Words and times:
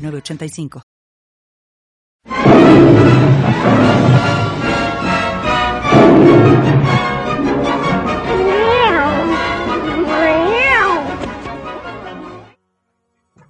906985. 0.00 0.82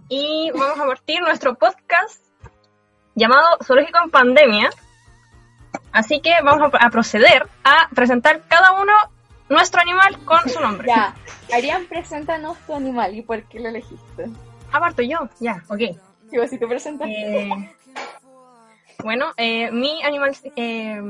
Y 0.09 0.51
vamos 0.53 0.81
a 0.81 0.87
partir 0.87 1.21
nuestro 1.21 1.55
podcast 1.55 2.21
llamado 3.15 3.59
Zoológico 3.65 3.99
en 4.05 4.11
Pandemia. 4.11 4.71
Así 5.93 6.21
que 6.21 6.33
vamos 6.43 6.73
a, 6.73 6.87
a 6.87 6.91
proceder 6.91 7.49
a 7.63 7.89
presentar 7.95 8.43
cada 8.49 8.73
uno 8.81 8.93
nuestro 9.49 9.81
animal 9.81 10.19
con 10.25 10.49
su 10.49 10.61
nombre. 10.61 10.89
Ya, 10.89 11.15
Arián, 11.53 11.87
preséntanos 11.87 12.59
tu 12.67 12.75
animal 12.75 13.15
y 13.15 13.23
por 13.23 13.43
qué 13.45 13.61
lo 13.61 13.69
elegiste. 13.69 14.31
Aparto 14.73 15.03
yo, 15.03 15.29
ya, 15.41 15.63
ok. 15.69 16.10
Presentas. 16.69 17.09
Eh, 17.09 17.49
bueno, 19.03 19.33
eh, 19.37 19.71
mi 19.71 20.03
animal... 20.03 20.37
Eh, 20.57 21.01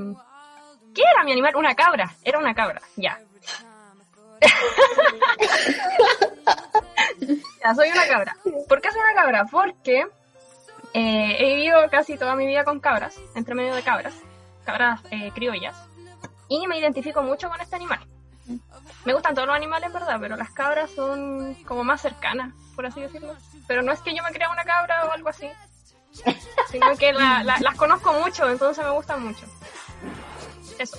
¿Qué 0.94 1.02
era 1.14 1.24
mi 1.24 1.32
animal? 1.32 1.56
Una 1.56 1.74
cabra. 1.74 2.14
Era 2.24 2.38
una 2.38 2.54
cabra, 2.54 2.80
ya. 2.96 3.20
ya, 7.62 7.74
soy 7.74 7.90
una 7.90 8.06
cabra. 8.06 8.36
¿Por 8.68 8.80
qué 8.80 8.90
soy 8.90 9.00
una 9.00 9.14
cabra? 9.14 9.44
Porque 9.44 10.06
eh, 10.94 11.36
he 11.38 11.56
vivido 11.56 11.88
casi 11.90 12.16
toda 12.16 12.34
mi 12.34 12.46
vida 12.46 12.64
con 12.64 12.80
cabras, 12.80 13.20
entre 13.34 13.54
medio 13.54 13.74
de 13.74 13.82
cabras, 13.82 14.14
cabras 14.64 15.00
eh, 15.10 15.30
criollas, 15.34 15.76
y 16.48 16.66
me 16.66 16.78
identifico 16.78 17.22
mucho 17.22 17.48
con 17.48 17.60
este 17.60 17.76
animal. 17.76 18.00
Me 19.04 19.12
gustan 19.14 19.34
todos 19.34 19.46
los 19.48 19.56
animales, 19.56 19.86
en 19.86 19.92
verdad, 19.94 20.18
pero 20.20 20.36
las 20.36 20.50
cabras 20.50 20.90
son 20.90 21.54
como 21.66 21.84
más 21.84 22.00
cercanas, 22.02 22.52
por 22.76 22.84
así 22.86 23.00
decirlo. 23.00 23.34
Pero 23.66 23.82
no 23.82 23.92
es 23.92 24.00
que 24.00 24.14
yo 24.14 24.22
me 24.22 24.30
crea 24.30 24.50
una 24.50 24.64
cabra 24.64 25.06
o 25.06 25.12
algo 25.12 25.28
así, 25.30 25.48
sino 26.70 26.96
que 26.98 27.12
la- 27.12 27.42
la- 27.42 27.58
las 27.60 27.74
conozco 27.76 28.12
mucho, 28.12 28.48
entonces 28.50 28.84
me 28.84 28.90
gustan 28.90 29.24
mucho. 29.24 29.46
Eso. 30.78 30.98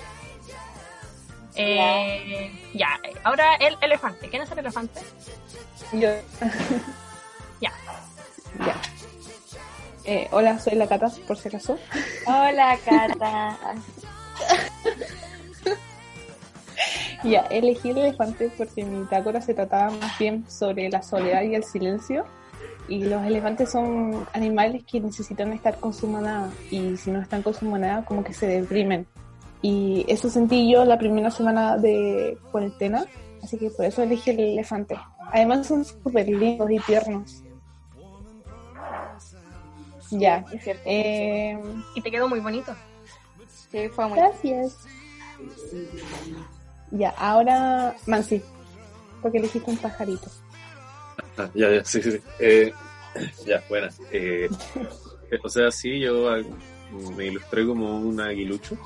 Eh, 1.54 2.70
ya, 2.74 2.98
ahora 3.24 3.54
el 3.56 3.76
elefante. 3.82 4.28
¿Quién 4.30 4.42
es 4.42 4.50
el 4.50 4.58
elefante? 4.60 5.00
Yo. 5.92 6.08
Ya. 7.60 7.72
Ya. 8.66 8.74
Eh, 10.04 10.28
hola, 10.32 10.58
soy 10.58 10.74
la 10.74 10.88
Cata, 10.88 11.08
por 11.28 11.36
si 11.38 11.48
acaso. 11.48 11.78
Hola, 12.26 12.76
Cata. 12.84 13.56
Ya, 17.24 17.40
elegí 17.50 17.90
el 17.90 17.98
elefante 17.98 18.50
porque 18.56 18.84
mi 18.84 19.00
bitácora 19.00 19.40
se 19.40 19.54
trataba 19.54 19.90
más 19.90 20.18
bien 20.18 20.44
sobre 20.48 20.88
la 20.90 21.02
soledad 21.02 21.42
y 21.42 21.54
el 21.54 21.64
silencio. 21.64 22.24
Y 22.88 23.04
los 23.04 23.24
elefantes 23.24 23.70
son 23.70 24.26
animales 24.32 24.82
que 24.84 25.00
necesitan 25.00 25.52
estar 25.52 25.78
con 25.78 25.94
su 25.94 26.08
manada. 26.08 26.50
Y 26.70 26.96
si 26.96 27.10
no 27.10 27.20
están 27.20 27.42
con 27.42 27.54
su 27.54 27.64
manada, 27.64 28.04
como 28.04 28.24
que 28.24 28.34
se 28.34 28.46
deprimen. 28.46 29.06
Y 29.62 30.04
eso 30.08 30.28
sentí 30.28 30.70
yo 30.70 30.84
la 30.84 30.98
primera 30.98 31.30
semana 31.30 31.78
de 31.78 32.36
cuarentena. 32.50 33.06
Así 33.42 33.56
que 33.56 33.70
por 33.70 33.84
eso 33.86 34.02
elegí 34.02 34.30
el 34.30 34.40
elefante. 34.40 34.98
Además 35.32 35.66
son 35.68 35.84
súper 35.84 36.28
lindos 36.28 36.70
y 36.70 36.78
tiernos. 36.80 37.42
Ya. 40.10 40.44
Es 40.52 40.62
cierto. 40.64 40.82
Eh, 40.84 41.58
Y 41.94 42.00
te 42.00 42.10
quedó 42.10 42.28
muy 42.28 42.40
bonito. 42.40 42.74
Sí, 43.70 43.88
fue 43.88 44.08
muy. 44.08 44.18
Gracias. 44.18 44.76
Ya, 46.92 47.10
ahora 47.16 47.96
Mansi, 48.06 48.42
porque 49.20 49.38
elegiste 49.38 49.70
un 49.70 49.78
pajarito. 49.78 50.30
Ah, 51.38 51.48
ya, 51.54 51.70
ya, 51.70 51.84
sí, 51.84 52.02
sí. 52.02 52.20
Eh, 52.38 52.72
ya, 53.46 53.62
buena. 53.68 53.90
Eh, 54.10 54.48
o 55.42 55.48
sea, 55.48 55.70
sí, 55.70 55.98
yo 56.00 56.28
me 57.16 57.26
ilustré 57.26 57.66
como 57.66 57.98
un 57.98 58.20
aguilucho, 58.20 58.76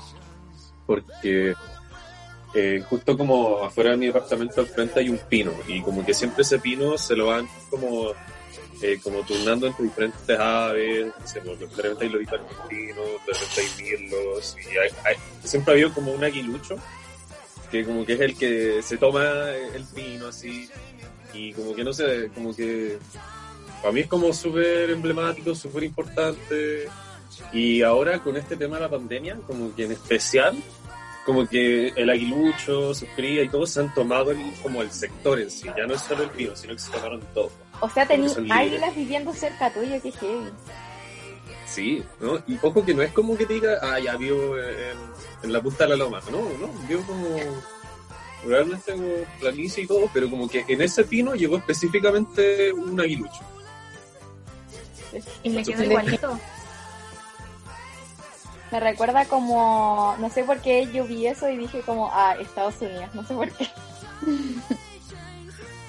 porque 0.85 1.53
eh, 2.53 2.83
justo 2.89 3.17
como 3.17 3.63
afuera 3.65 3.91
de 3.91 3.97
mi 3.97 4.05
departamento 4.07 4.61
al 4.61 4.67
frente 4.67 5.01
hay 5.01 5.09
un 5.09 5.17
pino, 5.17 5.51
y 5.67 5.81
como 5.81 6.05
que 6.05 6.13
siempre 6.13 6.43
ese 6.43 6.59
pino 6.59 6.97
se 6.97 7.15
lo 7.17 7.25
van 7.27 7.45
como, 7.69 8.11
eh, 8.81 8.97
como 9.03 9.19
turnando 9.23 9.67
entre 9.67 9.83
diferentes 9.83 10.39
aves, 10.39 11.07
pues, 11.19 11.33
de 11.59 11.65
repente 11.83 12.05
hay 12.05 12.09
lobitos 12.09 12.39
argentinos, 12.39 13.05
de 13.27 13.33
repente 13.33 13.61
hay 13.61 13.83
mirlos, 13.83 14.55
y 14.63 14.77
hay- 14.77 14.89
hay- 15.03 15.15
siempre 15.43 15.71
ha 15.71 15.75
habido 15.75 15.93
como 15.93 16.13
un 16.13 16.23
aguilucho, 16.23 16.77
que 17.71 17.83
como 17.85 18.05
que 18.05 18.13
es 18.13 18.19
el 18.21 18.37
que 18.37 18.81
se 18.81 18.97
toma 18.97 19.23
el 19.51 19.83
pino 19.93 20.27
así, 20.27 20.69
y 21.33 21.51
como 21.53 21.75
que 21.75 21.83
no 21.83 21.93
sé, 21.93 22.29
como 22.33 22.55
que 22.55 22.97
para 23.81 23.91
mí 23.93 24.01
es 24.01 24.07
como 24.07 24.31
súper 24.33 24.89
emblemático, 24.89 25.53
súper 25.53 25.83
importante. 25.83 26.87
Y 27.53 27.81
ahora 27.83 28.19
con 28.23 28.35
este 28.35 28.55
tema 28.57 28.77
de 28.77 28.83
la 28.83 28.89
pandemia, 28.89 29.37
como 29.45 29.73
que 29.75 29.85
en 29.85 29.91
especial, 29.91 30.55
como 31.25 31.47
que 31.47 31.89
el 31.95 32.09
aguilucho, 32.09 32.93
sus 32.95 33.07
crías 33.15 33.45
y 33.45 33.49
todos 33.49 33.69
se 33.69 33.81
han 33.81 33.93
tomado 33.93 34.31
el- 34.31 34.53
como 34.63 34.81
el 34.81 34.89
sector 34.91 35.39
en 35.39 35.51
sí. 35.51 35.67
Ya 35.77 35.85
no 35.85 35.93
es 35.93 36.01
solo 36.01 36.23
el 36.23 36.29
pino, 36.31 36.55
sino 36.55 36.73
que 36.73 36.79
se 36.79 36.91
tomaron 36.91 37.21
todo. 37.33 37.51
O 37.81 37.89
sea, 37.89 38.07
tení 38.07 38.27
Son 38.29 38.43
libres. 38.43 38.59
águilas 38.59 38.95
viviendo 38.95 39.33
cerca 39.33 39.71
tuyo, 39.71 40.01
qué 40.01 40.11
heavy. 40.11 40.49
Sí, 41.67 42.03
¿no? 42.21 42.41
Y 42.47 42.57
ojo 42.61 42.83
que 42.83 42.93
no 42.93 43.03
es 43.03 43.11
como 43.11 43.37
que 43.37 43.45
te 43.45 43.53
diga, 43.55 43.77
ah, 43.81 43.99
ya 43.99 44.15
vio 44.17 44.57
en, 44.57 44.97
en 45.43 45.53
la 45.53 45.61
punta 45.61 45.83
de 45.83 45.89
la 45.91 45.95
loma. 45.95 46.21
No, 46.31 46.41
no, 46.41 46.67
vio 46.87 47.01
como 47.05 47.37
realmente 48.45 48.91
como 48.91 49.07
planicie 49.39 49.83
y 49.83 49.87
todo, 49.87 50.09
pero 50.13 50.29
como 50.29 50.47
que 50.47 50.65
en 50.67 50.81
ese 50.81 51.03
pino 51.03 51.35
llegó 51.35 51.57
específicamente 51.57 52.71
un 52.73 52.99
aguilucho. 52.99 53.41
Y 55.43 55.49
le 55.49 55.63
quedó 55.63 55.83
igualito. 55.83 56.39
Me 58.71 58.79
recuerda 58.81 59.25
como, 59.25 60.15
no 60.19 60.29
sé 60.29 60.43
por 60.43 60.59
qué 60.59 60.89
yo 60.91 61.05
vi 61.05 61.27
eso 61.27 61.49
y 61.49 61.57
dije 61.57 61.81
como, 61.81 62.09
ah, 62.11 62.35
Estados 62.39 62.75
Unidos, 62.81 63.09
no 63.13 63.25
sé 63.25 63.33
por 63.33 63.49
qué. 63.51 63.67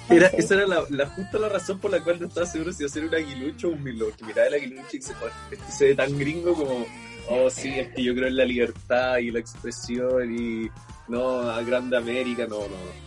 Era. 0.09 0.27
Esa 0.27 0.55
era 0.55 0.65
la, 0.65 0.83
la 0.89 1.05
justa 1.05 1.37
la 1.37 1.49
razón 1.49 1.77
por 1.77 1.91
la 1.91 2.03
cual 2.03 2.19
no 2.19 2.27
estaba 2.27 2.47
seguro 2.47 2.73
si 2.73 2.83
hacer 2.83 3.03
un 3.05 3.13
aguilucho 3.13 3.67
o 3.67 3.71
un 3.71 3.83
milo. 3.83 4.07
Que 4.17 4.25
miraba 4.25 4.47
el 4.47 4.55
aguilucho 4.55 4.97
y 4.97 5.01
se, 5.03 5.13
este 5.51 5.71
se 5.71 5.85
ve 5.85 5.95
tan 5.95 6.17
gringo 6.17 6.55
como, 6.55 6.85
oh 7.29 7.49
sí, 7.49 7.79
es 7.79 7.89
que 7.89 8.03
yo 8.03 8.13
creo 8.13 8.27
en 8.27 8.37
la 8.37 8.45
libertad 8.45 9.17
y 9.17 9.31
la 9.31 9.39
expresión 9.39 10.35
y 10.37 10.69
no, 11.07 11.41
a 11.41 11.61
grande 11.63 11.97
América, 11.97 12.45
no, 12.47 12.59
no. 12.59 12.99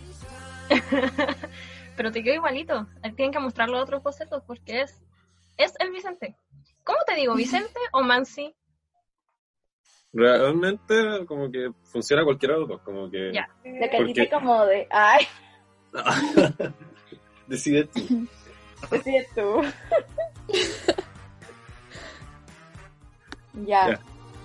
Pero 1.96 2.10
te 2.10 2.22
quedó 2.22 2.34
igualito. 2.34 2.86
Tienen 3.16 3.32
que 3.32 3.38
mostrarlo 3.38 3.78
a 3.78 3.82
otros 3.82 4.02
bocetos 4.02 4.42
porque 4.46 4.82
es, 4.82 5.02
es 5.58 5.74
el 5.78 5.90
Vicente. 5.90 6.36
¿Cómo 6.84 6.98
te 7.06 7.14
digo, 7.14 7.34
Vicente 7.34 7.78
o 7.92 8.02
Mansi? 8.02 8.54
Realmente 10.12 11.24
como 11.26 11.50
que 11.50 11.70
funciona 11.84 12.24
cualquiera 12.24 12.54
de 12.54 12.60
los 12.60 12.68
dos, 12.68 12.80
como 12.82 13.10
que 13.10 13.32
Ya. 13.32 13.48
Lo 13.64 13.88
que 13.90 13.96
¿Por 13.96 14.06
qué? 14.06 14.12
dije 14.12 14.30
como 14.30 14.66
de, 14.66 14.86
ay, 14.90 15.26
decide 17.46 17.84
tú. 17.84 18.00
sí, 19.02 19.16
tú. 19.34 19.62
ya. 23.64 23.90
Ya. 23.90 24.00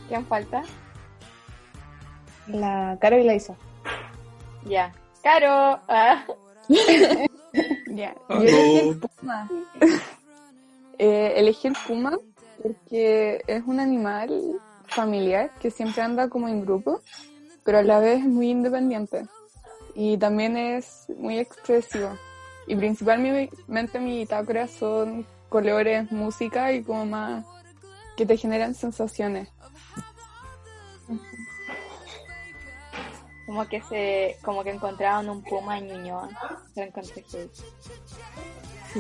¿Quién 0.07 0.25
falta? 0.25 0.63
La 2.48 2.98
Caro 3.01 3.18
y 3.18 3.24
la 3.24 3.36
Isa. 3.36 3.56
Ya. 4.65 4.92
Caro. 5.24 5.80
Ah. 5.88 6.25
Ya, 7.88 8.13
yo 8.13 8.36
Ah, 8.36 8.38
elegí 8.44 8.74
no. 8.86 8.92
el 8.92 9.00
puma. 9.00 9.50
Eh, 11.00 11.33
elegí 11.38 11.68
el 11.68 11.75
puma 11.88 12.18
porque 12.62 13.44
es 13.45 13.63
un 13.68 13.80
animal 13.80 14.59
familiar 14.88 15.51
que 15.62 15.69
siempre 15.69 16.01
anda 16.01 16.27
como 16.27 16.48
en 16.48 16.62
grupo, 16.65 17.01
pero 17.63 17.77
a 17.77 17.83
la 17.83 18.00
vez 18.00 18.19
es 18.21 18.25
muy 18.25 18.50
independiente 18.50 19.25
y 19.94 20.18
también 20.18 20.57
es 20.57 21.06
muy 21.18 21.38
expresivo. 21.38 22.10
Y 22.65 22.75
principalmente 22.75 24.00
mi 24.00 24.18
bitácora 24.19 24.68
son 24.68 25.25
colores, 25.50 26.12
música 26.12 26.71
y 26.74 26.81
como 26.83 27.06
más 27.06 27.45
que 28.18 28.25
te 28.25 28.36
generan 28.38 28.74
sensaciones. 28.74 29.50
Como 33.47 33.67
que 33.67 33.81
se, 33.81 34.38
como 34.44 34.63
que 34.63 34.69
encontraron 34.71 35.29
un 35.29 35.41
puma 35.41 35.79
en 35.79 35.88
Ñuñoa. 35.88 36.29
Lo 36.75 36.83
encontré 36.83 37.23
heavy. 37.31 37.49
Sí. 38.94 38.99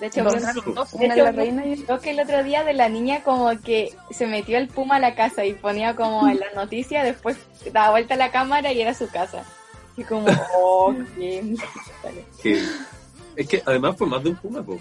De 0.00 0.06
hecho, 0.06 0.24
Dos. 0.24 0.92
De 0.98 1.06
hecho, 1.06 1.16
la 1.24 1.30
reina 1.32 1.64
y 1.64 1.76
Creo 1.82 2.00
que 2.00 2.10
el 2.10 2.18
otro 2.20 2.42
día 2.42 2.64
de 2.64 2.74
la 2.74 2.88
niña 2.88 3.22
como 3.22 3.48
que 3.62 3.94
se 4.10 4.26
metió 4.26 4.58
el 4.58 4.66
puma 4.68 4.96
a 4.96 5.00
la 5.00 5.14
casa 5.14 5.44
y 5.44 5.54
ponía 5.54 5.94
como 5.94 6.28
en 6.28 6.40
la 6.40 6.50
noticia, 6.56 7.04
después 7.04 7.36
daba 7.72 7.92
vuelta 7.92 8.14
a 8.14 8.18
la 8.18 8.32
cámara 8.32 8.72
y 8.72 8.82
era 8.82 8.92
su 8.92 9.08
casa. 9.08 9.44
Y 9.96 10.02
como, 10.02 10.26
oh, 10.58 10.92
qué 11.16 11.54
vale. 12.02 12.24
Que- 12.42 12.62
es 13.36 13.48
que 13.48 13.62
además 13.64 13.96
fue 13.96 14.06
más 14.08 14.22
de 14.24 14.30
un 14.30 14.36
puma, 14.36 14.62
po. 14.62 14.78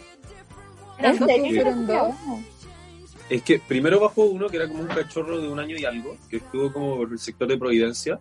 Es 3.29 3.41
que 3.43 3.59
primero 3.59 3.99
bajó 3.99 4.23
uno 4.23 4.47
que 4.47 4.57
era 4.57 4.67
como 4.67 4.81
un 4.81 4.87
cachorro 4.87 5.39
de 5.39 5.47
un 5.47 5.59
año 5.59 5.75
y 5.77 5.85
algo, 5.85 6.17
que 6.29 6.37
estuvo 6.37 6.71
como 6.73 6.97
por 6.97 7.11
el 7.11 7.19
sector 7.19 7.47
de 7.47 7.57
Providencia. 7.57 8.19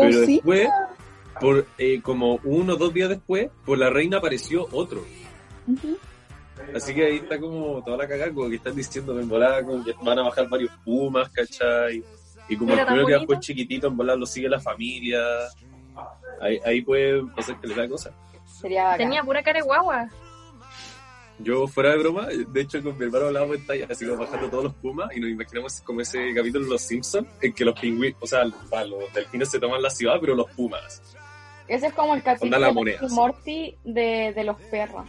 Pero 0.00 0.20
Cosita. 0.20 0.32
después, 0.32 0.68
por 1.40 1.66
eh, 1.78 2.00
como 2.02 2.40
uno 2.44 2.74
o 2.74 2.76
dos 2.76 2.92
días 2.92 3.08
después, 3.08 3.48
por 3.64 3.78
la 3.78 3.90
reina 3.90 4.18
apareció 4.18 4.68
otro. 4.72 5.04
Así 6.74 6.94
que 6.94 7.04
ahí 7.04 7.16
está 7.16 7.38
como 7.38 7.82
toda 7.84 7.98
la 7.98 8.08
cagada, 8.08 8.32
como 8.32 8.48
que 8.48 8.56
están 8.56 8.74
diciendo 8.74 9.18
en 9.18 9.28
volada, 9.28 9.62
como 9.62 9.84
que 9.84 9.94
van 10.02 10.18
a 10.18 10.22
bajar 10.22 10.48
varios 10.48 10.70
pumas, 10.84 11.28
¿cachai? 11.30 12.02
Y 12.48 12.56
como 12.56 12.74
el 12.74 12.84
primero 12.84 13.06
que 13.06 13.12
después 13.14 13.40
chiquitito, 13.40 13.88
en 13.88 13.96
volada 13.96 14.18
lo 14.18 14.26
sigue 14.26 14.48
la 14.48 14.60
familia. 14.60 15.20
Ahí, 16.40 16.60
ahí 16.64 16.82
puede 16.82 17.24
pasar 17.34 17.60
que 17.60 17.66
le 17.66 17.74
da. 17.74 17.88
Sería 18.44 18.84
bacán. 18.84 18.98
Tenía 18.98 19.22
pura 19.22 19.42
cara 19.42 19.58
de 19.58 19.64
guagua. 19.64 20.08
Yo, 21.38 21.66
fuera 21.66 21.90
de 21.90 21.98
broma, 21.98 22.28
de 22.28 22.60
hecho 22.60 22.82
con 22.82 22.96
mi 22.96 23.04
hermano 23.04 23.26
hablábamos 23.26 23.56
en 23.56 23.66
talla, 23.66 23.86
así 23.90 24.06
como 24.06 24.24
bajando 24.24 24.48
todos 24.48 24.64
los 24.64 24.74
pumas, 24.74 25.14
y 25.14 25.20
nos 25.20 25.28
imaginamos 25.30 25.80
como 25.82 26.00
ese 26.00 26.32
capítulo 26.34 26.64
de 26.64 26.70
Los 26.70 26.82
Simpsons, 26.82 27.28
en 27.42 27.52
que 27.52 27.64
los 27.64 27.78
pingüinos, 27.78 28.18
o 28.20 28.26
sea, 28.26 28.44
los 28.44 29.12
delfines 29.12 29.50
se 29.50 29.60
toman 29.60 29.82
la 29.82 29.90
ciudad, 29.90 30.16
pero 30.20 30.34
los 30.34 30.50
pumas. 30.52 31.02
Ese 31.68 31.88
es 31.88 31.92
como 31.92 32.14
el 32.14 32.22
capítulo 32.22 32.58
la 32.58 32.72
moneda. 32.72 33.00
Morty 33.10 33.76
de, 33.84 34.32
de 34.34 34.44
los 34.44 34.56
perros. 34.70 35.04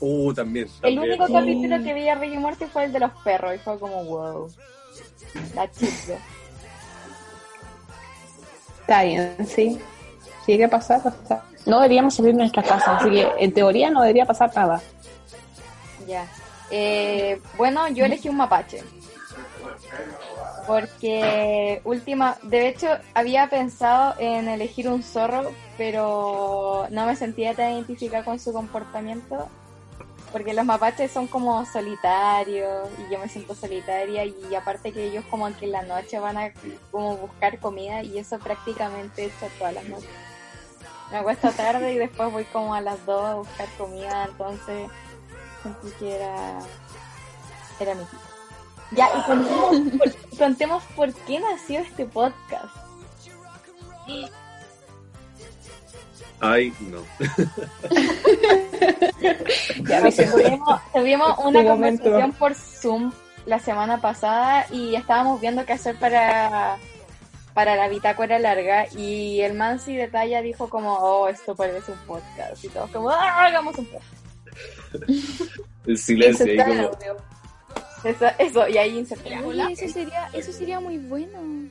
Uh, 0.00 0.32
también. 0.32 0.68
El 0.82 0.98
único 0.98 1.26
capítulo 1.32 1.82
que 1.82 1.94
vi 1.94 2.08
a 2.08 2.14
Rick 2.14 2.34
y 2.34 2.38
Morty 2.38 2.64
fue 2.64 2.84
el 2.84 2.92
de 2.92 3.00
los 3.00 3.12
perros 3.22 3.54
y 3.54 3.58
fue 3.58 3.78
como, 3.78 4.04
wow. 4.04 4.50
La 5.54 5.70
chica. 5.70 6.18
Está 8.80 9.04
bien, 9.04 9.36
sí. 9.46 9.78
Si 10.44 10.52
llega 10.52 10.66
a 10.66 10.70
pasar, 10.70 11.02
pasa. 11.02 11.44
No 11.66 11.80
deberíamos 11.80 12.14
salir 12.14 12.32
de 12.32 12.38
nuestra 12.38 12.62
casa, 12.62 12.96
así 12.96 13.10
que 13.10 13.28
en 13.38 13.52
teoría 13.52 13.90
no 13.90 14.00
debería 14.00 14.26
pasar 14.26 14.50
nada. 14.54 14.80
Ya. 16.06 16.26
Eh, 16.70 17.40
bueno, 17.56 17.86
yo 17.88 18.04
elegí 18.04 18.28
un 18.28 18.36
mapache. 18.36 18.82
Porque 20.66 21.80
última, 21.84 22.38
de 22.42 22.68
hecho 22.68 22.88
había 23.14 23.48
pensado 23.48 24.14
en 24.18 24.48
elegir 24.48 24.88
un 24.88 25.02
zorro, 25.02 25.52
pero 25.76 26.86
no 26.90 27.06
me 27.06 27.16
sentía 27.16 27.54
tan 27.54 27.72
identificada 27.72 28.24
con 28.24 28.38
su 28.38 28.52
comportamiento. 28.52 29.48
Porque 30.30 30.54
los 30.54 30.64
mapaches 30.64 31.10
son 31.10 31.26
como 31.26 31.66
solitarios 31.66 32.88
y 32.98 33.12
yo 33.12 33.18
me 33.18 33.28
siento 33.28 33.54
solitaria 33.54 34.24
y 34.24 34.54
aparte 34.54 34.90
que 34.90 35.04
ellos 35.04 35.26
como 35.30 35.54
que 35.58 35.66
en 35.66 35.72
la 35.72 35.82
noche 35.82 36.18
van 36.18 36.38
a 36.38 36.52
como 36.90 37.18
buscar 37.18 37.58
comida 37.58 38.02
y 38.02 38.18
eso 38.18 38.38
prácticamente 38.38 39.24
he 39.24 39.26
hecho 39.26 39.46
todas 39.58 39.74
las 39.74 39.84
noches. 39.84 40.08
Me 41.12 41.18
acuesto 41.18 41.50
tarde 41.50 41.92
y 41.92 41.98
después 41.98 42.32
voy 42.32 42.44
como 42.46 42.74
a 42.74 42.80
las 42.80 43.04
2 43.04 43.24
a 43.24 43.34
buscar 43.34 43.68
comida, 43.76 44.24
entonces 44.30 44.88
sentí 45.62 45.90
que 45.98 46.16
era, 46.16 46.58
era 47.78 47.94
mi 47.94 48.04
tipo. 48.04 48.22
Ya, 48.92 49.08
y 49.18 49.22
contemos 49.22 49.76
por, 49.98 50.38
contemos 50.38 50.82
por 50.96 51.12
qué 51.12 51.38
nació 51.40 51.80
este 51.80 52.06
podcast. 52.06 52.74
Ay, 56.40 56.72
no. 56.80 57.02
Ya 59.84 60.00
ves, 60.00 60.16
tuvimos, 60.16 60.80
tuvimos 60.92 61.38
una 61.38 61.60
Tu 61.60 61.68
momento. 61.68 62.02
conversación 62.04 62.32
por 62.32 62.54
Zoom 62.54 63.12
la 63.46 63.58
semana 63.58 64.00
pasada 64.00 64.66
y 64.70 64.94
estábamos 64.96 65.40
viendo 65.40 65.64
qué 65.64 65.74
hacer 65.74 65.96
para, 65.98 66.78
para 67.54 67.76
la 67.76 67.88
bitácora 67.88 68.38
larga 68.38 68.86
y 68.96 69.40
el 69.40 69.54
Mansi 69.54 69.96
de 69.96 70.08
talla 70.08 70.42
dijo 70.42 70.68
como, 70.68 70.94
oh, 70.94 71.28
esto 71.28 71.54
parece 71.54 71.92
un 71.92 71.98
podcast 72.06 72.64
y 72.64 72.68
todos 72.68 72.90
como, 72.90 73.10
ah, 73.10 73.46
hagamos 73.46 73.76
un 73.78 73.86
podcast. 73.86 74.22
El 75.86 75.98
silencio 75.98 76.46
ahí 76.46 76.58
Eso 76.58 76.90
como... 76.90 77.16
Eso, 78.04 78.26
eso 78.38 78.68
y 78.68 78.78
ahí 78.78 78.98
inserté. 78.98 79.38
Oye, 79.44 79.64
eso 79.72 79.88
sería, 79.88 80.28
eso 80.32 80.52
sería 80.52 80.80
muy 80.80 80.98
bueno. 80.98 81.70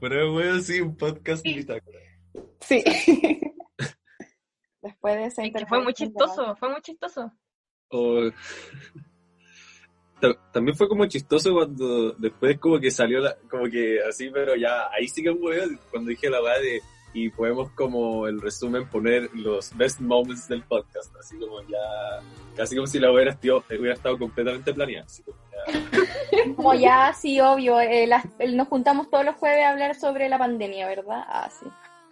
Pero 0.00 0.32
bueno, 0.32 0.60
sí, 0.60 0.80
un 0.80 0.96
podcast 0.96 1.42
bitácora. 1.44 1.98
Sí. 2.60 2.82
Después 4.82 5.14
de 5.16 5.24
esa 5.26 5.44
Es 5.44 5.52
que 5.52 5.66
fue 5.66 5.82
muy 5.82 5.94
chistoso, 5.94 6.56
fue 6.56 6.70
muy 6.70 6.80
chistoso. 6.80 7.32
O- 7.90 8.30
Ta- 8.30 8.36
También 10.52 10.76
fue 10.76 10.88
como 10.88 11.06
chistoso 11.06 11.52
cuando 11.54 12.12
después 12.12 12.58
como 12.58 12.78
que 12.80 12.90
salió 12.90 13.20
la, 13.20 13.36
como 13.48 13.64
que 13.70 13.98
así, 14.08 14.30
pero 14.30 14.56
ya, 14.56 14.88
ahí 14.90 15.06
sí 15.08 15.22
que 15.22 15.34
fue 15.34 15.60
cuando 15.90 16.10
dije 16.10 16.28
la 16.28 16.40
verdad 16.40 16.60
de, 16.60 16.80
y 17.14 17.30
podemos 17.30 17.70
como 17.70 18.26
el 18.26 18.40
resumen 18.40 18.88
poner 18.88 19.30
los 19.34 19.74
best 19.76 20.00
moments 20.00 20.48
del 20.48 20.62
podcast, 20.64 21.14
así 21.16 21.38
como 21.38 21.60
ya, 21.62 21.78
casi 22.56 22.74
como 22.74 22.86
si 22.86 22.98
la 22.98 23.12
hubiera, 23.12 23.30
estado- 23.30 23.62
hubiera 23.70 23.94
estado 23.94 24.18
completamente 24.18 24.74
planeada. 24.74 25.06
así 25.06 25.22
como 25.22 25.36
ya. 25.38 25.48
Como 26.56 26.72
ya, 26.74 27.12
sí, 27.12 27.40
obvio, 27.40 27.80
eh, 27.80 28.06
las- 28.06 28.24
nos 28.54 28.68
juntamos 28.68 29.10
todos 29.10 29.24
los 29.24 29.34
jueves 29.36 29.64
a 29.64 29.70
hablar 29.70 29.94
sobre 29.96 30.28
la 30.28 30.38
pandemia, 30.38 30.86
¿verdad? 30.86 31.22
Ah, 31.26 31.50
sí. 31.50 31.66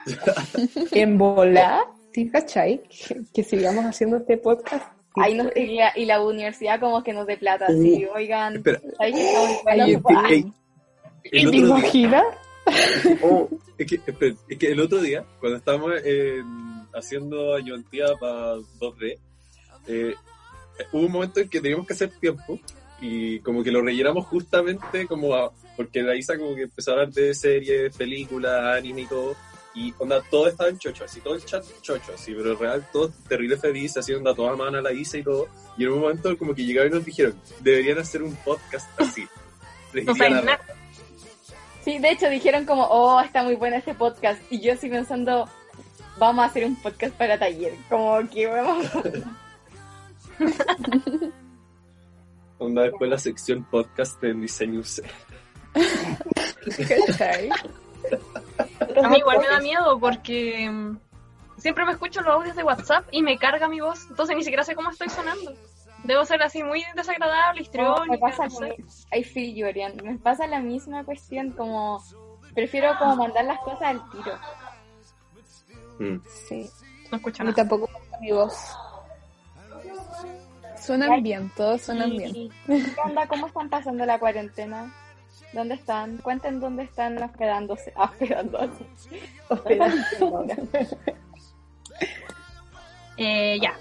En 0.92 1.16
volar, 1.18 1.84
¿sí, 2.12 2.28
cachai? 2.30 2.82
Que, 2.84 3.20
que 3.32 3.42
sigamos 3.44 3.84
haciendo 3.84 4.16
este 4.18 4.36
podcast. 4.36 4.92
Ahí 5.16 5.34
nos- 5.34 5.54
y, 5.56 5.76
la, 5.76 5.92
y 5.96 6.04
la 6.04 6.20
universidad 6.22 6.78
como 6.80 7.02
que 7.02 7.12
nos 7.12 7.26
dé 7.26 7.36
plata, 7.36 7.66
sí, 7.68 8.04
oigan. 8.14 8.56
Espera. 8.56 8.80
Ay, 8.98 9.12
puede- 9.98 10.34
Ey, 10.34 10.52
el 11.24 11.50
¿Te 11.50 11.56
imaginas? 11.56 12.24
Oh, 13.22 13.48
es, 13.78 13.86
que, 13.86 13.94
espera, 13.96 14.34
es 14.48 14.58
que 14.58 14.72
el 14.72 14.80
otro 14.80 15.00
día, 15.00 15.24
cuando 15.40 15.58
estábamos 15.58 15.92
eh, 16.04 16.42
haciendo 16.94 17.54
ayudantía 17.54 18.06
para 18.20 18.56
2D, 18.78 19.18
eh, 19.88 20.14
hubo 20.92 21.06
un 21.06 21.12
momento 21.12 21.40
en 21.40 21.48
que 21.48 21.60
teníamos 21.60 21.86
que 21.86 21.92
hacer 21.94 22.10
tiempo 22.20 22.58
y 23.00 23.38
como 23.40 23.62
que 23.62 23.70
lo 23.70 23.82
rellenamos 23.82 24.26
justamente 24.26 25.06
como 25.06 25.34
a- 25.34 25.52
porque 25.76 26.02
la 26.02 26.16
Isa 26.16 26.36
como 26.38 26.54
que 26.54 26.62
empezó 26.62 26.90
a 26.90 26.94
hablar 26.94 27.10
de 27.12 27.34
series, 27.34 27.96
películas, 27.96 28.76
anime 28.78 29.02
y 29.02 29.06
todo, 29.06 29.36
y 29.76 29.94
onda, 29.98 30.22
todo 30.30 30.48
estaba 30.48 30.70
en 30.70 30.78
chocho, 30.78 31.04
así 31.04 31.20
todo 31.20 31.34
el 31.34 31.44
chat 31.44 31.62
chocho, 31.82 32.14
así, 32.14 32.34
pero 32.34 32.52
en 32.52 32.58
real 32.58 32.88
todo 32.90 33.12
terrible 33.28 33.58
feliz, 33.58 33.94
así 33.98 34.14
onda 34.14 34.34
toda 34.34 34.56
mano 34.56 34.78
a 34.78 34.80
la 34.80 34.92
Isa 34.92 35.18
y 35.18 35.22
todo, 35.22 35.48
y 35.76 35.84
en 35.84 35.92
un 35.92 36.00
momento 36.00 36.36
como 36.38 36.54
que 36.54 36.64
llegaron 36.64 36.92
y 36.92 36.94
nos 36.94 37.04
dijeron, 37.04 37.38
deberían 37.60 37.98
hacer 37.98 38.22
un 38.22 38.34
podcast 38.36 38.88
así. 38.98 39.28
Les. 39.92 40.06
Sí, 41.84 41.98
de 42.00 42.10
hecho 42.10 42.28
dijeron 42.28 42.64
como, 42.64 42.84
oh, 42.84 43.20
está 43.20 43.44
muy 43.44 43.54
bueno 43.54 43.76
este 43.76 43.94
podcast. 43.94 44.40
Y 44.50 44.60
yo 44.60 44.72
así 44.72 44.88
pensando, 44.88 45.48
vamos 46.18 46.42
a 46.42 46.48
hacer 46.48 46.64
un 46.64 46.74
podcast 46.82 47.14
para 47.14 47.38
taller. 47.38 47.74
Como 47.88 48.28
que 48.28 48.46
vamos. 48.48 48.86
Onda 52.58 52.82
después 52.82 53.08
la 53.08 53.18
sección 53.18 53.64
podcast 53.70 54.22
en 54.24 54.40
diseño 54.40 54.80
UC. 54.80 55.04
¿Cachai? 57.06 57.50
A 59.02 59.08
mí 59.08 59.18
igual 59.18 59.38
me 59.40 59.48
da 59.48 59.60
miedo 59.60 59.98
porque 59.98 60.68
mm, 60.70 60.98
siempre 61.58 61.84
me 61.84 61.92
escucho 61.92 62.20
los 62.22 62.34
audios 62.34 62.56
de 62.56 62.62
WhatsApp 62.62 63.06
y 63.10 63.22
me 63.22 63.38
carga 63.38 63.68
mi 63.68 63.80
voz, 63.80 64.06
entonces 64.10 64.36
ni 64.36 64.42
siquiera 64.42 64.64
sé 64.64 64.74
cómo 64.74 64.90
estoy 64.90 65.08
sonando. 65.08 65.52
Debo 66.04 66.24
ser 66.24 66.42
así 66.42 66.62
muy 66.62 66.84
desagradable, 66.94 67.60
No, 67.60 67.62
histriónica, 67.64 68.04
me 68.12 68.18
pasa 68.18 68.44
no 68.44 68.50
sé. 68.50 68.76
I 69.12 69.24
feel 69.24 69.54
you, 69.54 69.66
Ariane. 69.66 70.00
Me 70.02 70.18
pasa 70.18 70.46
la 70.46 70.60
misma 70.60 71.04
cuestión, 71.04 71.50
como 71.52 72.02
prefiero 72.54 72.96
como 72.98 73.16
mandar 73.16 73.44
las 73.44 73.58
cosas 73.60 73.82
al 73.82 74.10
tiro. 74.10 74.38
Mm. 75.98 76.20
Sí. 76.48 76.70
No 77.10 77.16
escucho 77.18 77.42
nada. 77.44 77.56
tampoco 77.56 77.88
me 77.92 77.98
gusta 77.98 78.18
mi 78.20 78.32
voz. 78.32 78.54
Suenan 80.80 81.22
bien, 81.22 81.50
todos 81.56 81.82
suenan 81.82 82.12
Y- 82.12 82.18
bien. 82.18 82.36
y- 82.36 82.50
¿Qué 82.66 83.00
onda? 83.04 83.26
¿Cómo 83.26 83.46
están 83.48 83.68
pasando 83.68 84.04
la 84.06 84.18
cuarentena? 84.18 84.92
¿Dónde 85.56 85.74
están? 85.74 86.18
Cuenten 86.18 86.60
dónde 86.60 86.82
están 86.82 87.16
hospedándose. 87.22 87.90
Ah, 87.96 88.04
hospedándose. 88.12 88.86
Hospedándose. 89.48 90.98
Eh, 93.16 93.58
ya, 93.62 93.74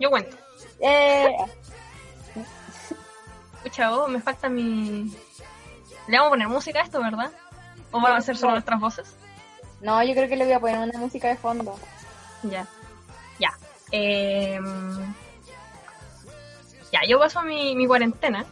yo 0.00 0.10
cuento. 0.10 0.36
eh, 0.80 1.36
Escucha, 3.58 3.96
oh, 3.96 4.08
me 4.08 4.20
falta 4.20 4.48
mi... 4.48 5.12
Le 6.08 6.16
vamos 6.18 6.26
a 6.26 6.30
poner 6.30 6.48
música 6.48 6.80
a 6.80 6.82
esto, 6.82 7.00
¿verdad? 7.00 7.30
¿O 7.92 8.00
van 8.00 8.16
a 8.16 8.20
ser 8.20 8.36
solo 8.36 8.52
nuestras 8.52 8.80
voces? 8.80 9.16
no, 9.80 10.02
yo 10.02 10.12
creo 10.14 10.28
que 10.28 10.34
le 10.36 10.44
voy 10.44 10.54
a 10.54 10.60
poner 10.60 10.78
una 10.78 10.98
música 10.98 11.28
de 11.28 11.36
fondo. 11.36 11.78
Ya. 12.42 12.66
Ya. 13.38 13.50
Eh, 13.92 14.58
ya, 16.92 17.00
yo 17.08 17.20
paso 17.20 17.42
mi, 17.42 17.76
mi 17.76 17.86
cuarentena. 17.86 18.44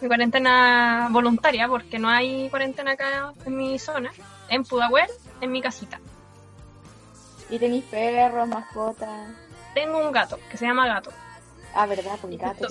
Mi 0.00 0.06
cuarentena 0.08 1.08
voluntaria, 1.10 1.66
porque 1.68 1.98
no 1.98 2.08
hay 2.08 2.48
cuarentena 2.50 2.92
acá 2.92 3.32
en 3.44 3.56
mi 3.56 3.78
zona. 3.78 4.12
En 4.48 4.64
Pudahuel, 4.64 5.08
en 5.40 5.50
mi 5.52 5.60
casita. 5.60 5.98
Y 7.50 7.58
tenéis 7.58 7.84
perros, 7.84 8.46
mascotas. 8.48 9.30
Tengo 9.74 9.98
un 9.98 10.12
gato, 10.12 10.38
que 10.50 10.56
se 10.56 10.66
llama 10.66 10.86
Gato. 10.86 11.10
Ah, 11.74 11.86
verdad, 11.86 12.16
pues 12.20 12.38
gato. 12.38 12.66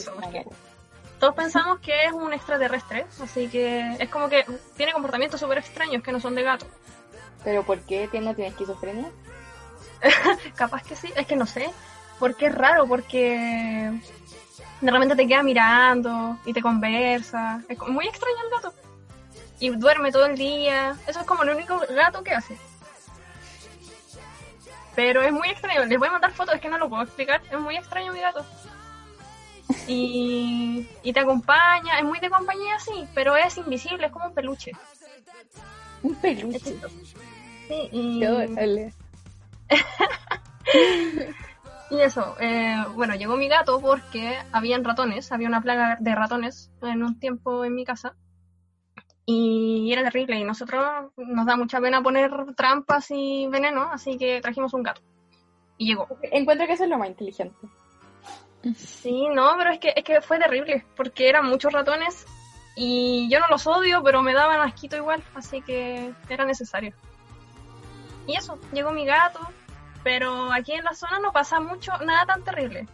Todos 1.20 1.36
pensamos 1.36 1.80
que 1.80 2.06
es 2.06 2.12
un 2.12 2.32
extraterrestre, 2.34 3.06
así 3.22 3.48
que 3.48 3.96
es 4.00 4.10
como 4.10 4.30
que 4.30 4.46
tiene 4.76 4.94
comportamientos 4.94 5.40
súper 5.40 5.58
extraños 5.60 6.04
que 6.04 6.12
no 6.12 6.20
son 6.20 6.36
de 6.36 6.44
gato. 6.44 6.66
Pero 7.44 7.64
¿por 7.64 7.80
qué 7.82 8.08
¿Tiene- 8.10 8.28
no 8.28 8.36
tiene 8.36 8.50
esquizofrenia? 8.50 9.10
Capaz 10.56 10.84
que 10.84 10.96
sí, 10.96 11.12
es 11.16 11.26
que 11.26 11.36
no 11.36 11.46
sé. 11.46 11.70
Porque 12.20 12.48
es 12.48 12.56
raro, 12.56 12.88
porque 12.88 13.92
de 14.82 14.92
repente 14.92 15.16
te 15.16 15.28
queda 15.28 15.44
mirando 15.44 16.38
y 16.46 16.54
te 16.54 16.62
conversa. 16.62 17.62
Es 17.68 17.80
muy 17.80 18.08
extraño 18.08 18.36
el 18.44 18.50
gato. 18.52 18.74
Y 19.60 19.70
duerme 19.70 20.12
todo 20.12 20.26
el 20.26 20.38
día. 20.38 20.96
Eso 21.08 21.20
es 21.20 21.26
como 21.26 21.44
el 21.44 21.50
único 21.50 21.82
gato 21.90 22.24
que 22.24 22.34
hace. 22.34 22.58
Pero 24.96 25.22
es 25.22 25.32
muy 25.32 25.50
extraño. 25.50 25.86
Les 25.86 25.98
voy 25.98 26.08
a 26.08 26.12
mandar 26.12 26.32
fotos, 26.32 26.56
es 26.56 26.62
que 26.62 26.70
no 26.70 26.78
lo 26.78 26.90
puedo 26.90 27.04
explicar. 27.04 27.42
Es 27.52 27.60
muy 27.60 27.76
extraño 27.76 28.14
mi 28.14 28.22
gato. 28.22 28.46
Y, 29.88 30.88
y 31.04 31.14
te 31.14 31.20
acompaña, 31.20 32.00
es 32.00 32.06
muy 32.06 32.20
de 32.20 32.30
compañía, 32.30 32.80
sí, 32.80 33.06
pero 33.14 33.36
es 33.36 33.58
invisible, 33.58 34.06
es 34.06 34.12
como 34.12 34.28
un 34.28 34.34
peluche. 34.34 34.72
Un 36.04 36.16
peluche. 36.16 36.78
Sí, 37.68 37.90
y... 37.92 38.20
Qué. 38.22 38.94
Y 41.90 42.02
eso, 42.02 42.36
eh, 42.40 42.84
bueno, 42.96 43.16
llegó 43.16 43.38
mi 43.38 43.48
gato 43.48 43.80
porque 43.80 44.38
habían 44.52 44.84
ratones, 44.84 45.32
había 45.32 45.48
una 45.48 45.62
plaga 45.62 45.98
de 46.00 46.16
ratones 46.16 46.72
en 46.82 47.04
un 47.04 47.20
tiempo 47.20 47.64
en 47.64 47.76
mi 47.76 47.86
casa. 47.86 48.16
Y 49.26 49.92
era 49.92 50.04
terrible, 50.04 50.38
y 50.38 50.44
nosotros 50.44 51.12
nos 51.18 51.46
da 51.46 51.56
mucha 51.58 51.82
pena 51.82 52.02
poner 52.02 52.32
trampas 52.56 53.12
y 53.12 53.48
veneno, 53.48 53.90
así 53.92 54.18
que 54.18 54.42
trajimos 54.42 54.74
un 54.74 54.84
gato. 54.84 55.02
Y 55.78 55.88
llegó. 55.88 56.08
Encuentro 56.24 56.66
que 56.66 56.74
eso 56.74 56.84
es 56.86 56.90
lo 56.90 56.98
más 56.98 57.10
inteligente. 57.10 57.56
Sí, 58.76 59.28
no, 59.30 59.56
pero 59.58 59.72
es 59.72 59.80
que, 59.80 59.94
es 59.96 60.04
que 60.04 60.22
fue 60.22 60.40
terrible, 60.40 60.86
porque 60.96 61.30
eran 61.30 61.46
muchos 61.46 61.72
ratones 61.72 62.26
y 62.76 63.30
yo 63.30 63.40
no 63.40 63.48
los 63.50 63.66
odio, 63.66 64.04
pero 64.04 64.22
me 64.22 64.34
daban 64.34 64.62
asquito 64.62 64.98
igual, 64.98 65.24
así 65.36 65.62
que 65.62 66.14
era 66.30 66.46
necesario. 66.46 66.94
Y 68.28 68.36
eso, 68.36 68.60
llegó 68.74 68.92
mi 68.92 69.06
gato, 69.06 69.40
pero 70.08 70.54
aquí 70.54 70.72
en 70.72 70.86
la 70.86 70.94
zona 70.94 71.20
no 71.20 71.34
pasa 71.34 71.60
mucho, 71.60 71.92
nada 71.98 72.26
tan 72.26 72.42
terrible. 72.42 72.88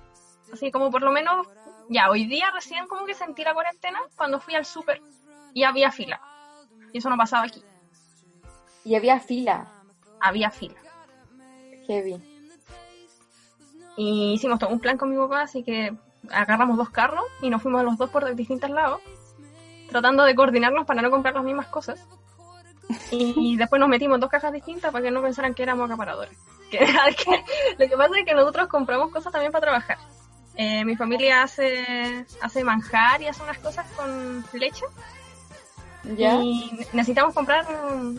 Así 0.51 0.72
como 0.72 0.89
por 0.89 1.03
lo 1.03 1.12
menos, 1.12 1.46
ya, 1.88 2.10
hoy 2.10 2.25
día 2.25 2.50
recién 2.50 2.88
como 2.88 3.05
que 3.05 3.13
sentí 3.13 3.43
la 3.43 3.53
cuarentena 3.53 4.00
cuando 4.15 4.39
fui 4.39 4.55
al 4.55 4.65
súper 4.65 5.00
y 5.53 5.63
había 5.63 5.91
fila. 5.91 6.20
Y 6.91 6.98
eso 6.98 7.12
no 7.12 7.17
pasaba 7.17 7.43
aquí, 7.43 7.63
Y 8.84 8.96
había 8.96 9.20
fila. 9.20 9.67
había 10.20 10.50
fila. 10.50 10.74
Heavy. 11.86 12.17
Y 13.96 14.34
hicimos 14.34 14.58
todo 14.58 14.72
un 14.72 14.79
plan 14.79 14.98
con 14.98 15.12
mi 15.12 15.17
papá, 15.17 15.43
así 15.43 15.63
que 15.63 15.96
agarramos 16.32 16.77
dos 16.77 16.89
carros 16.89 17.25
y 17.43 17.51
nos 17.51 17.62
fuimos 17.62 17.84
los 17.84 17.96
dos 17.96 18.10
por 18.10 18.34
distintos 18.34 18.72
lados, 18.72 19.01
tratando 19.88 20.24
de 20.24 20.34
coordinarnos 20.34 20.88
para 20.88 21.03
no 21.03 21.12
comprar 21.12 21.36
las 21.36 21.43
mismas 21.43 21.67
cosas. 21.67 22.08
Y 23.12 23.56
después 23.58 23.80
nos 23.80 23.90
metimos 23.90 24.16
en 24.16 24.22
dos 24.22 24.30
cajas 24.30 24.52
distintas 24.54 24.92
para 24.92 25.04
que 25.04 25.12
no 25.12 25.22
pensaran 25.22 25.54
que 25.54 25.63
éramos 25.63 25.86
acaparadores. 25.90 26.38
Que, 26.74 26.80
que- 27.18 27.44
lo 27.78 27.88
que 27.90 27.96
pasa 27.98 28.18
es 28.18 28.25
que 28.25 28.34
nosotros 28.34 28.68
compramos 28.68 29.12
cosas 29.12 29.32
también 29.32 29.52
para 29.52 29.62
trabajar. 29.68 29.98
Eh, 30.56 30.84
mi 30.86 30.96
familia 30.96 31.44
hace, 31.44 32.25
hace 32.42 32.63
manjar 32.63 33.22
y 33.22 33.28
hace 33.28 33.44
unas 33.44 33.60
cosas 33.60 33.86
con 33.96 34.44
leche 34.54 34.86
¿Ya? 36.18 36.36
y 36.42 36.72
necesitamos 36.94 37.34
comprar 37.34 37.66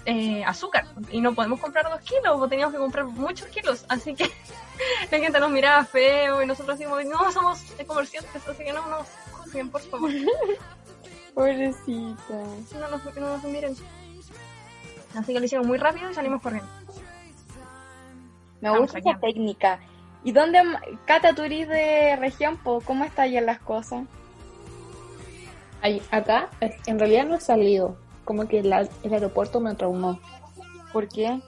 eh, 0.06 0.42
azúcar 0.44 0.86
y 1.10 1.20
no 1.20 1.34
podemos 1.34 1.60
comprar 1.60 1.88
dos 1.90 2.00
kilos, 2.00 2.48
teníamos 2.48 2.72
que 2.74 2.80
comprar 2.80 3.04
muchos 3.06 3.46
kilos, 3.48 3.84
así 3.88 4.14
que 4.14 4.24
la 5.12 5.18
gente 5.18 5.38
nos 5.38 5.50
miraba 5.50 5.84
feo 5.84 6.42
y 6.42 6.46
nosotros 6.46 6.78
decimos, 6.78 7.04
no, 7.04 7.30
somos 7.30 7.60
comerciantes, 7.86 8.46
así 8.48 8.64
que 8.64 8.72
no 8.72 8.86
nos 8.88 9.06
juzguen, 9.32 9.68
por 9.70 9.80
favor, 9.82 10.10
Pobrecita. 11.34 12.34
no 12.34 12.88
nos, 12.90 13.04
no 13.16 13.28
nos 13.28 13.44
miren. 13.44 13.76
Así 15.16 15.32
que 15.32 15.38
lo 15.40 15.44
hicimos 15.46 15.66
muy 15.66 15.78
rápido 15.78 16.10
y 16.10 16.14
salimos 16.14 16.42
corriendo. 16.42 16.68
Me 18.60 18.68
Estamos 18.68 18.80
gusta 18.80 18.98
esa 18.98 19.18
técnica. 19.20 19.80
¿Y 20.24 20.32
dónde, 20.32 20.60
Cata, 21.04 21.34
tú 21.34 21.42
eres 21.42 21.68
de 21.68 22.16
región? 22.16 22.58
¿cómo 22.62 23.04
está 23.04 23.22
allá 23.22 23.40
las 23.42 23.58
cosas? 23.60 24.04
Ay, 25.82 26.00
acá, 26.10 26.48
eh, 26.60 26.74
en 26.86 26.98
realidad 26.98 27.26
no 27.26 27.34
he 27.36 27.40
salido. 27.40 27.98
Como 28.24 28.48
que 28.48 28.62
la- 28.62 28.88
el 29.02 29.12
aeropuerto 29.12 29.60
me 29.60 29.74
traumó. 29.74 30.18
¿Por 30.92 31.08
qué? 31.08 31.40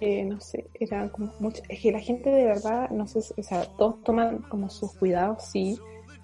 Eh, 0.00 0.22
no 0.24 0.40
sé, 0.40 0.70
era 0.74 1.08
como 1.08 1.34
mucho. 1.40 1.60
Es 1.68 1.80
que 1.80 1.90
la 1.90 1.98
gente 1.98 2.30
de 2.30 2.44
verdad, 2.44 2.88
no 2.90 3.08
sé, 3.08 3.18
o 3.36 3.42
sea, 3.42 3.64
todos 3.64 4.00
toman 4.04 4.38
como 4.42 4.70
sus 4.70 4.92
cuidados, 4.94 5.44
sí, 5.44 5.76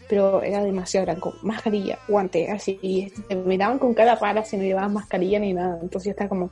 pero 0.08 0.42
era 0.42 0.62
demasiado, 0.62 1.04
eran 1.04 1.20
con 1.20 1.34
mascarilla, 1.42 1.98
guante, 2.08 2.50
así, 2.50 2.78
y 2.82 3.10
te 3.10 3.34
miraban 3.34 3.78
con 3.78 3.94
cara 3.94 4.14
rara 4.14 4.44
si 4.44 4.56
no 4.56 4.62
llevaban 4.62 4.92
mascarilla 4.92 5.38
ni 5.38 5.52
nada. 5.52 5.78
Entonces 5.80 6.04
yo 6.06 6.10
estaba 6.10 6.28
como, 6.28 6.50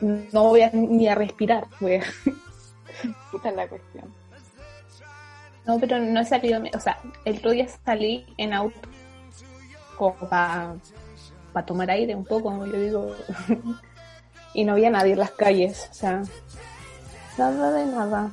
no 0.00 0.44
voy 0.44 0.62
a, 0.62 0.70
ni 0.72 1.08
a 1.08 1.14
respirar, 1.14 1.66
voy 1.80 1.94
a- 1.94 1.98
Esa 1.98 3.48
es 3.50 3.54
la 3.56 3.68
cuestión. 3.68 4.04
No, 5.66 5.78
pero 5.78 5.98
no 6.00 6.20
he 6.20 6.24
salido, 6.24 6.60
o 6.74 6.80
sea, 6.80 6.98
el 7.24 7.36
otro 7.38 7.50
día 7.50 7.66
salí 7.84 8.24
en 8.38 8.52
auto 8.54 8.80
como 9.96 10.14
para 10.28 10.74
tomar 11.66 11.90
aire 11.90 12.14
un 12.14 12.24
poco, 12.24 12.64
yo 12.66 12.80
digo, 12.80 13.10
y 14.54 14.64
no 14.64 14.72
había 14.72 14.90
nadie 14.90 15.12
en 15.12 15.18
las 15.18 15.32
calles, 15.32 15.88
o 15.90 15.94
sea, 15.94 16.22
nada 17.36 17.72
de 17.72 17.86
nada. 17.86 18.30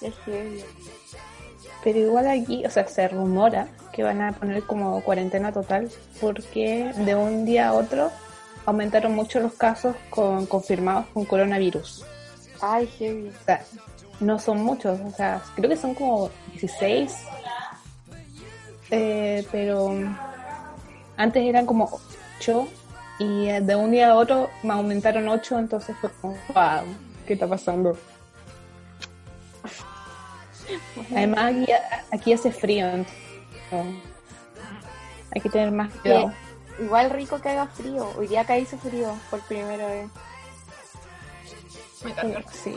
Es 0.00 0.14
heavy. 0.24 0.62
Pero 1.86 2.00
igual 2.00 2.26
aquí, 2.26 2.66
o 2.66 2.70
sea, 2.70 2.88
se 2.88 3.06
rumora 3.06 3.68
que 3.92 4.02
van 4.02 4.20
a 4.20 4.32
poner 4.32 4.64
como 4.64 5.00
cuarentena 5.04 5.52
total 5.52 5.88
porque 6.20 6.92
de 6.96 7.14
un 7.14 7.44
día 7.44 7.68
a 7.68 7.74
otro 7.74 8.10
aumentaron 8.64 9.14
mucho 9.14 9.38
los 9.38 9.54
casos 9.54 9.94
con, 10.10 10.46
confirmados 10.46 11.06
con 11.14 11.24
coronavirus. 11.24 12.04
Ay, 12.60 12.88
heavy. 12.98 13.28
O 13.28 13.44
sea, 13.44 13.64
no 14.18 14.36
son 14.40 14.64
muchos, 14.64 14.98
o 14.98 15.12
sea, 15.12 15.40
creo 15.54 15.70
que 15.70 15.76
son 15.76 15.94
como 15.94 16.28
16. 16.54 17.14
Eh, 18.90 19.46
pero 19.52 19.94
antes 21.16 21.44
eran 21.44 21.66
como 21.66 22.00
8 22.40 22.66
y 23.20 23.46
de 23.46 23.76
un 23.76 23.92
día 23.92 24.10
a 24.10 24.16
otro 24.16 24.50
me 24.64 24.72
aumentaron 24.72 25.28
8, 25.28 25.56
entonces 25.60 25.94
fue 26.00 26.10
como, 26.20 26.34
wow, 26.52 26.82
¿qué 27.28 27.34
está 27.34 27.46
pasando? 27.46 27.96
Además 31.12 31.52
aquí, 31.54 31.66
aquí 32.12 32.32
hace 32.32 32.50
frío, 32.52 32.86
entonces, 32.88 33.14
hay 35.32 35.40
que 35.40 35.50
tener 35.50 35.70
más 35.70 35.92
cuidado. 35.94 36.32
Igual 36.78 37.10
rico 37.10 37.40
que 37.40 37.48
haga 37.50 37.66
frío. 37.68 38.10
Hoy 38.18 38.28
día 38.28 38.42
acá 38.42 38.58
hizo 38.58 38.76
frío 38.78 39.16
por 39.30 39.40
primera 39.42 39.86
vez. 39.86 40.08
Sí. 42.52 42.76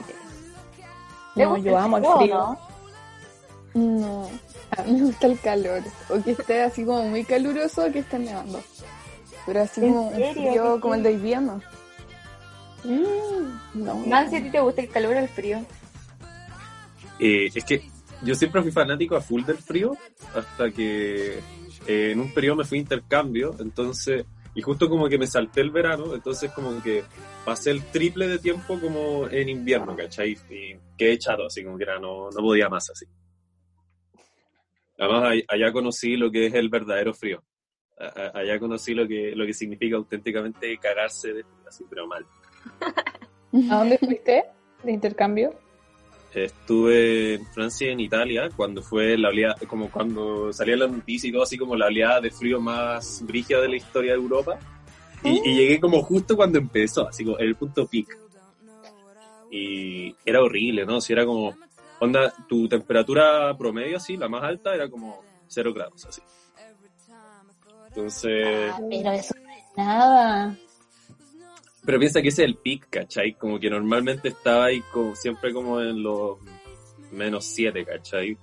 ¿Le 1.35 1.43
No, 1.43 1.51
gusta 1.51 1.69
yo 1.69 1.77
amo 1.77 1.97
el 1.97 2.05
frío. 2.05 2.35
no? 2.35 2.69
No, 3.73 4.29
a 4.77 4.81
mí 4.83 4.93
me 4.93 5.01
gusta 5.05 5.27
el 5.27 5.39
calor. 5.39 5.81
O 6.09 6.21
que 6.23 6.31
esté 6.31 6.61
así 6.63 6.83
como 6.85 7.03
muy 7.03 7.23
caluroso 7.23 7.85
o 7.85 7.91
que 7.91 7.99
esté 7.99 8.17
nevando. 8.19 8.61
Pero 9.45 9.61
así 9.61 9.81
¿En 9.85 9.93
como 9.93 10.07
un 10.09 10.13
frío 10.33 10.75
¿Qué 10.75 10.79
como 10.81 10.95
el 10.95 11.03
de 11.03 11.11
invierno. 11.11 11.61
Mm, 12.83 13.83
no, 13.83 13.93
Nancy, 14.05 14.37
¿a 14.37 14.43
ti 14.43 14.49
te 14.49 14.59
gusta 14.61 14.81
el 14.81 14.89
calor 14.89 15.15
o 15.15 15.19
el 15.19 15.29
frío? 15.29 15.59
Eh, 17.19 17.49
es 17.53 17.63
que 17.65 17.88
yo 18.23 18.35
siempre 18.35 18.61
fui 18.61 18.71
fanático 18.71 19.15
a 19.15 19.21
full 19.21 19.43
del 19.43 19.57
frío 19.57 19.95
hasta 20.35 20.71
que 20.71 21.39
eh, 21.87 22.11
en 22.11 22.19
un 22.19 22.33
periodo 22.33 22.57
me 22.57 22.63
fui 22.65 22.77
a 22.77 22.81
intercambio, 22.81 23.55
entonces, 23.59 24.25
y 24.55 24.61
justo 24.61 24.89
como 24.89 25.07
que 25.07 25.17
me 25.17 25.27
salté 25.27 25.61
el 25.61 25.71
verano, 25.71 26.13
entonces 26.13 26.51
como 26.51 26.81
que 26.83 27.03
pasé 27.45 27.71
el 27.71 27.83
triple 27.85 28.27
de 28.27 28.39
tiempo 28.39 28.79
como 28.79 29.27
en 29.29 29.47
invierno, 29.49 29.95
¿cachai? 29.95 30.37
Y 30.49 30.75
quedé 30.97 31.13
echado, 31.13 31.45
así 31.47 31.63
como 31.63 31.77
que 31.77 31.83
era, 31.83 31.99
no, 31.99 32.29
no 32.29 32.41
podía 32.41 32.67
más 32.69 32.89
así. 32.89 33.05
Además, 34.97 35.23
all- 35.31 35.45
allá 35.47 35.71
conocí 35.71 36.17
lo 36.17 36.29
que 36.29 36.47
es 36.47 36.53
el 36.53 36.69
verdadero 36.69 37.13
frío. 37.13 37.41
Allá 38.33 38.59
conocí 38.59 38.93
lo 38.93 39.07
que, 39.07 39.33
lo 39.35 39.45
que 39.45 39.53
significa 39.53 39.95
auténticamente 39.97 40.77
cagarse 40.77 41.29
de 41.33 41.43
frío, 41.43 41.67
así, 41.67 41.85
pero 41.89 42.07
mal. 42.07 42.25
¿A 43.71 43.77
dónde 43.79 43.97
fuiste 43.97 44.43
de 44.83 44.91
intercambio? 44.91 45.53
Estuve 46.33 47.35
en 47.35 47.45
Francia 47.47 47.87
y 47.87 47.91
en 47.91 47.99
Italia 47.99 48.49
cuando 48.55 48.83
fue 48.83 49.17
la 49.17 49.29
oleada, 49.29 49.55
como 49.67 49.89
cuando 49.89 50.53
salía 50.53 50.77
la 50.77 50.87
noticia 50.87 51.27
y 51.27 51.31
todo 51.31 51.43
así 51.43 51.57
como 51.57 51.75
la 51.75 51.87
oleada 51.87 52.21
de 52.21 52.29
frío 52.29 52.61
más 52.61 53.23
brígida 53.25 53.61
de 53.61 53.69
la 53.69 53.77
historia 53.77 54.11
de 54.11 54.19
Europa. 54.19 54.59
Y, 55.23 55.41
llegué 55.41 55.79
como 55.79 56.01
justo 56.03 56.35
cuando 56.35 56.59
empezó, 56.59 57.07
así 57.07 57.25
como 57.25 57.37
el 57.39 57.55
punto 57.55 57.87
peak. 57.87 58.17
Y 59.51 60.15
era 60.23 60.41
horrible, 60.41 60.85
¿no? 60.85 61.01
Si 61.01 61.11
era 61.11 61.25
como, 61.25 61.55
onda, 61.99 62.31
tu 62.47 62.69
temperatura 62.69 63.57
promedio 63.57 63.97
así, 63.97 64.15
la 64.15 64.29
más 64.29 64.43
alta, 64.43 64.75
era 64.75 64.87
como 64.89 65.23
cero 65.47 65.73
grados, 65.73 66.05
así. 66.05 66.21
Entonces, 67.87 68.71
Pero 68.89 69.11
eso 69.11 69.33
no 69.41 69.49
es 69.49 69.63
nada. 69.75 70.55
Pero 71.85 71.99
piensa 71.99 72.21
que 72.21 72.29
ese 72.29 72.43
es 72.43 72.49
el 72.49 72.57
peak, 72.57 72.87
¿cachai? 72.89 73.33
Como 73.33 73.59
que 73.59 73.69
normalmente 73.69 74.29
estaba 74.29 74.65
ahí 74.65 74.81
como, 74.91 75.15
siempre 75.15 75.53
como 75.53 75.79
en 75.81 76.01
los 76.03 76.37
menos 77.11 77.45
7, 77.45 77.85
¿cachai? 77.85 78.37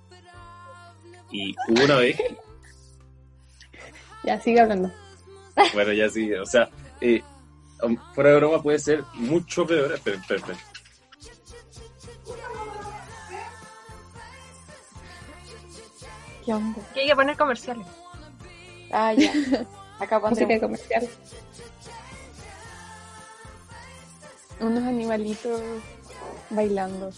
Y 1.31 1.55
hubo 1.69 1.83
una 1.83 1.97
vez, 1.97 2.17
Ya, 4.23 4.39
sigue 4.39 4.59
hablando. 4.59 4.91
bueno, 5.73 5.93
ya 5.93 6.09
sí, 6.09 6.33
o 6.33 6.45
sea, 6.45 6.69
eh, 7.01 7.21
um, 7.83 7.95
fuera 8.13 8.31
de 8.31 8.35
broma 8.37 8.61
puede 8.61 8.79
ser 8.79 9.03
mucho 9.13 9.65
peor. 9.65 9.91
Espera, 9.93 10.17
espera, 10.17 10.39
espera. 10.39 10.59
¿Qué 16.45 16.53
onda? 16.53 16.79
Que 16.93 17.01
hay 17.01 17.07
que 17.07 17.15
poner 17.15 17.37
comerciales. 17.37 17.87
Ah, 18.91 19.13
ya. 19.13 19.31
Acá 19.99 20.19
Música 20.19 20.47
pondremos. 20.47 20.61
comercial. 20.61 21.07
Unos 24.59 24.83
animalitos 24.83 25.61
bailando. 26.49 27.11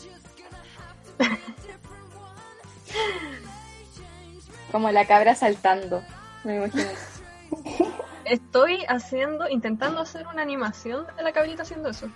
Como 4.71 4.91
la 4.91 5.05
cabra 5.05 5.35
saltando. 5.35 6.01
Me 6.43 6.57
imagino. 6.57 6.89
Estoy 8.25 8.85
haciendo, 8.87 9.49
intentando 9.49 10.01
hacer 10.01 10.27
una 10.27 10.41
animación 10.43 11.05
de 11.17 11.23
la 11.23 11.31
cabrita 11.31 11.63
haciendo 11.63 11.89
eso. 11.89 12.07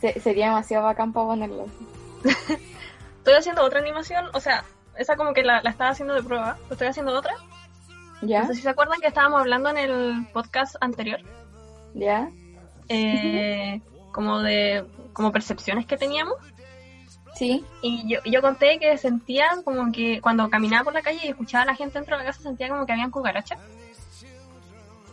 Se- 0.00 0.18
sería 0.20 0.46
demasiado 0.46 0.84
bacán 0.84 1.12
para 1.12 1.26
ponerlo. 1.26 1.66
Estoy 3.18 3.34
haciendo 3.34 3.62
otra 3.62 3.78
animación, 3.80 4.24
o 4.32 4.40
sea, 4.40 4.64
esa 4.96 5.16
como 5.16 5.32
que 5.34 5.42
la, 5.44 5.62
la 5.62 5.70
estaba 5.70 5.90
haciendo 5.90 6.14
de 6.14 6.22
prueba, 6.22 6.56
pero 6.62 6.72
estoy 6.72 6.88
haciendo 6.88 7.12
otra. 7.16 7.34
¿Ya? 8.22 8.40
No 8.42 8.48
sé 8.48 8.54
si 8.56 8.62
se 8.62 8.70
acuerdan 8.70 9.00
que 9.00 9.06
estábamos 9.08 9.40
hablando 9.40 9.68
en 9.70 9.76
el 9.78 10.26
podcast 10.32 10.74
anterior, 10.80 11.20
¿Ya? 11.94 12.28
eh, 12.88 13.80
como 14.18 14.40
de 14.40 14.84
como 15.12 15.30
percepciones 15.30 15.86
que 15.86 15.96
teníamos. 15.96 16.34
Sí. 17.36 17.64
Y 17.82 18.04
yo, 18.08 18.18
yo 18.24 18.42
conté 18.42 18.80
que 18.80 18.98
sentía 18.98 19.46
como 19.62 19.92
que 19.92 20.20
cuando 20.20 20.50
caminaba 20.50 20.82
por 20.82 20.92
la 20.92 21.02
calle 21.02 21.20
y 21.22 21.28
escuchaba 21.28 21.62
a 21.62 21.66
la 21.66 21.76
gente 21.76 22.00
dentro 22.00 22.16
de 22.18 22.24
la 22.24 22.30
casa, 22.32 22.42
sentía 22.42 22.68
como 22.68 22.84
que 22.84 22.90
habían 22.94 23.12
cucarachas. 23.12 23.60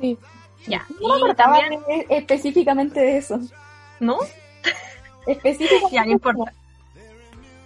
Sí. 0.01 0.17
Ya. 0.65 0.87
No 0.99 1.09
me 1.09 1.15
acordaba 1.17 1.59
también, 1.59 1.83
específicamente 2.09 2.99
de 2.99 3.17
eso. 3.17 3.39
¿no? 3.99 4.17
Específicamente. 5.27 5.93
Ya, 5.95 6.03
no 6.05 6.11
importa. 6.13 6.51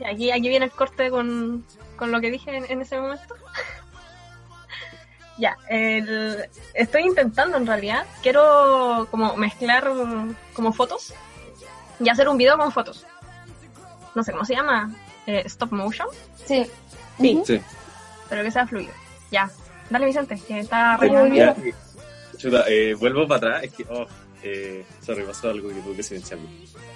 Y 0.01 0.03
aquí, 0.03 0.31
aquí 0.31 0.49
viene 0.49 0.65
el 0.65 0.71
corte 0.71 1.09
con, 1.09 1.65
con 1.95 2.11
lo 2.11 2.19
que 2.19 2.31
dije 2.31 2.53
en, 2.53 2.69
en 2.69 2.81
ese 2.81 2.99
momento. 2.99 3.33
ya, 5.37 5.55
el- 5.69 6.49
estoy 6.73 7.03
intentando 7.03 7.55
en 7.55 7.65
realidad. 7.65 8.05
Quiero 8.21 9.07
como 9.09 9.37
mezclar 9.37 9.89
como 10.53 10.73
fotos 10.73 11.13
y 11.99 12.09
hacer 12.09 12.27
un 12.29 12.37
video 12.37 12.57
con 12.57 12.71
fotos. 12.71 13.05
No 14.15 14.23
sé 14.23 14.31
cómo 14.31 14.45
se 14.45 14.55
llama. 14.55 14.91
Eh, 15.27 15.43
stop 15.45 15.71
motion, 15.71 16.07
Sí. 16.45 16.65
Sí. 17.19 17.41
Sí. 17.45 17.61
pero 18.29 18.43
que 18.43 18.51
sea 18.51 18.65
fluido. 18.65 18.93
Ya. 19.31 19.49
Dale, 19.89 20.05
Vicente, 20.05 20.39
que 20.47 20.59
está 20.59 20.97
eh, 21.01 21.73
chuta, 22.37 22.63
eh, 22.67 22.93
vuelvo 22.95 23.27
para 23.27 23.57
atrás. 23.57 23.63
Es 23.63 23.73
que, 23.73 23.85
oh, 23.89 24.05
eh, 24.43 24.85
sorry, 25.01 25.23
pasó 25.23 25.49
algo 25.49 25.69
que 25.69 25.75
tuve 25.75 25.95
que 25.95 26.03
silenciarme. 26.03 26.47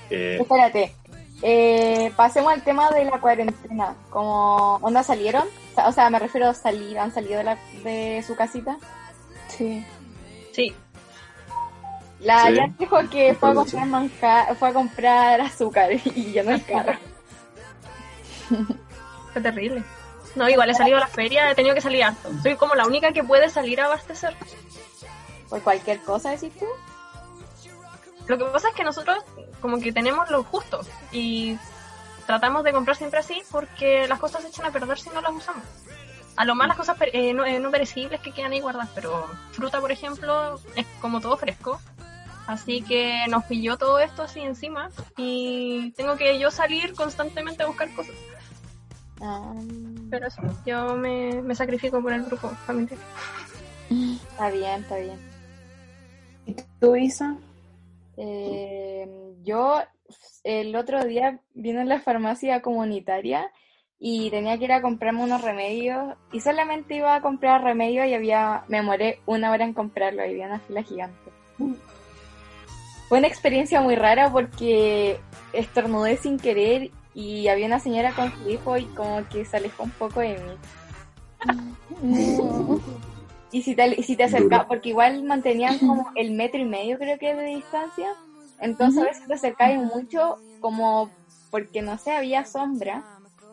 Eh, 0.10 0.38
Espérate. 0.40 0.96
Eh, 1.42 2.12
pasemos 2.16 2.54
al 2.54 2.64
tema 2.64 2.90
de 2.92 3.06
la 3.06 3.20
cuarentena. 3.20 3.96
Como, 4.10 4.76
¿onda 4.82 5.04
salieron? 5.04 5.44
O 5.76 5.92
sea, 5.92 6.10
me 6.10 6.20
refiero 6.20 6.50
a 6.50 6.54
salir, 6.54 6.98
han 6.98 7.14
salido 7.14 7.40
de, 7.40 7.44
la, 7.44 7.58
de 7.84 8.24
su 8.26 8.36
casita. 8.36 8.78
Sí. 9.50 9.84
Sí, 10.54 10.74
La 12.24 12.48
Sí. 12.48 12.56
ya 12.56 12.68
dijo 12.80 12.98
que 13.10 13.36
fue 13.36 13.52
a 13.52 13.54
comprar 13.54 13.86
manjar, 13.86 14.56
fue 14.56 14.70
a 14.70 14.74
comprar 14.74 15.42
azúcar 15.42 15.92
y 16.16 16.32
ya 16.32 16.44
no 16.44 16.52
el 16.52 16.66
carro. 16.66 16.98
fue 19.34 19.42
terrible. 19.42 19.84
No, 20.36 20.50
igual 20.50 20.70
he 20.70 20.74
salido 20.74 20.98
a 20.98 21.02
la 21.02 21.08
feria, 21.08 21.52
he 21.52 21.56
tenido 21.56 21.76
que 21.76 21.82
salir 21.82 22.04
harto. 22.04 22.30
Soy 22.42 22.56
como 22.56 22.74
la 22.76 22.88
única 22.88 23.12
que 23.12 23.24
puede 23.24 23.50
salir 23.50 23.82
a 23.82 23.86
abastecer. 23.86 24.36
Por 25.50 25.62
cualquier 25.62 26.00
cosa, 26.02 26.32
decís 26.32 26.52
tú. 26.58 26.66
Lo 28.28 28.38
que 28.38 28.46
pasa 28.46 28.70
es 28.70 28.76
que 28.76 28.84
nosotros 28.84 29.18
como 29.62 29.80
que 29.80 29.92
tenemos 29.92 30.30
lo 30.32 30.44
justo 30.44 30.82
y 31.12 31.58
tratamos 32.26 32.64
de 32.64 32.72
comprar 32.72 32.96
siempre 32.96 33.20
así 33.20 33.42
porque 33.52 34.08
las 34.08 34.20
cosas 34.20 34.42
se 34.42 34.48
echan 34.48 34.66
a 34.66 34.72
perder 34.72 34.98
si 34.98 35.10
no 35.10 35.22
las 35.22 35.34
usamos. 35.34 35.64
A 36.36 36.46
lo 36.46 36.56
más 36.56 36.68
las 36.68 36.78
cosas 36.78 36.98
eh, 37.12 37.34
no, 37.34 37.46
eh, 37.46 37.60
no 37.60 37.70
perecibles 37.70 38.20
que 38.22 38.32
quedan 38.32 38.54
ahí 38.54 38.60
guardadas, 38.60 38.90
pero 38.96 39.28
fruta, 39.52 39.80
por 39.80 39.92
ejemplo, 39.92 40.60
es 40.76 40.86
como 41.00 41.22
todo 41.22 41.38
fresco. 41.38 41.80
Así 42.48 42.82
que 42.82 43.26
nos 43.30 43.46
pilló 43.46 43.78
todo 43.78 44.00
esto 44.00 44.24
así 44.24 44.42
encima 44.42 44.90
y 45.18 45.92
tengo 45.92 46.18
que 46.18 46.38
yo 46.40 46.52
salir 46.52 46.94
constantemente 46.94 47.64
a 47.64 47.68
buscar 47.68 47.94
cosas. 47.96 48.16
Ah, 49.22 49.54
Pero 50.10 50.28
eso, 50.28 50.42
yo 50.66 50.96
me, 50.96 51.42
me 51.42 51.56
sacrifico 51.56 52.02
por 52.02 52.12
el 52.12 52.26
grupo 52.26 52.50
familiar. 52.68 53.00
está 53.90 54.50
bien, 54.50 54.82
está 54.82 54.98
bien. 54.98 55.20
¿Y 56.46 56.56
tú, 56.80 56.96
Isa? 56.96 57.38
Eh, 58.18 59.08
yo 59.44 59.82
el 60.44 60.76
otro 60.76 61.04
día 61.06 61.40
vine 61.54 61.82
a 61.82 61.86
la 61.86 62.02
farmacia 62.02 62.62
comunitaria 62.62 63.50
y 64.00 64.30
tenía 64.30 64.58
que 64.58 64.66
ir 64.66 64.74
a 64.74 64.82
comprarme 64.82 65.24
unos 65.24 65.42
remedios 65.42 66.18
y 66.34 66.42
solamente 66.42 66.96
iba 66.96 67.16
a 67.16 67.22
comprar 67.22 67.64
remedios 67.64 68.06
y 68.08 68.14
había 68.14 68.66
me 68.68 68.78
demoré 68.78 69.20
una 69.26 69.50
hora 69.52 69.64
en 69.64 69.74
comprarlo 69.74 70.26
y 70.26 70.32
había 70.32 70.48
una 70.48 70.60
fila 70.60 70.84
gigante. 70.84 71.32
Fue 73.14 73.20
una 73.20 73.28
experiencia 73.28 73.80
muy 73.80 73.94
rara 73.94 74.32
porque 74.32 75.20
estornudé 75.54 76.18
sin 76.18 76.40
querer 76.40 76.90
y 77.14 77.48
había 77.48 77.68
una 77.68 77.80
señora 77.80 78.12
con 78.16 78.34
su 78.34 78.50
hijo 78.50 78.76
y 78.76 78.86
como 78.86 79.24
que 79.30 79.46
se 79.46 79.58
alejó 79.58 79.84
un 79.84 79.92
poco 79.92 80.22
de 80.22 80.40
mí. 80.40 80.58
Y 83.52 83.62
si 83.62 83.76
te, 83.76 84.02
si 84.02 84.16
te 84.16 84.24
acercabas, 84.24 84.66
porque 84.66 84.90
igual 84.90 85.22
mantenían 85.26 85.78
como 85.78 86.10
el 86.16 86.32
metro 86.32 86.60
y 86.60 86.66
medio 86.66 86.98
creo 86.98 87.20
que 87.20 87.36
de 87.36 87.46
distancia, 87.56 88.16
entonces 88.60 89.04
a 89.04 89.06
veces 89.06 89.28
te 89.28 89.34
acercabas 89.36 89.78
mucho 89.78 90.40
como 90.60 91.12
porque 91.52 91.84
no 91.84 92.00
sé, 92.00 92.14
había 92.14 92.46
sombra 92.46 93.04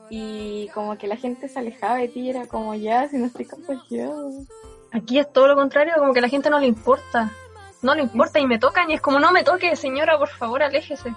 y 0.09 0.69
como 0.69 0.97
que 0.97 1.07
la 1.07 1.17
gente 1.17 1.49
se 1.49 1.59
alejaba 1.59 1.97
de 1.97 2.09
ti 2.09 2.21
y 2.21 2.31
era 2.31 2.47
como 2.47 2.75
ya, 2.75 3.11
si 3.11 3.19
no 3.19 3.27
estoy 3.27 3.45
contagiado. 3.45 4.31
Aquí 4.91 5.19
es 5.19 5.31
todo 5.31 5.49
lo 5.49 5.55
contrario, 5.55 5.93
como 5.99 6.15
que 6.15 6.21
a 6.21 6.23
la 6.23 6.31
gente 6.31 6.49
no 6.49 6.61
le 6.61 6.67
importa. 6.67 7.31
No 7.83 7.95
le 7.95 8.03
importa 8.03 8.39
y 8.39 8.47
me 8.47 8.59
tocan 8.59 8.91
y 8.91 8.95
es 8.95 9.01
como, 9.01 9.19
no 9.19 9.33
me 9.33 9.43
toque, 9.43 9.75
señora, 9.77 10.19
por 10.19 10.29
favor, 10.29 10.63
aléjese. 10.63 11.15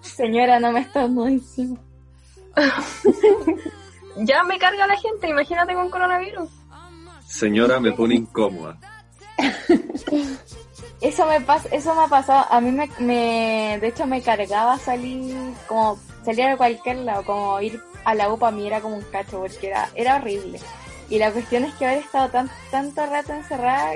Señora, 0.00 0.60
no 0.60 0.72
me 0.72 0.80
estás 0.80 1.04
dando 1.04 1.26
encima. 1.26 1.78
Ya 4.16 4.42
me 4.42 4.58
carga 4.58 4.86
la 4.86 4.96
gente, 4.96 5.28
imagínate 5.28 5.72
con 5.74 5.88
coronavirus. 5.88 6.48
señora, 7.26 7.80
me 7.80 7.92
pone 7.92 8.16
incómoda. 8.16 8.76
Eso 11.00 11.24
me 11.26 11.40
pasa, 11.40 11.66
eso 11.72 11.94
me 11.94 12.02
ha 12.02 12.08
pasado, 12.08 12.44
a 12.50 12.60
mí 12.60 12.70
me, 12.72 12.86
me, 12.98 13.78
de 13.80 13.88
hecho 13.88 14.06
me 14.06 14.20
cargaba 14.20 14.76
salir, 14.76 15.34
como 15.66 15.98
salir 16.22 16.44
a 16.44 16.58
cualquier 16.58 16.98
lado, 16.98 17.24
como 17.24 17.58
ir 17.62 17.80
a 18.04 18.14
la 18.14 18.30
U 18.30 18.38
para 18.38 18.54
mí 18.54 18.66
era 18.66 18.82
como 18.82 18.96
un 18.96 19.02
cacho, 19.04 19.40
porque 19.40 19.68
era, 19.68 19.88
era 19.94 20.16
horrible. 20.16 20.60
Y 21.08 21.18
la 21.18 21.32
cuestión 21.32 21.64
es 21.64 21.72
que 21.76 21.86
haber 21.86 21.98
estado 22.00 22.28
tan, 22.28 22.50
tanto 22.70 23.06
rato 23.06 23.32
encerrada 23.32 23.92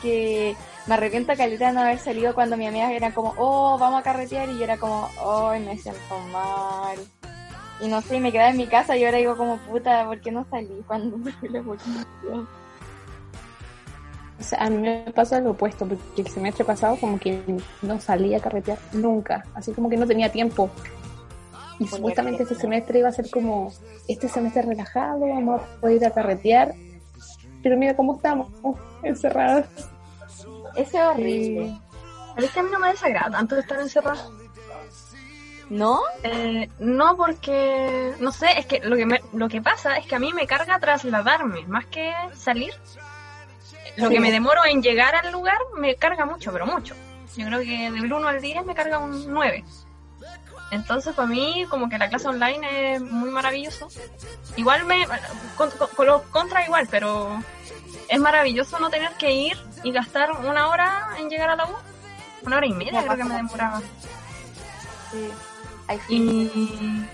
que 0.00 0.56
me 0.88 0.94
arrepiento 0.94 1.36
caleta 1.36 1.66
de 1.66 1.72
no 1.74 1.80
haber 1.82 1.98
salido 1.98 2.34
cuando 2.34 2.56
mi 2.56 2.66
amiga 2.66 2.90
era 2.90 3.12
como, 3.12 3.34
oh, 3.36 3.76
vamos 3.78 4.00
a 4.00 4.02
carretear, 4.02 4.48
y 4.48 4.56
yo 4.56 4.64
era 4.64 4.78
como, 4.78 5.06
oh, 5.22 5.52
me 5.52 5.76
siento 5.76 6.18
mal. 6.32 6.96
Y 7.80 7.88
no 7.88 8.00
sé, 8.00 8.18
me 8.18 8.32
quedaba 8.32 8.50
en 8.50 8.56
mi 8.56 8.66
casa 8.66 8.96
y 8.96 9.04
ahora 9.04 9.18
digo 9.18 9.36
como, 9.36 9.58
puta, 9.58 10.06
¿por 10.06 10.18
qué 10.20 10.32
no 10.32 10.46
salí 10.50 10.82
cuando 10.86 11.18
me 11.18 11.30
fui 11.32 11.50
la 11.50 11.60
oportunidad? 11.60 12.06
O 14.40 14.42
sea, 14.42 14.64
a 14.64 14.70
mí 14.70 14.78
me 14.78 15.12
pasa 15.14 15.40
lo 15.40 15.50
opuesto, 15.50 15.86
porque 15.86 16.22
el 16.22 16.28
semestre 16.28 16.64
pasado 16.64 16.96
como 16.96 17.18
que 17.18 17.38
no 17.82 18.00
salía 18.00 18.38
a 18.38 18.40
carretear 18.40 18.78
nunca, 18.92 19.44
así 19.54 19.72
como 19.72 19.90
que 19.90 19.98
no 19.98 20.06
tenía 20.06 20.32
tiempo. 20.32 20.70
Y 21.78 21.86
supuestamente 21.86 22.44
este 22.44 22.54
semestre 22.54 23.00
iba 23.00 23.10
a 23.10 23.12
ser 23.12 23.30
como, 23.30 23.70
este 24.08 24.28
semestre 24.28 24.62
relajado, 24.62 25.20
vamos 25.20 25.60
a 25.60 25.80
poder 25.80 25.96
ir 25.96 26.06
a 26.06 26.10
carretear. 26.12 26.74
Pero 27.62 27.76
mira 27.76 27.94
cómo 27.94 28.16
estamos, 28.16 28.48
encerrados. 29.02 29.66
Eso 30.76 30.98
es 30.98 31.04
horrible. 31.06 31.78
Pero 32.34 32.46
es 32.46 32.52
que 32.52 32.60
a 32.60 32.62
mí 32.62 32.68
no 32.70 32.78
me 32.78 32.88
desagrada 32.90 33.30
tanto 33.30 33.56
estar 33.58 33.80
encerrada. 33.80 34.24
¿No? 35.70 36.00
Eh, 36.22 36.70
no 36.78 37.16
porque, 37.16 38.14
no 38.20 38.32
sé, 38.32 38.58
es 38.58 38.64
que 38.66 38.80
lo 38.80 38.96
que, 38.96 39.04
me- 39.04 39.20
lo 39.34 39.48
que 39.48 39.60
pasa 39.60 39.98
es 39.98 40.06
que 40.06 40.14
a 40.14 40.18
mí 40.18 40.32
me 40.32 40.46
carga 40.46 40.78
trasladarme, 40.78 41.66
más 41.66 41.84
que 41.86 42.14
salir. 42.34 42.72
Lo 43.96 44.08
Sí. 44.08 44.14
que 44.14 44.20
me 44.20 44.30
demoro 44.32 44.64
en 44.64 44.82
llegar 44.82 45.14
al 45.14 45.30
lugar 45.30 45.58
me 45.76 45.94
carga 45.96 46.24
mucho, 46.24 46.52
pero 46.52 46.64
mucho. 46.66 46.94
Yo 47.36 47.46
creo 47.46 47.60
que 47.60 47.90
del 47.90 48.10
1 48.12 48.28
al 48.28 48.40
10 48.40 48.64
me 48.64 48.74
carga 48.74 48.98
un 48.98 49.30
9. 49.30 49.62
Entonces, 50.70 51.14
para 51.14 51.28
mí, 51.28 51.64
como 51.70 51.88
que 51.88 51.96
la 51.98 52.08
clase 52.08 52.28
online 52.28 52.94
es 52.94 53.00
muy 53.02 53.30
maravilloso. 53.30 53.88
Igual 54.56 54.84
me. 54.84 55.06
Con, 55.56 55.70
con- 55.70 56.06
los 56.06 56.22
contra 56.24 56.64
igual, 56.64 56.86
pero 56.90 57.42
es 58.08 58.20
maravilloso 58.20 58.78
no 58.78 58.90
tener 58.90 59.12
que 59.14 59.32
ir 59.32 59.56
y 59.82 59.92
gastar 59.92 60.32
una 60.32 60.68
hora 60.68 61.08
en 61.18 61.30
llegar 61.30 61.50
a 61.50 61.56
la 61.56 61.66
U. 61.66 61.74
Una 62.42 62.56
hora 62.58 62.66
y 62.66 62.72
media 62.72 62.92
Me 63.00 63.06
creo 63.06 63.16
que 63.16 63.24
me 63.24 63.34
demoraba. 63.36 63.80
Sí. 65.10 65.30
Y, 66.10 67.06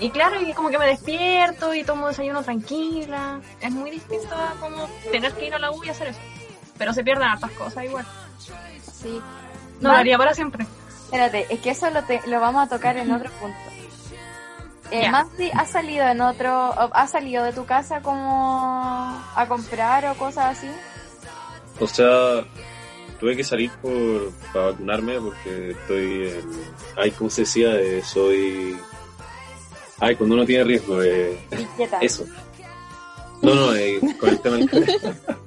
Y 0.00 0.10
claro, 0.10 0.40
y 0.40 0.52
como 0.54 0.70
que 0.70 0.78
me 0.78 0.86
despierto 0.86 1.74
y 1.74 1.84
tomo 1.84 2.08
desayuno 2.08 2.42
tranquila. 2.42 3.40
Es 3.60 3.70
muy 3.70 3.90
distinto 3.90 4.34
a 4.34 4.54
como 4.58 4.88
tener 5.12 5.32
que 5.34 5.46
ir 5.46 5.54
a 5.54 5.58
la 5.58 5.70
U 5.70 5.84
y 5.84 5.90
hacer 5.90 6.08
eso. 6.08 6.20
Pero 6.78 6.92
se 6.92 7.04
pierden 7.04 7.28
hartas 7.28 7.50
cosas 7.52 7.84
igual. 7.84 8.06
Sí. 8.92 9.20
No 9.80 9.90
haría 9.92 10.16
para 10.18 10.34
siempre. 10.34 10.66
Espérate, 11.14 11.46
es 11.54 11.60
que 11.60 11.70
eso 11.70 11.88
lo, 11.90 12.02
te- 12.02 12.20
lo 12.26 12.40
vamos 12.40 12.66
a 12.66 12.68
tocar 12.68 12.96
en 12.96 13.12
otro 13.12 13.30
punto. 13.40 13.56
Eh, 14.90 15.02
Ya. 15.02 15.10
Mansi, 15.12 15.48
¿has 15.54 15.70
salido 15.70 16.06
en 16.08 16.20
otro, 16.20 16.70
o 16.70 16.90
has 16.92 17.10
salido 17.12 17.44
de 17.44 17.52
tu 17.52 17.64
casa 17.64 18.00
como 18.02 19.16
a 19.36 19.46
comprar 19.48 20.04
o 20.06 20.14
cosas 20.14 20.58
así? 20.58 20.66
O 21.78 21.86
sea, 21.86 22.44
tuve 23.20 23.36
que 23.36 23.44
salir 23.44 23.70
por, 23.80 24.32
para 24.52 24.66
vacunarme 24.72 25.20
porque 25.20 25.70
estoy 25.70 26.28
en... 26.30 26.50
Ay, 26.96 27.10
¿cómo 27.12 27.30
se 27.30 27.42
decía? 27.42 27.74
Eh, 27.76 28.02
soy... 28.04 28.76
Ay, 30.00 30.16
cuando 30.16 30.34
uno 30.34 30.44
tiene 30.44 30.64
riesgo, 30.64 31.00
eh, 31.02 31.38
eso. 32.00 32.24
No, 33.40 33.54
no, 33.54 33.74
eh, 33.74 34.00
con 34.18 34.28
el 34.30 34.40
tema 34.40 34.56
del 34.56 34.68
coronavirus. 34.68 35.16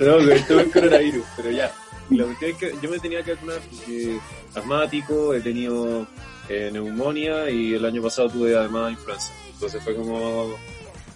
No, 0.00 0.14
con 0.16 0.30
el 0.30 0.46
tema 0.46 0.60
del 0.62 0.70
coronavirus, 0.72 1.24
pero 1.36 1.50
ya. 1.50 1.72
Y 2.10 2.16
la 2.16 2.24
cuestión 2.24 2.50
es 2.52 2.56
que 2.56 2.74
yo 2.80 2.90
me 2.90 2.98
tenía 2.98 3.22
que 3.22 3.34
vacunar 3.34 3.60
porque 3.70 4.18
asmático, 4.54 5.34
he 5.34 5.40
tenido 5.40 6.06
eh, 6.48 6.70
neumonía 6.72 7.50
y 7.50 7.74
el 7.74 7.84
año 7.84 8.02
pasado 8.02 8.30
tuve 8.30 8.56
además 8.56 8.92
influenza. 8.92 9.32
Entonces 9.52 9.82
fue 9.82 9.94
como... 9.94 10.56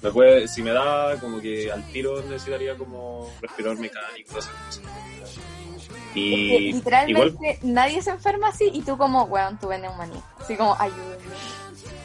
Me 0.03 0.11
puede, 0.11 0.49
si 0.49 0.63
me 0.63 0.73
da, 0.73 1.17
como 1.21 1.41
que 1.41 1.71
al 1.71 1.87
tiro 1.93 2.21
necesitaría 2.23 2.77
como 2.77 3.33
respirador 3.41 3.79
mecánico, 3.79 4.35
cosas 4.35 4.53
así. 4.69 4.81
Es 5.81 5.89
que 6.13 6.21
Y 6.21 6.73
literalmente 6.73 7.59
igual, 7.61 7.75
nadie 7.75 8.03
se 8.03 8.11
enferma 8.11 8.49
así 8.49 8.69
y 8.73 8.83
tú 8.83 8.99
como, 8.99 9.25
weón, 9.25 9.59
tuve 9.61 9.79
neumonía. 9.79 10.21
Así 10.39 10.57
como, 10.57 10.75
ayúdenme. 10.79 11.25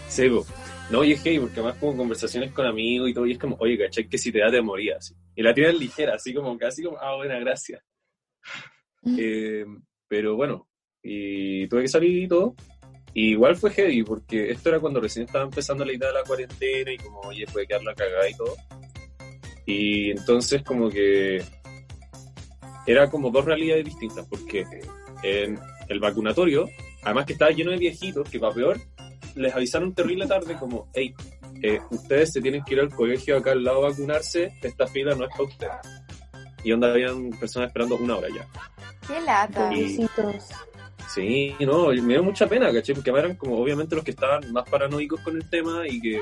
sí, 0.08 0.30
po. 0.30 0.46
no, 0.92 1.04
y 1.04 1.14
es 1.14 1.22
que, 1.24 1.40
porque 1.40 1.60
además 1.60 1.78
como 1.80 1.98
conversaciones 1.98 2.54
con 2.54 2.68
amigos 2.68 3.10
y 3.10 3.14
todo, 3.16 3.26
y 3.26 3.32
es 3.32 3.40
como, 3.40 3.58
oye, 3.60 3.78
¿cachai? 3.80 4.08
Que 4.08 4.20
si 4.20 4.32
te 4.32 4.40
da 4.40 4.52
te 4.52 4.62
morías. 4.62 5.16
Y 5.36 5.42
la 5.42 5.54
tienen 5.54 5.80
ligera, 5.80 6.14
así 6.16 6.36
como, 6.36 6.56
casi 6.58 6.84
como, 6.84 6.98
ah, 7.00 7.16
buena, 7.16 7.40
gracias. 7.40 7.82
Eh, 9.18 9.66
pero 10.08 10.36
bueno, 10.36 10.68
y 11.02 11.68
tuve 11.68 11.84
que 11.84 11.88
salir 11.88 12.24
y 12.24 12.28
todo. 12.28 12.56
Igual 13.14 13.56
fue 13.56 13.72
heavy, 13.72 14.04
porque 14.04 14.52
esto 14.52 14.70
era 14.70 14.80
cuando 14.80 15.02
recién 15.02 15.26
estaba 15.26 15.46
empezando 15.46 15.84
la 15.84 15.94
idea 15.94 16.10
de 16.10 16.14
la 16.14 16.24
cuarentena 16.24 16.92
y 16.92 16.98
como, 16.98 17.20
oye, 17.22 17.46
puede 17.52 17.66
quedar 17.66 17.84
la 17.84 17.96
cagada 17.96 18.30
y 18.30 18.34
todo. 18.36 18.56
Y 19.66 20.12
entonces 20.12 20.64
como 20.64 20.90
que 20.90 21.42
era 22.86 23.10
como 23.10 23.30
dos 23.32 23.44
realidades 23.44 23.86
distintas, 23.86 24.26
porque 24.28 24.66
en 25.24 25.60
el 25.90 26.00
vacunatorio, 26.00 26.70
además 27.04 27.26
que 27.26 27.34
estaba 27.34 27.52
lleno 27.52 27.72
de 27.72 27.78
viejitos, 27.78 28.30
que 28.30 28.40
para 28.40 28.54
peor, 28.54 28.78
les 29.36 29.54
avisaron 29.54 29.94
terrible 29.94 30.28
tarde 30.28 30.56
como, 30.56 30.90
hey, 30.94 31.14
eh, 31.62 31.80
ustedes 31.92 32.34
se 32.34 32.42
tienen 32.42 32.64
que 32.64 32.76
ir 32.76 32.82
al 32.82 32.94
colegio 32.94 33.38
acá 33.38 33.52
al 33.52 33.64
lado 33.64 33.86
a 33.86 33.90
vacunarse, 33.90 34.54
esta 34.62 34.88
fila 34.88 35.16
no 35.16 35.26
es 35.26 35.32
para 35.32 35.44
ustedes. 35.44 36.07
Y 36.64 36.72
onda 36.72 36.92
habían 36.92 37.30
personas 37.32 37.68
esperando 37.68 37.96
una 37.98 38.18
hora 38.18 38.28
ya. 38.30 38.48
Qué 39.08 39.22
lata. 39.22 39.74
Y-. 39.74 40.08
Sí, 41.14 41.56
no, 41.60 41.94
y 41.94 42.02
me 42.02 42.14
dio 42.14 42.24
mucha 42.24 42.48
pena, 42.48 42.72
¿cachai? 42.72 42.96
Porque 42.96 43.10
eran 43.12 43.36
como 43.36 43.58
obviamente 43.58 43.96
los 43.96 44.04
que 44.04 44.12
estaban 44.12 44.52
más 44.52 44.70
paranoicos 44.70 45.22
con 45.22 45.36
el 45.36 45.50
tema 45.50 45.88
y 45.88 46.02
que 46.02 46.22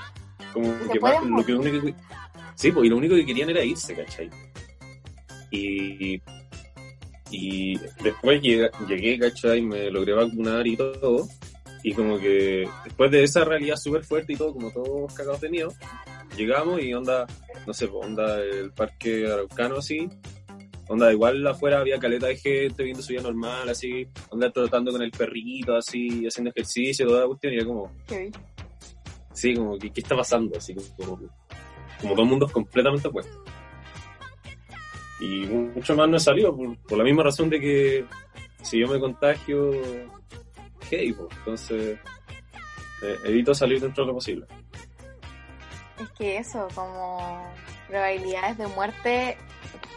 como 0.53 0.73
que 0.89 0.99
más, 0.99 1.25
lo 1.25 1.45
que 1.45 1.53
único 1.53 1.85
que, 1.85 1.95
sí, 2.55 2.71
pues, 2.71 2.85
y 2.85 2.89
lo 2.89 2.97
único 2.97 3.15
que 3.15 3.25
querían 3.25 3.49
era 3.49 3.63
irse, 3.63 3.95
¿cachai? 3.95 4.29
Y, 5.51 6.21
y 7.31 7.77
después 8.03 8.41
llegué, 8.41 8.69
llegué, 8.87 9.19
¿cachai? 9.19 9.61
Me 9.61 9.89
logré 9.89 10.13
vacunar 10.13 10.65
y 10.67 10.77
todo. 10.77 11.27
Y 11.83 11.93
como 11.93 12.17
que 12.17 12.67
después 12.83 13.11
de 13.11 13.23
esa 13.23 13.43
realidad 13.43 13.75
súper 13.75 14.03
fuerte 14.03 14.33
y 14.33 14.35
todo, 14.35 14.53
como 14.53 14.71
todos 14.71 15.13
cagados 15.13 15.41
de 15.41 15.49
miedo, 15.49 15.73
llegamos 16.35 16.81
y 16.81 16.93
onda, 16.93 17.25
no 17.65 17.73
sé, 17.73 17.87
pues, 17.87 18.05
onda 18.05 18.39
el 18.39 18.71
parque 18.71 19.25
araucano 19.25 19.77
así, 19.77 20.09
onda 20.87 21.11
igual 21.11 21.45
afuera 21.47 21.79
había 21.79 21.99
caleta 21.99 22.27
de 22.27 22.37
gente 22.37 22.83
viendo 22.83 23.01
su 23.01 23.13
vida 23.13 23.21
normal, 23.21 23.69
así, 23.69 24.07
onda 24.29 24.49
trotando 24.51 24.91
con 24.91 25.01
el 25.01 25.11
perrito, 25.11 25.75
así, 25.75 26.25
haciendo 26.25 26.51
ejercicio, 26.51 27.07
toda 27.07 27.21
la 27.21 27.27
cuestión, 27.27 27.53
y 27.53 27.55
era 27.57 27.65
como, 27.65 27.91
Qué 28.07 28.31
sí, 29.33 29.53
como, 29.55 29.77
¿qué, 29.77 29.91
qué 29.91 30.01
está 30.01 30.15
pasando? 30.15 30.57
Así 30.57 30.75
como, 30.97 31.19
como 32.01 32.15
dos 32.15 32.27
mundos 32.27 32.51
completamente 32.51 33.07
opuestos. 33.07 33.39
Y 35.19 35.45
mucho 35.45 35.95
más 35.95 36.09
no 36.09 36.17
he 36.17 36.19
salido, 36.19 36.55
por, 36.55 36.77
por 36.79 36.97
la 36.97 37.03
misma 37.03 37.23
razón 37.23 37.49
de 37.49 37.59
que 37.59 38.05
si 38.63 38.79
yo 38.79 38.87
me 38.87 38.99
contagio, 38.99 39.71
hey, 40.89 41.13
pues, 41.13 41.29
entonces 41.37 41.99
eh, 43.01 43.17
evito 43.25 43.53
salir 43.53 43.79
dentro 43.79 44.03
de 44.03 44.07
lo 44.07 44.13
posible. 44.15 44.45
Es 45.99 46.09
que 46.17 46.37
eso, 46.37 46.67
como 46.75 47.41
probabilidades 47.87 48.57
de 48.57 48.67
muerte 48.67 49.37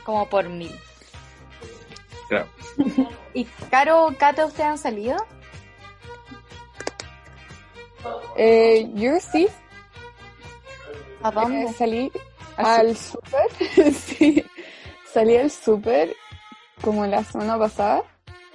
como 0.04 0.26
por 0.28 0.48
mil. 0.48 0.74
Claro. 2.28 2.46
¿Y 3.34 3.44
Caro, 3.70 4.14
Cata, 4.18 4.46
ustedes 4.46 4.66
han 4.68 4.78
salido? 4.78 5.16
Eh, 8.36 8.88
yo 8.94 9.18
sí, 9.20 9.48
¿A 11.22 11.30
dónde? 11.32 11.64
eh, 11.64 11.72
salí 11.72 12.12
¿Al 12.56 12.66
al 12.88 12.96
súper. 12.96 13.50
sí, 13.92 14.44
salí 15.12 15.36
al 15.36 15.50
súper 15.50 16.14
como 16.82 17.04
la 17.06 17.24
semana 17.24 17.58
pasada, 17.58 18.02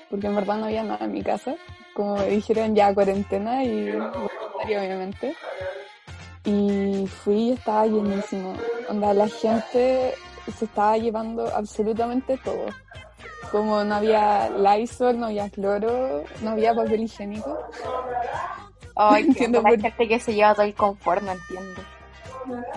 porque 0.09 0.27
en 0.27 0.35
verdad 0.35 0.57
no 0.57 0.65
había 0.65 0.83
nada 0.83 1.03
en 1.05 1.11
mi 1.11 1.21
casa. 1.23 1.55
Como 1.93 2.15
me 2.17 2.27
dijeron 2.27 2.73
ya 2.75 2.93
cuarentena 2.93 3.63
y 3.63 3.91
voluntario, 3.91 4.79
obviamente. 4.81 5.35
Y 6.45 7.07
fui 7.07 7.35
y 7.35 7.51
estaba 7.53 7.85
llenísimo. 7.85 8.53
Onda, 8.89 9.13
la 9.13 9.27
gente 9.29 10.13
se 10.57 10.65
estaba 10.65 10.97
llevando 10.97 11.47
absolutamente 11.55 12.37
todo. 12.43 12.65
Como 13.51 13.83
no 13.83 13.95
había 13.95 14.49
Lysol, 14.49 15.19
no 15.19 15.27
había 15.27 15.49
cloro, 15.49 16.23
no 16.41 16.49
había 16.51 16.73
papel 16.73 17.03
higiénico. 17.03 17.57
Ay, 18.95 19.23
Entiendo 19.27 19.61
la 19.61 19.69
por- 19.69 19.79
gente 19.81 20.07
que 20.07 20.19
se 20.19 20.33
lleva 20.33 20.53
todo 20.53 20.65
el 20.65 20.73
confort, 20.73 21.21
no 21.21 21.31
entiendo. 21.31 21.81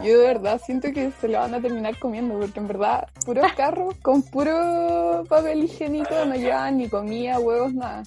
Yo 0.01 0.21
de 0.21 0.27
verdad 0.29 0.61
siento 0.65 0.93
que 0.93 1.11
se 1.21 1.27
lo 1.27 1.41
van 1.41 1.55
a 1.55 1.61
terminar 1.61 1.99
comiendo, 1.99 2.39
porque 2.39 2.61
en 2.61 2.69
verdad, 2.69 3.09
puros 3.25 3.53
carros 3.55 3.97
con 4.01 4.23
puro 4.23 5.25
papel 5.29 5.65
higiénico 5.65 6.15
no 6.25 6.37
llevaban 6.37 6.77
ni 6.79 6.89
comida, 6.89 7.41
huevos, 7.41 7.75
nada. 7.75 8.05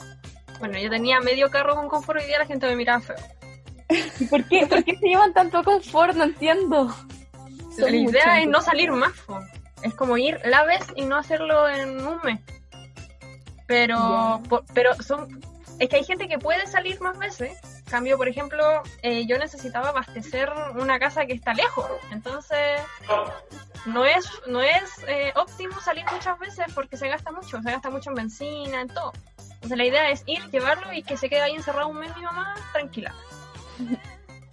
Bueno, 0.59 0.77
yo 0.79 0.89
tenía 0.89 1.19
medio 1.19 1.49
carro 1.49 1.75
con 1.75 1.89
confort 1.89 2.19
y 2.19 2.23
hoy 2.23 2.27
día 2.29 2.39
la 2.39 2.45
gente 2.45 2.65
me 2.65 2.77
miraba 2.77 3.01
feo. 3.01 3.17
¿Y 4.19 4.25
por 4.25 4.43
qué, 4.45 4.67
por 4.67 4.83
qué 4.83 4.95
se 4.97 5.07
llevan 5.07 5.33
tanto 5.33 5.63
confort? 5.63 6.15
No 6.15 6.23
entiendo. 6.25 6.89
Son 7.75 7.91
la 7.91 7.95
idea 7.95 8.41
es 8.41 8.47
no 8.47 8.61
salir 8.61 8.91
más. 8.91 9.11
po. 9.25 9.39
Es 9.81 9.93
como 9.95 10.17
ir 10.17 10.39
la 10.45 10.63
vez 10.65 10.81
y 10.95 11.05
no 11.05 11.17
hacerlo 11.17 11.67
en 11.69 12.05
un 12.05 12.19
mes. 12.23 12.39
Pero, 13.67 13.95
Ya. 13.97 14.49
po- 14.49 14.63
pero 14.73 14.93
son, 14.95 15.39
es 15.79 15.89
que 15.89 15.95
hay 15.97 16.03
gente 16.03 16.27
que 16.27 16.37
puede 16.39 16.67
salir 16.67 16.99
más 17.01 17.17
veces. 17.17 17.57
Cambio, 17.89 18.17
por 18.17 18.27
ejemplo, 18.27 18.83
eh, 19.01 19.25
yo 19.25 19.37
necesitaba 19.37 19.89
abastecer 19.89 20.51
una 20.75 20.99
casa 20.99 21.25
que 21.25 21.33
está 21.33 21.53
lejos. 21.53 21.89
Entonces, 22.11 22.81
no 23.85 24.05
es, 24.05 24.29
no 24.47 24.61
es 24.61 24.83
eh, 25.07 25.31
óptimo 25.35 25.79
salir 25.81 26.03
muchas 26.11 26.37
veces 26.39 26.65
porque 26.75 26.97
se 26.97 27.07
gasta 27.07 27.31
mucho. 27.31 27.61
Se 27.61 27.71
gasta 27.71 27.89
mucho 27.89 28.09
en 28.11 28.15
benzina, 28.15 28.81
en 28.81 28.87
todo. 28.89 29.13
Entonces, 29.53 29.77
la 29.77 29.85
idea 29.85 30.09
es 30.11 30.23
ir, 30.27 30.47
llevarlo 30.51 30.91
y 30.93 31.01
que 31.03 31.17
se 31.17 31.29
quede 31.29 31.41
ahí 31.41 31.55
encerrado 31.55 31.87
un 31.87 31.97
mes 31.99 32.15
mi 32.15 32.23
mamá 32.23 32.55
tranquila. 32.73 33.13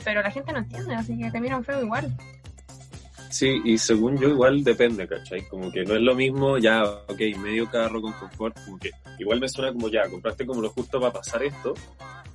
Pero 0.05 0.23
la 0.23 0.31
gente 0.31 0.53
no 0.53 0.59
entiende, 0.59 0.95
así 0.95 1.19
que 1.19 1.31
te 1.31 1.41
miran 1.41 1.65
feo 1.65 1.83
igual. 1.83 2.17
Sí, 3.31 3.61
y 3.65 3.77
según 3.77 4.19
yo 4.19 4.29
igual 4.29 4.63
depende, 4.63 5.07
¿cachai? 5.07 5.43
Como 5.49 5.71
que 5.71 5.85
no 5.85 5.95
es 5.95 6.01
lo 6.01 6.15
mismo, 6.15 6.59
ya, 6.59 6.85
ok, 6.85 7.21
medio 7.39 7.69
carro 7.69 8.01
con 8.01 8.13
confort, 8.13 8.57
como 8.65 8.79
que 8.79 8.91
igual 9.19 9.41
me 9.41 9.49
suena 9.49 9.73
como 9.73 9.89
ya, 9.89 10.09
compraste 10.09 10.47
como 10.47 10.63
lo 10.63 10.71
justo 10.71 11.01
para 11.01 11.13
pasar 11.13 11.43
esto, 11.43 11.75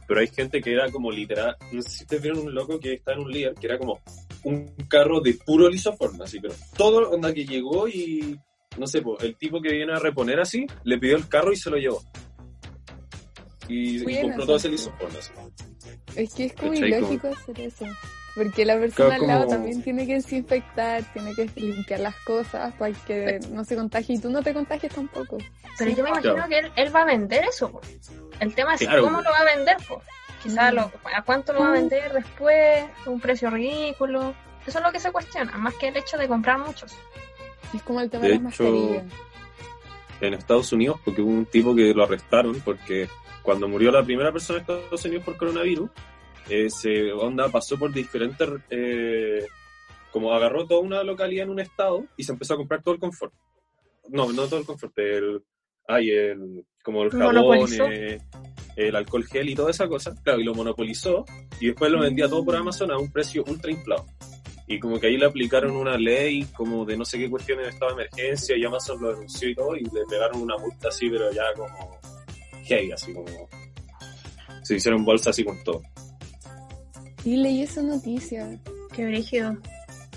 pero 0.08 0.19
hay 0.19 0.27
gente 0.27 0.62
que 0.62 0.73
era 0.73 0.91
como 0.91 1.10
literal, 1.10 1.56
no 1.71 1.82
sé 1.82 1.89
si 1.89 2.04
ustedes 2.04 2.23
vieron 2.23 2.39
un 2.41 2.54
loco 2.54 2.80
que 2.80 2.93
está 2.93 3.13
en 3.13 3.19
un 3.19 3.32
líder, 3.32 3.54
que 3.54 3.67
era 3.67 3.77
como 3.77 3.99
un 4.43 4.67
carro 4.89 5.21
de 5.21 5.34
puro 5.36 5.69
lisoforma, 5.69 6.25
así, 6.25 6.39
pero 6.39 6.54
todo 6.75 7.10
onda 7.10 7.34
que 7.34 7.45
llegó 7.45 7.88
y, 7.88 8.38
no 8.77 8.86
sé, 8.86 9.01
pues, 9.01 9.23
el 9.23 9.36
tipo 9.38 9.62
que 9.62 9.71
viene 9.71 9.93
a 9.93 9.99
reponer 9.99 10.39
así, 10.39 10.67
le 10.84 10.97
pidió 10.97 11.15
el 11.15 11.27
carro 11.27 11.54
y 11.54 11.56
se 11.56 11.69
lo 11.69 11.77
llevó. 11.77 12.04
Y, 13.72 14.12
y 14.12 14.22
compró 14.22 14.46
todo 14.46 14.56
ese 14.58 14.68
así. 14.74 14.90
Es 16.16 16.34
que 16.34 16.46
es 16.46 16.54
como 16.54 16.72
¿Cachai? 16.72 16.90
ilógico 16.90 17.28
hacer 17.28 17.60
eso. 17.62 17.86
Porque 18.36 18.66
la 18.66 18.78
persona 18.80 19.10
Claro, 19.18 19.22
al 19.24 19.28
lado 19.28 19.46
como- 19.46 19.56
también 19.58 19.84
tiene 19.84 20.08
que 20.08 20.14
desinfectar, 20.14 21.04
tiene 21.14 21.36
que 21.36 21.50
limpiar 21.56 22.00
las 22.00 22.16
cosas 22.18 22.74
para 22.76 22.94
que 22.94 23.40
no 23.52 23.66
se 23.66 23.76
contagie 23.76 24.16
y 24.16 24.20
tú 24.20 24.30
no 24.30 24.42
te 24.42 24.54
contagies 24.54 24.94
tampoco. 24.94 25.38
Pero 25.78 25.92
yo 25.92 26.04
me 26.04 26.10
imagino 26.12 26.34
Claro. 26.36 26.50
que 26.50 26.60
él, 26.60 26.72
él 26.78 26.96
va 26.96 27.02
a 27.02 27.06
vender 27.06 27.44
eso. 27.46 27.70
po. 27.72 27.82
El 28.40 28.56
tema 28.56 28.76
es 28.76 28.82
Claro. 28.82 29.04
cómo 29.04 29.22
lo 29.22 29.30
va 29.32 29.40
a 29.40 29.44
vender. 29.56 29.78
po. 29.88 30.02
Quizás 30.44 30.72
Mm. 30.72 30.76
lo, 30.76 30.92
a 31.14 31.22
cuánto 31.26 31.54
lo 31.54 31.60
va 31.60 31.68
a 31.70 31.72
vender 31.72 32.14
después, 32.14 32.84
un 33.06 33.20
precio 33.20 33.50
ridículo. 33.50 34.34
Eso 34.66 34.78
es 34.80 34.84
lo 34.86 34.92
que 34.92 35.00
se 35.00 35.12
cuestiona, 35.12 35.58
más 35.58 35.74
que 35.76 35.90
el 35.90 35.98
hecho 35.98 36.18
de 36.18 36.28
comprar 36.28 36.58
muchos. 36.60 36.94
Es 37.74 37.82
como 37.84 38.00
el 38.02 38.10
tema 38.10 38.24
de, 38.24 38.30
De 38.30 38.40
las 38.40 38.54
hecho, 38.54 38.64
mascarillas. 38.64 39.04
en 40.22 40.34
Estados 40.36 40.72
Unidos 40.72 41.00
porque 41.04 41.22
hubo 41.22 41.32
un 41.32 41.46
tipo 41.46 41.76
que 41.76 41.94
lo 41.94 42.04
arrestaron 42.04 42.60
porque 42.62 43.10
cuando 43.41 43.67
murió 43.67 43.91
la 43.91 44.04
primera 44.04 44.32
persona 44.32 44.60
en 44.60 44.62
Estados 44.62 45.06
Unidos 45.06 45.23
por 45.23 45.38
coronavirus, 45.38 45.89
eh, 46.49 46.69
se 46.69 47.12
onda 47.12 47.49
pasó 47.49 47.77
por 47.77 47.93
diferentes 47.93 48.47
eh, 48.69 49.45
como 50.12 50.34
agarró 50.34 50.67
toda 50.67 50.82
una 50.82 51.04
localidad 51.04 51.45
en 51.45 51.51
un 51.51 51.60
estado 51.60 52.06
y 52.17 52.23
se 52.23 52.34
empezó 52.34 52.56
a 52.56 52.58
comprar 52.58 52.82
todo 52.82 52.93
el 52.93 52.99
confort. 52.99 53.34
No 54.10 54.32
no 54.32 54.45
todo 54.47 54.60
el 54.60 54.65
confort 54.65 54.97
el 54.99 55.43
hay 55.88 56.10
el 56.10 56.65
como 56.84 57.04
el 57.04 57.12
jabón 57.12 57.67
eh, 57.89 58.19
el 58.75 58.95
alcohol 58.95 59.25
gel 59.25 59.49
y 59.49 59.56
toda 59.56 59.71
esa 59.71 59.88
cosa. 59.88 60.13
Claro 60.23 60.39
y 60.39 60.43
lo 60.43 60.54
monopolizó 60.54 61.25
y 61.60 61.67
después 61.67 61.91
lo 61.91 62.01
vendía 62.01 62.27
todo 62.27 62.43
por 62.43 62.56
Amazon 62.56 62.91
a 62.91 62.97
un 62.97 63.12
precio 63.12 63.43
ultra 63.47 63.71
inflado. 63.71 64.06
Y 64.67 64.80
como 64.80 64.99
que 64.99 65.08
ahí 65.08 65.17
le 65.17 65.25
aplicaron 65.25 65.75
una 65.75 65.97
ley 65.97 66.45
como 66.56 66.86
de 66.86 66.95
no 66.95 67.04
sé 67.04 67.17
qué 67.17 67.30
cuestiones 67.30 67.65
de 67.65 67.71
estado 67.71 67.95
de 67.95 68.04
emergencia 68.04 68.56
y 68.58 68.63
Amazon 68.63 69.01
lo 69.01 69.13
denunció 69.13 69.49
y 69.49 69.56
todo 69.56 69.75
y 69.75 69.84
le 69.84 70.06
pegaron 70.10 70.41
una 70.41 70.58
multa 70.58 70.88
así 70.88 71.10
pero 71.10 71.32
ya 71.32 71.43
como 71.56 71.99
heavy 72.63 72.91
así 72.91 73.13
como 73.13 73.26
se 74.63 74.76
hicieron 74.76 75.04
bolsa 75.04 75.32
así 75.32 75.43
con 75.43 75.62
todo 75.63 75.82
Y 77.24 77.38
leí 77.38 77.63
esa 77.63 77.82
noticia. 77.82 78.60
Qué 78.93 79.06
brígido. 79.06 79.58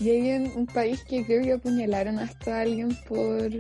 Y 0.01 0.11
hay 0.11 0.31
en 0.31 0.53
un 0.57 0.67
país 0.67 1.05
que 1.05 1.25
creo 1.25 1.43
que 1.43 1.53
apuñalaron 1.53 2.19
hasta 2.19 2.59
a 2.59 2.61
alguien 2.63 2.97
por, 3.09 3.51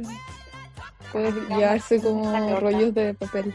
por 1.13 1.49
llevarse 1.49 2.01
como 2.01 2.59
rollos 2.61 2.93
de 2.95 3.15
papel. 3.15 3.55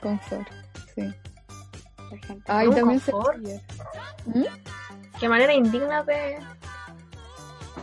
Confort. 0.00 0.48
Sí. 0.94 1.02
La 1.02 2.18
gente. 2.26 2.44
Ay, 2.46 2.68
¿Un 2.68 2.74
también 2.74 3.00
se? 3.00 3.12
¿Mm? 3.12 4.44
Qué 5.20 5.28
manera 5.28 5.52
indigna 5.52 6.02
de. 6.02 6.38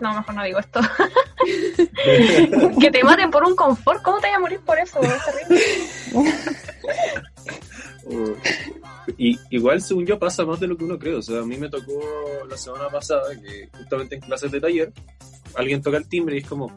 No, 0.02 0.14
mejor 0.14 0.36
no 0.36 0.44
digo 0.44 0.60
esto. 0.60 0.80
que 2.80 2.92
te 2.92 3.04
maten 3.04 3.32
por 3.32 3.44
un 3.44 3.56
confort. 3.56 4.02
¿Cómo 4.02 4.20
te 4.20 4.28
vas 4.28 4.38
a 4.38 4.40
morir 4.40 4.60
por 4.66 4.78
eso? 4.80 5.00
Es 5.02 5.26
terrible. 5.26 5.64
Uh, 8.06 8.34
Y 9.18 9.38
igual, 9.50 9.82
según 9.82 10.06
yo, 10.06 10.18
pasa 10.20 10.46
más 10.46 10.60
de 10.60 10.68
lo 10.68 10.78
que 10.78 10.84
uno 10.84 10.98
cree. 10.98 11.16
O 11.16 11.22
sea, 11.22 11.40
a 11.40 11.46
mí 11.46 11.58
me 11.58 11.70
tocó 11.70 12.00
la 12.50 12.58
semana 12.58 12.90
pasada 12.90 13.24
que 13.36 13.70
justamente 13.78 14.16
en 14.16 14.22
clases 14.22 14.52
de 14.52 14.60
taller 14.62 14.92
alguien 15.56 15.82
toca 15.82 15.98
el 15.98 16.08
timbre 16.08 16.36
y 16.36 16.40
es 16.40 16.48
como, 16.48 16.68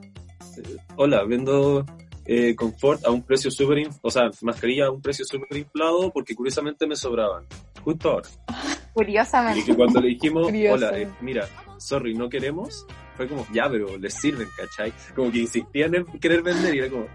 eh, 0.56 0.76
hola, 0.96 1.24
vendo 1.24 1.84
eh, 2.24 2.54
confort 2.54 3.04
a 3.06 3.10
un 3.10 3.22
precio 3.22 3.50
súper, 3.50 3.88
o 4.00 4.10
sea, 4.10 4.30
mascarilla 4.42 4.86
a 4.86 4.90
un 4.90 5.02
precio 5.02 5.24
súper 5.24 5.58
inflado 5.58 6.10
porque 6.12 6.34
curiosamente 6.34 6.86
me 6.86 6.96
sobraban. 6.96 7.44
Justo 7.84 8.10
ahora. 8.10 8.28
Y 8.48 8.92
Curiosamente. 8.94 9.64
que 9.64 9.74
cuando 9.74 10.00
le 10.00 10.08
dijimos, 10.08 10.46
hola, 10.46 10.98
eh, 10.98 11.08
mira, 11.20 11.48
sorry, 11.78 12.14
no 12.14 12.28
queremos, 12.28 12.86
fue 13.16 13.28
como, 13.28 13.46
ya, 13.52 13.68
pero 13.68 13.96
les 13.98 14.14
sirven, 14.14 14.48
¿cachai? 14.56 14.92
Como 15.14 15.30
que 15.30 15.38
insistían 15.38 15.94
en 15.94 16.04
querer 16.20 16.42
vender 16.42 16.74
y 16.74 16.78
era 16.78 16.90
como, 16.90 17.06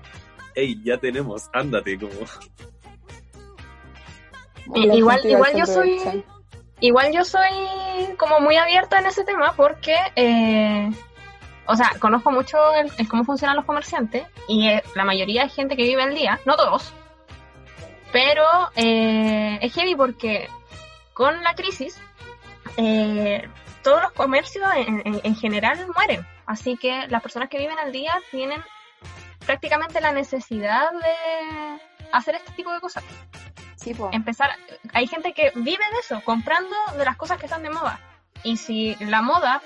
hey, 0.55 0.79
ya 0.83 0.97
tenemos, 0.97 1.49
ándate, 1.53 1.97
como... 1.97 2.13
Igual, 4.75 5.25
igual 5.25 5.55
yo 5.55 5.65
soy. 5.65 6.23
Igual 6.79 7.12
yo 7.12 7.23
soy 7.23 7.49
como 8.17 8.39
muy 8.39 8.55
abierta 8.55 8.99
en 8.99 9.07
ese 9.07 9.23
tema 9.23 9.53
porque, 9.55 9.95
eh, 10.15 10.91
o 11.65 11.75
sea, 11.75 11.91
conozco 11.99 12.31
mucho 12.31 12.57
el, 12.75 12.91
el 12.97 13.07
cómo 13.07 13.23
funcionan 13.23 13.55
los 13.55 13.65
comerciantes 13.65 14.27
y 14.47 14.67
eh, 14.67 14.83
la 14.93 15.03
mayoría 15.03 15.43
de 15.43 15.49
gente 15.49 15.75
que 15.75 15.83
vive 15.83 16.03
al 16.03 16.13
día, 16.13 16.39
no 16.45 16.55
todos, 16.55 16.93
pero 18.12 18.43
eh, 18.75 19.57
es 19.62 19.73
heavy 19.73 19.95
porque 19.95 20.49
con 21.13 21.41
la 21.43 21.55
crisis 21.55 21.99
eh, 22.77 23.47
todos 23.88 24.02
los 24.02 24.12
comercios 24.12 24.69
en, 24.76 25.02
en- 25.06 25.21
en 25.23 25.36
general 25.36 25.78
mueren, 25.95 26.26
así 26.45 26.76
que 26.78 27.08
las 27.08 27.21
personas 27.21 27.47
que 27.50 27.58
viven 27.58 27.80
al 27.80 27.91
día 27.93 28.13
tienen 28.32 28.62
prácticamente 29.45 30.02
la 30.02 30.12
necesidad 30.12 30.91
de 30.91 31.80
hacer 32.12 32.36
este 32.36 32.52
tipo 32.52 32.71
de 32.73 32.80
cosas 32.82 33.04
Sí, 33.78 33.95
empezar, 34.12 34.50
hay 34.93 35.08
gente 35.08 35.32
que 35.34 35.52
vive 35.56 35.84
de 35.93 36.00
eso, 36.02 36.21
comprando 36.26 36.76
de 36.97 37.06
las 37.06 37.15
cosas 37.15 37.38
que 37.38 37.45
están 37.45 37.63
de 37.63 37.69
moda. 37.69 38.00
Y 38.43 38.58
si 38.58 38.95
la 39.00 39.21
moda, 39.21 39.62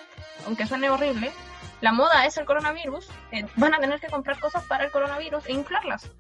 aunque 0.46 0.68
suene 0.68 0.90
horrible, 0.92 1.32
la 1.80 1.92
moda 1.92 2.26
es 2.28 2.38
el 2.38 2.46
coronavirus, 2.46 3.10
eh, 3.32 3.48
van 3.56 3.74
a 3.74 3.80
tener 3.80 4.00
que 4.00 4.08
comprar 4.08 4.40
cosas 4.40 4.64
para 4.66 4.84
el 4.84 4.92
coronavirus 4.92 5.48
e 5.48 5.54
inflarlas. 5.54 6.12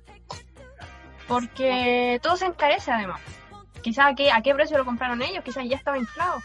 Porque 1.28 2.20
todo 2.24 2.36
se 2.38 2.46
encarece 2.46 2.92
además. 2.92 3.22
Quizás 3.84 4.12
a 4.12 4.16
qué, 4.16 4.32
a 4.32 4.42
qué 4.42 4.56
precio 4.56 4.78
lo 4.78 4.86
compraron 4.86 5.22
ellos, 5.22 5.44
quizás 5.44 5.66
ya 5.68 5.76
estaba 5.78 5.98
inflado. 5.98 6.42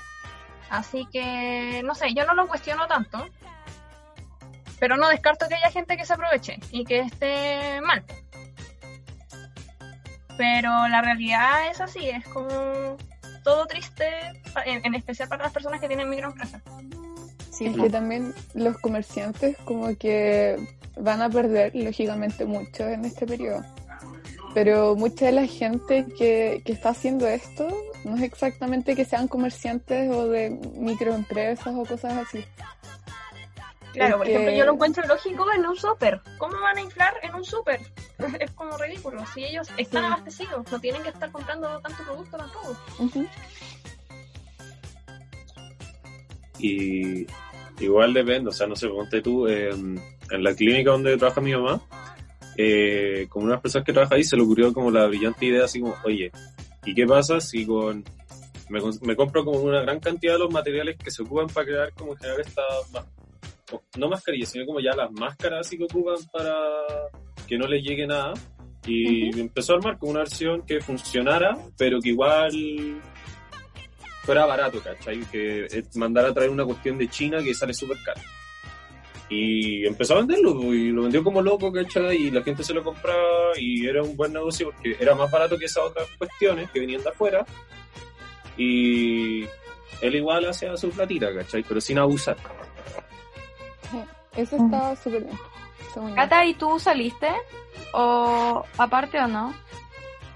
Así 0.70 1.06
que, 1.12 1.82
no 1.84 1.94
sé, 1.94 2.12
yo 2.14 2.24
no 2.26 2.34
lo 2.34 2.46
cuestiono 2.46 2.86
tanto. 2.86 3.24
Pero 4.78 4.96
no 4.96 5.08
descarto 5.08 5.48
que 5.48 5.54
haya 5.54 5.70
gente 5.70 5.96
que 5.96 6.04
se 6.04 6.12
aproveche 6.12 6.58
y 6.70 6.84
que 6.84 7.00
esté 7.00 7.80
mal. 7.80 8.04
Pero 10.36 10.88
la 10.88 11.00
realidad 11.00 11.70
es 11.70 11.80
así, 11.80 12.10
es 12.10 12.26
como 12.28 12.96
todo 13.42 13.66
triste, 13.66 14.04
en, 14.66 14.94
especial 14.94 15.28
para 15.28 15.44
las 15.44 15.52
personas 15.52 15.80
que 15.80 15.88
tienen 15.88 16.10
microempresas. 16.10 16.62
Sí, 17.50 17.72
que 17.72 17.88
también 17.88 18.34
los 18.52 18.76
comerciantes 18.78 19.56
como 19.64 19.96
que 19.96 20.56
van 20.96 21.22
a 21.22 21.30
perder 21.30 21.74
lógicamente 21.74 22.44
mucho 22.44 22.86
en 22.86 23.06
este 23.06 23.26
periodo. 23.26 23.64
Pero 24.52 24.94
mucha 24.94 25.26
de 25.26 25.32
la 25.32 25.46
gente 25.46 26.06
que, 26.18 26.60
que 26.64 26.72
está 26.72 26.90
haciendo 26.90 27.26
esto 27.26 27.68
no 28.06 28.16
es 28.16 28.22
exactamente 28.22 28.94
que 28.94 29.04
sean 29.04 29.26
comerciantes 29.28 30.10
o 30.10 30.28
de 30.28 30.50
microempresas 30.76 31.74
o 31.74 31.84
cosas 31.84 32.12
así. 32.14 32.44
Claro, 33.92 34.18
por 34.18 34.28
ejemplo, 34.28 34.52
yo 34.52 34.64
lo 34.66 34.74
encuentro 34.74 35.06
lógico 35.06 35.46
en 35.52 35.66
un 35.66 35.74
súper. 35.76 36.20
¿Cómo 36.38 36.60
van 36.60 36.76
a 36.76 36.82
inflar 36.82 37.14
en 37.22 37.34
un 37.34 37.44
súper? 37.44 37.80
Es 38.40 38.50
como 38.52 38.76
ridículo. 38.76 39.24
Si 39.34 39.42
ellos 39.44 39.68
están 39.76 40.02
Sí. 40.02 40.06
abastecidos, 40.06 40.70
no 40.70 40.78
tienen 40.80 41.02
que 41.02 41.08
estar 41.08 41.30
comprando 41.32 41.80
tanto 41.80 42.04
producto 42.04 42.36
tampoco. 42.36 42.76
Y 46.58 47.26
igual 47.80 48.14
depende, 48.14 48.50
o 48.50 48.52
sea, 48.52 48.66
no 48.66 48.76
sé, 48.76 48.88
ponte 48.88 49.20
tú, 49.20 49.46
eh, 49.46 49.70
en 49.70 50.00
la 50.44 50.54
clínica 50.54 50.90
donde 50.90 51.16
trabaja 51.16 51.40
mi 51.40 51.52
mamá, 51.52 51.80
eh, 52.56 53.26
como 53.28 53.46
unas 53.46 53.60
personas 53.60 53.84
que 53.84 53.92
trabajan 53.92 54.16
ahí 54.16 54.24
se 54.24 54.36
le 54.36 54.42
ocurrió 54.42 54.72
como 54.72 54.90
la 54.90 55.06
brillante 55.06 55.44
idea 55.46 55.64
así 55.64 55.80
como, 55.80 55.94
oye, 56.04 56.30
¿y 56.86 56.94
qué 56.94 57.06
pasa 57.06 57.40
si 57.40 57.66
con... 57.66 58.02
Me, 58.68 59.14
compro 59.14 59.44
como 59.44 59.60
una 59.60 59.82
gran 59.82 60.00
cantidad 60.00 60.32
de 60.32 60.38
los 60.40 60.50
materiales 60.52 60.96
que 60.96 61.10
se 61.10 61.22
ocupan 61.22 61.46
para 61.48 61.66
crear 61.66 61.92
como 61.92 62.16
generar 62.16 62.40
estas, 62.40 62.64
ma- 62.92 63.06
o- 63.72 63.82
no 63.96 64.08
mascarillas, 64.08 64.48
sino 64.50 64.66
como 64.66 64.80
ya 64.80 64.92
las 64.96 65.10
máscaras 65.12 65.66
así 65.66 65.76
que 65.78 65.84
ocupan 65.84 66.16
para 66.32 66.52
que 67.46 67.56
no 67.58 67.66
les 67.68 67.82
llegue 67.84 68.06
nada. 68.06 68.32
Y 68.88 69.38
empezó 69.40 69.72
a 69.72 69.76
armar 69.76 69.98
como 69.98 70.12
una 70.12 70.20
versión 70.20 70.62
que 70.62 70.80
funcionara, 70.80 71.56
pero 71.76 72.00
que 72.00 72.08
igual 72.10 73.00
fuera 74.22 74.46
barato, 74.46 74.80
¿cachai? 74.80 75.20
Que 75.30 75.66
eh, 75.66 75.84
mandara 75.94 76.28
a 76.30 76.34
traer 76.34 76.50
una 76.50 76.64
cuestión 76.64 76.98
de 76.98 77.08
China 77.08 77.42
que 77.42 77.54
sale 77.54 77.72
súper 77.74 77.96
caro. 78.04 78.20
Y 79.28 79.84
empezó 79.84 80.14
a 80.14 80.18
venderlo, 80.18 80.54
pues, 80.54 80.78
y 80.78 80.88
lo 80.90 81.02
vendió 81.02 81.24
como 81.24 81.42
loco, 81.42 81.72
¿cachai? 81.72 82.16
Y 82.16 82.30
la 82.30 82.42
gente 82.42 82.62
se 82.62 82.72
lo 82.72 82.84
compraba 82.84 83.58
y 83.58 83.86
era 83.86 84.02
un 84.02 84.16
buen 84.16 84.32
negocio 84.32 84.70
porque 84.70 84.96
era 85.00 85.14
más 85.14 85.30
barato 85.30 85.58
que 85.58 85.64
esas 85.64 85.84
otras 85.84 86.06
cuestiones 86.16 86.70
que 86.70 86.80
venían 86.80 87.02
de 87.02 87.08
afuera. 87.08 87.44
Y 88.56 89.42
él 90.00 90.14
igual 90.14 90.48
hacía 90.48 90.76
su 90.76 90.90
platita, 90.90 91.34
¿cachai? 91.34 91.64
Pero 91.64 91.80
sin 91.80 91.98
abusar. 91.98 92.36
Eso 94.36 94.56
está 94.56 94.94
súper 94.96 95.24
bien. 95.24 96.14
Cata, 96.14 96.44
¿y 96.44 96.54
tú 96.54 96.78
saliste? 96.78 97.28
¿O 97.92 98.62
aparte 98.76 99.18
o 99.18 99.26
no? 99.26 99.54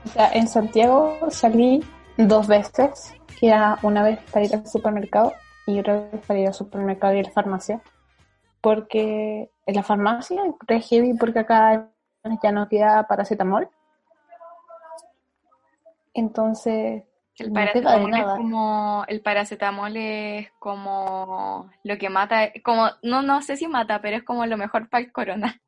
O 0.06 0.08
sea, 0.08 0.32
en 0.32 0.48
Santiago 0.48 1.18
salí 1.30 1.84
dos 2.16 2.46
veces, 2.46 3.14
que 3.38 3.48
era 3.48 3.78
una 3.82 4.02
vez 4.02 4.18
para 4.32 4.46
ir 4.46 4.54
al 4.54 4.66
supermercado 4.66 5.34
y 5.66 5.78
otra 5.78 6.08
vez 6.10 6.22
para 6.26 6.40
ir 6.40 6.46
al 6.46 6.54
supermercado 6.54 7.14
y 7.14 7.20
a 7.20 7.22
la 7.24 7.30
farmacia. 7.30 7.82
Porque 8.60 9.50
en 9.66 9.74
la 9.74 9.82
farmacia 9.82 10.42
es 10.68 10.88
heavy 10.88 11.14
porque 11.14 11.40
acá 11.40 11.90
ya 12.42 12.52
no 12.52 12.68
queda 12.68 13.06
paracetamol. 13.06 13.68
Entonces, 16.14 17.04
El 17.38 17.48
no 17.48 17.54
paracetamol 17.54 18.12
es 18.12 18.18
nada. 18.18 18.36
como 18.36 19.04
el 19.08 19.20
paracetamol 19.22 19.96
es 19.96 20.50
como 20.58 21.70
lo 21.84 21.98
que 21.98 22.10
mata, 22.10 22.50
como 22.64 22.88
no 23.02 23.22
no 23.22 23.40
sé 23.42 23.56
si 23.56 23.66
mata, 23.68 24.00
pero 24.02 24.16
es 24.16 24.24
como 24.24 24.44
lo 24.46 24.56
mejor 24.56 24.88
para 24.88 25.04
el 25.04 25.12
corona. 25.12 25.60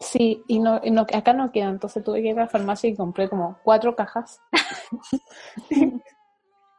Sí, 0.00 0.42
y 0.48 0.58
no, 0.58 0.80
y 0.82 0.90
no- 0.90 1.02
acá 1.14 1.32
no 1.32 1.52
queda, 1.52 1.68
entonces 1.68 2.02
tuve 2.02 2.20
que 2.20 2.28
ir 2.28 2.38
a 2.38 2.42
la 2.42 2.48
farmacia 2.48 2.90
y 2.90 2.96
compré 2.96 3.28
como 3.28 3.58
cuatro 3.62 3.94
cajas. 3.94 4.40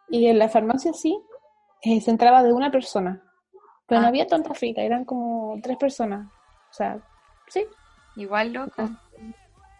y 0.09 0.27
en 0.27 0.37
la 0.39 0.49
farmacia 0.49 0.93
sí, 0.93 1.17
eh, 1.81 2.01
se 2.01 2.11
entraba 2.11 2.43
de 2.43 2.53
una 2.53 2.71
persona, 2.71 3.23
pero 3.87 4.01
no 4.01 4.07
Ah. 4.07 4.09
había 4.09 4.27
tanta 4.27 4.53
fila, 4.53 4.81
eran 4.83 5.05
como 5.05 5.57
tres 5.61 5.77
personas. 5.77 6.27
O 6.69 6.73
sea, 6.73 6.99
sí, 7.47 7.65
Igual 8.17 8.53
loco. 8.53 8.89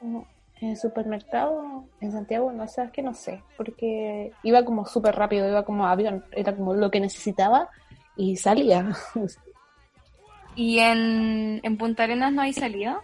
en 0.01 0.25
el 0.69 0.77
supermercado 0.77 1.85
en 2.01 2.11
Santiago, 2.11 2.51
no 2.51 2.67
sé, 2.67 2.83
es 2.83 2.91
que 2.91 3.01
no 3.01 3.13
sé, 3.13 3.41
porque 3.57 4.31
iba 4.43 4.63
como 4.65 4.85
súper 4.85 5.15
rápido, 5.15 5.47
iba 5.49 5.63
como 5.63 5.85
avión, 5.87 6.23
era 6.31 6.55
como 6.55 6.73
lo 6.73 6.91
que 6.91 6.99
necesitaba 6.99 7.69
y 8.17 8.35
salía. 8.37 8.89
¿Y 10.55 10.79
en, 10.79 11.59
en 11.63 11.77
Punta 11.77 12.03
Arenas 12.03 12.31
no 12.31 12.41
hay 12.41 12.53
salida? 12.53 13.01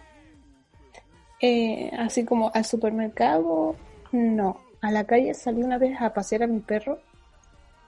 Eh, 1.40 1.90
así 1.98 2.24
como 2.24 2.50
al 2.54 2.64
supermercado, 2.64 3.76
no. 4.12 4.60
A 4.80 4.90
la 4.90 5.04
calle 5.04 5.34
salí 5.34 5.62
una 5.62 5.78
vez 5.78 6.00
a 6.00 6.12
pasear 6.14 6.42
a 6.44 6.46
mi 6.46 6.60
perro 6.60 6.98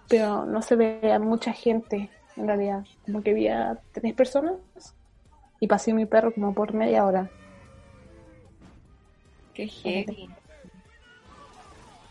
pero 0.07 0.45
no 0.45 0.61
se 0.61 0.77
veía 0.77 1.19
mucha 1.19 1.53
gente 1.53 2.11
en 2.37 2.47
realidad. 2.47 2.85
Como 3.05 3.23
que 3.23 3.31
había 3.31 3.79
tres 3.93 4.15
personas 4.15 4.55
y 5.61 5.67
pasé 5.67 5.93
mi 5.93 6.07
perro 6.07 6.33
como 6.33 6.55
por 6.55 6.75
media 6.75 7.05
hora. 7.05 7.31
Qué 9.55 9.69
heavy. 9.69 10.29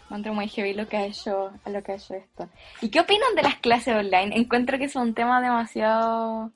Encuentro 0.05 0.33
muy 0.33 0.47
heavy 0.47 0.73
lo 0.73 0.87
que 0.87 0.97
ha 0.97 1.05
hecho, 1.05 1.51
a 1.63 1.69
lo 1.69 1.81
que 1.81 1.93
ha 1.93 1.95
hecho 1.95 2.13
esto. 2.13 2.47
¿Y 2.81 2.89
qué 2.89 2.99
opinan 2.99 3.35
de 3.35 3.43
las 3.43 3.55
clases 3.55 3.95
online? 3.95 4.35
Encuentro 4.35 4.77
que 4.77 4.85
es 4.85 4.95
un 4.95 5.13
tema 5.13 5.41
demasiado 5.41 6.51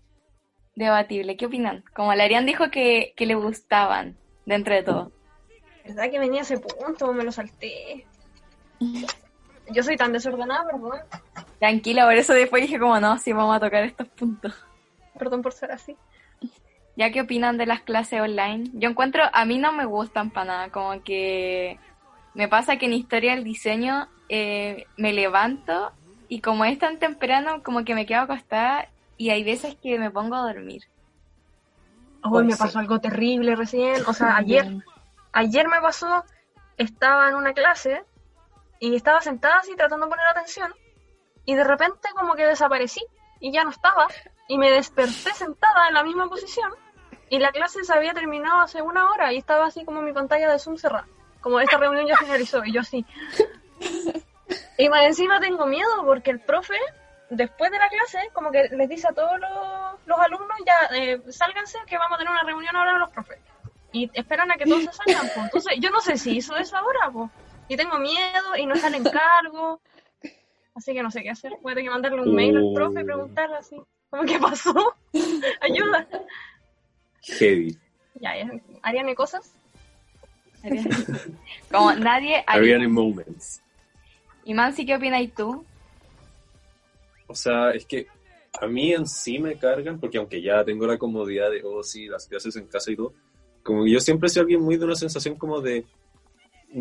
debatible. 0.75 1.35
¿Qué 1.37 1.47
opinan? 1.47 1.83
Como 1.95 2.13
Larian 2.13 2.45
dijo 2.45 2.69
que, 2.69 3.13
que 3.17 3.25
le 3.25 3.35
gustaban, 3.35 4.15
dentro 4.45 4.75
de 4.75 4.83
todo. 4.83 5.11
¿Verdad 5.85 6.11
que 6.11 6.19
venía 6.19 6.41
ese 6.41 6.59
punto? 6.59 7.11
Me 7.13 7.23
lo 7.23 7.31
salté. 7.31 8.05
Yo 9.71 9.83
soy 9.83 9.97
tan 9.97 10.13
desordenada, 10.13 10.65
perdón. 10.65 10.99
Tranquila, 11.59 12.05
por 12.05 12.15
eso 12.15 12.33
después 12.33 12.61
dije 12.61 12.79
como 12.79 12.99
no, 12.99 13.17
sí 13.17 13.33
vamos 13.33 13.55
a 13.55 13.59
tocar 13.59 13.83
estos 13.83 14.07
puntos. 14.07 14.53
Perdón 15.17 15.41
por 15.41 15.53
ser 15.53 15.71
así. 15.71 15.95
¿Ya 16.95 17.11
qué 17.11 17.21
opinan 17.21 17.57
de 17.57 17.65
las 17.65 17.81
clases 17.81 18.21
online? 18.21 18.69
Yo 18.73 18.89
encuentro, 18.89 19.23
a 19.31 19.45
mí 19.45 19.57
no 19.57 19.71
me 19.71 19.85
gustan 19.85 20.31
para 20.31 20.45
nada, 20.45 20.69
como 20.69 21.03
que 21.03 21.79
me 22.33 22.47
pasa 22.47 22.77
que 22.77 22.85
en 22.85 22.93
historia 22.93 23.35
del 23.35 23.43
diseño 23.43 24.07
eh, 24.29 24.85
me 24.97 25.13
levanto 25.13 25.91
y 26.27 26.41
como 26.41 26.65
es 26.65 26.77
tan 26.79 26.97
temprano, 26.97 27.61
como 27.63 27.83
que 27.83 27.95
me 27.95 28.05
quedo 28.05 28.21
acostada 28.21 28.89
y 29.17 29.29
hay 29.29 29.43
veces 29.43 29.75
que 29.75 29.97
me 29.99 30.11
pongo 30.11 30.35
a 30.35 30.41
dormir. 30.41 30.83
Hoy 32.23 32.45
me 32.45 32.57
pasó 32.57 32.79
algo 32.79 32.99
terrible 32.99 33.55
recién. 33.55 34.03
O 34.07 34.13
sea, 34.13 34.35
ayer, 34.37 34.83
ayer 35.33 35.67
me 35.67 35.79
pasó, 35.81 36.23
estaba 36.77 37.29
en 37.29 37.35
una 37.35 37.53
clase 37.53 38.03
y 38.79 38.95
estaba 38.95 39.21
sentada 39.21 39.59
así 39.59 39.75
tratando 39.75 40.05
de 40.05 40.09
poner 40.09 40.27
atención 40.27 40.73
y 41.45 41.55
de 41.55 41.63
repente 41.63 42.09
como 42.15 42.35
que 42.35 42.45
desaparecí 42.45 43.03
y 43.39 43.51
ya 43.51 43.63
no 43.63 43.71
estaba 43.71 44.07
y 44.47 44.57
me 44.57 44.71
desperté 44.71 45.33
sentada 45.33 45.87
en 45.87 45.93
la 45.93 46.03
misma 46.03 46.27
posición 46.29 46.71
y 47.29 47.39
la 47.39 47.51
clase 47.51 47.83
se 47.83 47.93
había 47.93 48.13
terminado 48.13 48.61
hace 48.61 48.81
una 48.81 49.09
hora 49.09 49.33
y 49.33 49.37
estaba 49.37 49.65
así 49.65 49.83
como 49.83 50.01
mi 50.01 50.13
pantalla 50.13 50.51
de 50.51 50.59
Zoom 50.59 50.77
cerrada. 50.77 51.07
Como 51.41 51.59
esta 51.59 51.77
reunión 51.77 52.07
ya 52.07 52.15
finalizó 52.17 52.63
y 52.65 52.73
yo 52.73 52.81
así. 52.81 53.05
Y 54.77 54.89
más 54.89 55.05
encima 55.05 55.39
tengo 55.39 55.65
miedo 55.65 56.05
porque 56.05 56.31
el 56.31 56.39
profe, 56.39 56.77
después 57.29 57.71
de 57.71 57.79
la 57.79 57.89
clase, 57.89 58.29
como 58.31 58.51
que 58.51 58.69
les 58.69 58.87
dice 58.87 59.07
a 59.07 59.13
todos 59.13 59.39
los, 59.39 60.05
los 60.05 60.19
alumnos, 60.19 60.57
ya, 60.65 60.95
eh, 60.95 61.21
sálganse 61.31 61.79
que 61.87 61.97
vamos 61.97 62.15
a 62.15 62.17
tener 62.19 62.31
una 62.31 62.43
reunión 62.43 62.75
ahora 62.75 62.97
los 62.97 63.09
profes. 63.09 63.39
Y 63.91 64.09
esperan 64.13 64.51
a 64.51 64.55
que 64.55 64.65
todos 64.65 64.83
se 64.83 64.93
salgan. 64.93 65.29
pues. 65.33 65.45
Entonces, 65.45 65.73
yo 65.79 65.89
no 65.89 65.99
sé 65.99 66.17
si 66.17 66.37
hizo 66.37 66.55
eso 66.55 66.77
ahora, 66.77 67.09
pues. 67.11 67.29
Y 67.67 67.75
tengo 67.75 67.99
miedo 67.99 68.55
y 68.57 68.65
no 68.65 68.75
está 68.75 68.87
el 68.87 68.95
encargo. 68.95 69.81
Así 70.75 70.93
que 70.93 71.03
no 71.03 71.11
sé 71.11 71.23
qué 71.23 71.31
hacer. 71.31 71.53
Voy 71.61 71.71
a 71.71 71.75
tener 71.75 71.89
que 71.89 71.93
mandarle 71.93 72.21
un 72.21 72.35
mail 72.35 72.57
al 72.57 72.73
profe 72.73 73.01
y 73.01 73.03
preguntarle 73.03 73.55
así. 73.57 73.81
¿Cómo 74.09 74.23
que 74.23 74.39
pasó? 74.39 74.73
Ayuda. 75.61 76.07
Heavy. 77.23 77.77
Ya. 78.15 78.33
Ariane 78.81 79.15
cosas. 79.15 79.53
Como 81.71 81.93
nadie. 81.93 82.43
Ariane 82.47 82.87
moments. 82.87 83.61
Y 84.45 84.53
Mansi, 84.53 84.85
¿qué 84.85 84.95
opinas 84.95 85.21
tú? 85.35 85.65
O 87.27 87.35
sea, 87.35 87.71
es 87.71 87.85
que 87.85 88.07
a 88.61 88.67
mí 88.67 88.93
en 88.93 89.05
sí 89.05 89.39
me 89.39 89.57
cargan, 89.57 89.99
porque 89.99 90.17
aunque 90.17 90.41
ya 90.41 90.63
tengo 90.63 90.87
la 90.87 90.97
comodidad 90.97 91.51
de, 91.51 91.61
oh, 91.63 91.83
sí, 91.83 92.07
las 92.07 92.27
clases 92.27 92.55
en 92.55 92.67
casa 92.67 92.91
y 92.91 92.95
todo, 92.95 93.13
como 93.63 93.83
que 93.83 93.91
yo 93.91 93.99
siempre 93.99 94.29
soy 94.29 94.41
alguien 94.41 94.61
muy 94.61 94.77
de 94.77 94.85
una 94.85 94.95
sensación 94.95 95.35
como 95.35 95.59
de, 95.59 95.85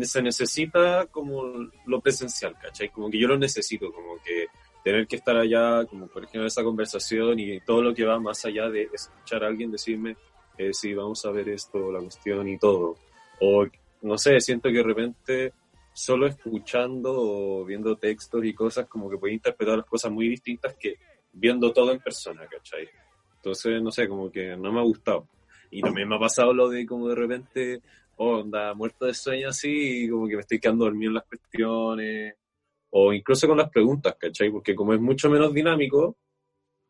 se 0.01 0.21
necesita 0.21 1.07
como 1.07 1.43
lo 1.85 2.01
presencial, 2.01 2.55
¿cachai? 2.61 2.89
Como 2.89 3.09
que 3.09 3.19
yo 3.19 3.27
lo 3.27 3.37
necesito, 3.37 3.91
como 3.91 4.17
que 4.23 4.47
tener 4.83 5.07
que 5.07 5.17
estar 5.17 5.35
allá, 5.35 5.85
como 5.85 6.07
por 6.07 6.23
ejemplo 6.23 6.47
esa 6.47 6.63
conversación 6.63 7.39
y 7.39 7.59
todo 7.61 7.81
lo 7.81 7.93
que 7.93 8.05
va 8.05 8.19
más 8.19 8.45
allá 8.45 8.69
de 8.69 8.89
escuchar 8.93 9.43
a 9.43 9.47
alguien 9.47 9.71
decirme, 9.71 10.15
eh, 10.57 10.73
sí, 10.73 10.93
vamos 10.93 11.25
a 11.25 11.31
ver 11.31 11.49
esto, 11.49 11.91
la 11.91 11.99
cuestión 11.99 12.47
y 12.47 12.57
todo. 12.57 12.95
O, 13.41 13.65
no 14.01 14.17
sé, 14.17 14.39
siento 14.39 14.69
que 14.69 14.77
de 14.77 14.83
repente 14.83 15.53
solo 15.93 16.27
escuchando 16.27 17.11
o 17.11 17.65
viendo 17.65 17.95
textos 17.95 18.45
y 18.45 18.53
cosas, 18.53 18.87
como 18.87 19.09
que 19.09 19.17
puede 19.17 19.33
interpretar 19.33 19.77
las 19.77 19.87
cosas 19.87 20.11
muy 20.11 20.29
distintas 20.29 20.75
que 20.75 20.95
viendo 21.33 21.73
todo 21.73 21.91
en 21.91 21.99
persona, 21.99 22.45
¿cachai? 22.47 22.87
Entonces, 23.37 23.81
no 23.81 23.91
sé, 23.91 24.07
como 24.07 24.31
que 24.31 24.55
no 24.55 24.71
me 24.71 24.79
ha 24.79 24.83
gustado. 24.83 25.27
Y 25.71 25.81
también 25.81 26.07
me 26.07 26.15
ha 26.15 26.19
pasado 26.19 26.53
lo 26.53 26.69
de 26.69 26.85
como 26.85 27.09
de 27.09 27.15
repente, 27.15 27.81
anda 28.19 28.73
muerto 28.73 29.05
de 29.05 29.13
sueño 29.13 29.49
así, 29.49 30.05
y 30.05 30.09
como 30.09 30.27
que 30.27 30.35
me 30.35 30.41
estoy 30.41 30.59
quedando 30.59 30.85
dormido 30.85 31.09
en 31.11 31.15
las 31.15 31.25
cuestiones, 31.25 32.35
o 32.89 33.13
incluso 33.13 33.47
con 33.47 33.57
las 33.57 33.69
preguntas, 33.69 34.15
¿cachai? 34.19 34.49
Porque 34.49 34.75
como 34.75 34.93
es 34.93 34.99
mucho 34.99 35.29
menos 35.29 35.53
dinámico, 35.53 36.17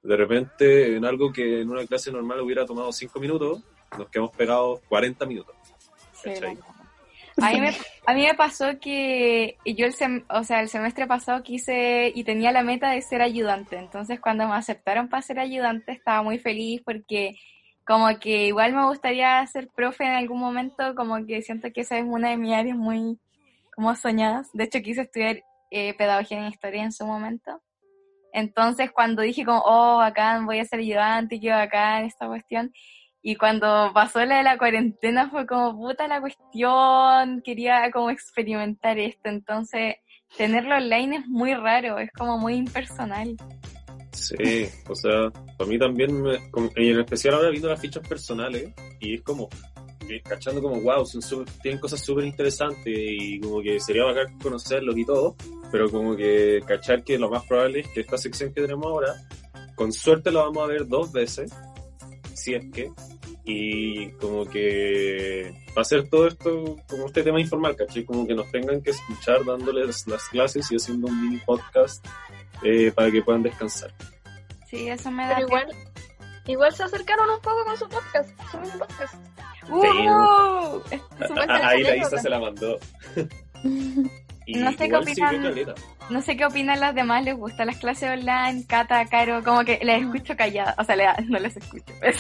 de 0.04 0.16
repente 0.16 0.96
en 0.96 1.04
algo 1.06 1.34
que 1.34 1.62
en 1.62 1.70
una 1.70 1.86
clase 1.86 2.12
normal 2.12 2.40
hubiera 2.42 2.66
tomado 2.66 2.92
5 2.92 3.20
minutos, 3.20 3.64
nos 3.98 4.10
quedamos 4.10 4.36
pegados 4.36 4.80
40 4.88 5.26
minutos. 5.26 5.56
¿cachai? 6.24 6.58
A 7.40 7.52
mí, 7.52 7.62
me, 7.62 7.70
a 8.08 8.14
mí 8.16 8.22
me 8.24 8.34
pasó 8.34 8.80
que 8.82 9.58
yo 9.64 9.86
el, 9.86 9.94
sem- 9.94 10.26
o 10.30 10.44
sea, 10.44 10.60
el 10.62 10.70
semestre 10.70 11.06
pasado 11.06 11.44
quise 11.44 12.12
y 12.16 12.24
tenía 12.24 12.52
la 12.52 12.64
meta 12.64 12.90
de 12.92 13.02
ser 13.04 13.22
ayudante. 13.22 13.78
Entonces 13.78 14.20
cuando 14.20 14.48
me 14.48 14.56
aceptaron 14.56 15.08
para 15.08 15.22
ser 15.22 15.40
ayudante 15.40 15.92
estaba 15.92 16.24
muy 16.24 16.40
feliz 16.40 16.82
porque 16.84 17.36
como 17.88 18.20
que 18.20 18.48
igual 18.48 18.74
me 18.74 18.86
gustaría 18.86 19.46
ser 19.48 19.70
profe 19.70 20.04
en 20.04 20.14
algún 20.14 20.40
momento, 20.40 20.94
como 20.94 21.26
que 21.26 21.42
siento 21.42 21.72
que 21.74 21.82
esa 21.82 21.98
es 21.98 22.04
una 22.06 22.30
de 22.32 22.38
mis 22.38 22.54
áreas 22.54 22.78
muy 22.78 23.18
como 23.74 23.96
soñadas. 23.96 24.50
De 24.52 24.66
hecho 24.66 24.82
quise 24.82 25.02
estudiar 25.02 25.42
eh, 25.72 25.94
pedagogía 25.94 26.40
en 26.40 26.48
historia 26.48 26.84
en 26.84 26.92
su 26.92 27.06
momento. 27.06 27.62
Entonces 28.34 28.92
cuando 28.92 29.22
dije 29.22 29.46
como, 29.46 29.62
oh, 29.66 29.98
bacán, 30.00 30.46
voy 30.46 30.60
a 30.60 30.66
ser 30.66 30.80
ayudante, 30.80 31.40
qué 31.40 31.50
bacán 31.52 32.04
esta 32.04 32.28
cuestión. 32.28 32.74
Y 33.22 33.36
cuando 33.36 33.92
pasó 33.94 34.24
la 34.26 34.38
de 34.38 34.44
la 34.44 34.58
cuarentena 34.58 35.30
fue 35.30 35.48
como, 35.48 35.76
puta 35.78 36.08
la 36.10 36.20
cuestión, 36.20 37.42
quería 37.42 37.90
como 37.92 38.10
experimentar 38.10 39.00
esto. 39.00 39.30
Entonces, 39.30 39.96
tenerlo 40.38 40.76
online 40.76 41.18
es 41.18 41.28
muy 41.28 41.54
raro, 41.54 42.00
es 42.00 42.12
como 42.12 42.38
muy 42.38 42.56
impersonal. 42.56 43.38
Sí, 44.18 44.68
o 44.90 44.96
sea, 44.96 45.32
para 45.58 45.70
mí 45.70 45.78
también, 45.80 46.22
me- 46.22 46.40
y 46.76 46.90
en 46.90 47.00
especial 47.00 47.36
ahora 47.36 47.50
viendo 47.50 47.70
las 47.70 47.80
fichas 47.80 48.08
personales, 48.08 48.70
y 49.00 49.16
es 49.16 49.22
como, 49.22 49.50
cachando 50.24 50.62
como, 50.62 50.80
wow, 50.82 51.06
son 51.06 51.22
súper- 51.22 51.54
tienen 51.62 51.80
cosas 51.80 52.00
súper 52.02 52.26
interesantes 52.26 52.84
y 52.86 53.40
como 53.40 53.62
que 53.62 53.80
sería 53.80 54.04
bacán 54.06 54.38
conocerlos 54.40 54.98
y 54.98 55.06
todo, 55.06 55.36
pero 55.72 55.90
como 55.92 56.16
que 56.16 56.62
cachar 56.66 57.04
que 57.04 57.18
lo 57.20 57.30
más 57.30 57.46
probable 57.46 57.82
es 57.82 57.88
que 57.90 58.00
esta 58.02 58.18
sección 58.18 58.54
que 58.54 58.62
tenemos 58.62 58.86
ahora, 58.86 59.14
con 59.76 59.92
suerte 59.92 60.32
la 60.32 60.44
vamos 60.44 60.64
a 60.64 60.68
ver 60.68 60.88
dos 60.88 61.12
veces, 61.12 61.52
si 62.38 62.54
es 62.54 62.66
que, 62.72 62.92
y 63.44 64.12
como 64.14 64.46
que 64.46 65.52
va 65.76 65.82
a 65.82 65.86
ser 65.86 66.08
todo 66.10 66.28
esto 66.28 66.76
como 66.88 67.08
este 67.08 67.24
tema 67.24 67.40
informal, 67.40 67.76
¿cachai? 67.76 68.06
Como 68.06 68.28
que 68.28 68.36
nos 68.36 68.50
tengan 68.52 68.82
que 68.82 68.92
escuchar 68.92 69.44
dándoles 69.44 70.08
las 70.08 70.24
clases 70.30 70.72
y 70.72 70.76
haciendo 70.76 71.08
un 71.08 71.22
mini 71.22 71.38
podcast 71.46 72.06
eh, 72.64 72.92
para 72.94 73.12
que 73.12 73.22
puedan 73.22 73.44
descansar. 73.44 73.92
Sí, 74.68 74.88
eso 74.88 75.10
me 75.12 75.28
da... 75.28 75.36
Pero 75.36 75.48
igual, 75.48 75.68
igual 76.46 76.74
se 76.74 76.84
acercaron 76.84 77.30
un 77.30 77.42
poco 77.42 77.66
con 77.66 77.78
su 77.78 77.90
podcast. 77.90 78.30
Su 78.52 78.78
podcast. 78.78 79.14
¡Uh! 79.70 80.82
Es- 80.92 81.02
supuesta 81.28 81.46
ah, 81.50 81.68
Ahí 81.70 81.84
la. 81.84 81.98
Isa 81.98 82.18
se 82.18 82.30
la 82.30 82.40
mandó. 82.40 82.78
Y 84.50 84.54
No 84.60 84.72
sé 84.72 84.78
qué 84.78 84.86
igual 84.86 85.06
sirvió 85.06 85.50
opinan. 85.50 85.76
No 86.10 86.22
sé 86.22 86.38
qué 86.38 86.46
opinan 86.46 86.80
las 86.80 86.96
demás, 86.96 87.24
les 87.26 87.36
gustan 87.36 87.68
las 87.68 87.78
clases 87.78 88.10
online, 88.18 88.66
Cata, 88.66 89.06
Caro, 89.08 89.44
como 89.44 89.66
que 89.66 89.78
les 89.84 90.02
escucho 90.04 90.38
callada, 90.38 90.74
o 90.78 90.84
sea, 90.86 90.96
le- 90.96 91.26
no 91.28 91.38
les 91.38 91.58
escucho, 91.58 91.84
pero 92.00 92.18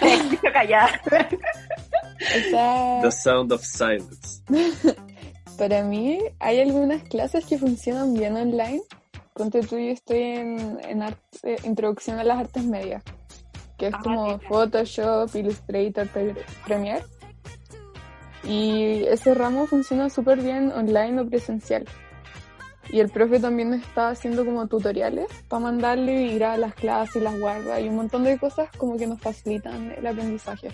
les 0.00 0.20
escucho 0.20 0.52
callada. 0.52 0.88
The 3.02 3.10
sound 3.12 3.52
of 3.52 3.62
silence. 3.62 4.42
Para 5.58 5.82
mí 5.82 6.20
hay 6.40 6.60
algunas 6.60 7.02
clases 7.04 7.44
que 7.44 7.58
funcionan 7.58 8.14
bien 8.14 8.36
online. 8.36 8.80
Ponte 9.34 9.60
tú, 9.60 9.76
yo 9.78 9.90
estoy 9.92 10.22
en, 10.22 10.78
en 10.88 11.02
arte- 11.02 11.58
Introducción 11.64 12.18
a 12.18 12.24
las 12.24 12.38
Artes 12.38 12.64
Medias, 12.64 13.02
que 13.76 13.88
es 13.88 13.94
Ah, 13.94 14.00
como 14.02 14.24
mira. 14.24 14.38
Photoshop, 14.48 15.34
Illustrator, 15.36 16.08
Pre- 16.08 16.34
Premiere. 16.64 17.04
Y 18.44 19.04
ese 19.04 19.34
ramo 19.34 19.66
funciona 19.66 20.08
súper 20.08 20.40
bien 20.40 20.72
online 20.72 21.20
o 21.20 21.26
presencial. 21.28 21.84
Y 22.90 23.00
el 23.00 23.10
profe 23.10 23.38
también 23.38 23.74
está 23.74 24.10
haciendo 24.10 24.44
como 24.46 24.66
tutoriales 24.66 25.26
para 25.48 25.60
mandarle 25.60 26.22
y 26.22 26.34
graba 26.38 26.56
las 26.56 26.74
clases 26.74 27.16
y 27.16 27.20
las 27.20 27.38
guarda 27.38 27.78
y 27.80 27.88
un 27.88 27.96
montón 27.96 28.24
de 28.24 28.38
cosas 28.38 28.70
como 28.78 28.96
que 28.96 29.06
nos 29.06 29.20
facilitan 29.20 29.92
el 29.92 30.06
aprendizaje. 30.06 30.70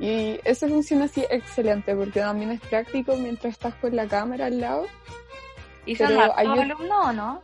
Y 0.00 0.40
eso 0.44 0.66
funciona 0.68 1.04
así 1.04 1.24
excelente 1.30 1.94
porque 1.94 2.20
también 2.20 2.50
es 2.52 2.60
práctico 2.60 3.14
mientras 3.16 3.52
estás 3.52 3.74
con 3.74 3.94
la 3.94 4.06
cámara 4.08 4.46
al 4.46 4.58
lado. 4.60 4.86
¿Y 5.86 5.94
son 5.94 6.12
un- 6.16 6.30
alumnos 6.36 6.78
o 6.90 7.12
no? 7.12 7.42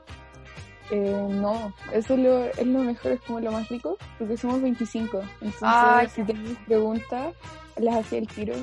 Eh, 0.90 1.26
no, 1.30 1.74
eso 1.92 2.14
es 2.14 2.20
lo, 2.20 2.44
es 2.44 2.66
lo 2.66 2.78
mejor, 2.80 3.12
es 3.12 3.20
como 3.22 3.40
lo 3.40 3.50
más 3.52 3.68
rico, 3.68 3.96
porque 4.18 4.36
somos 4.36 4.62
25. 4.62 5.20
Entonces, 5.40 5.60
Ay, 5.62 6.08
si 6.08 6.22
tenéis 6.22 6.56
preguntas, 6.66 7.34
las 7.76 7.96
hacía 7.96 8.18
el 8.20 8.28
tiro. 8.28 8.54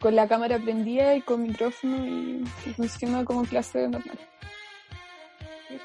Con 0.00 0.14
la 0.14 0.28
cámara 0.28 0.58
prendida 0.58 1.14
y 1.14 1.22
con 1.22 1.42
micrófono 1.42 2.06
y, 2.06 2.44
y 2.66 2.72
funciona 2.74 3.24
como 3.24 3.42
clase 3.44 3.88
normal. 3.88 4.18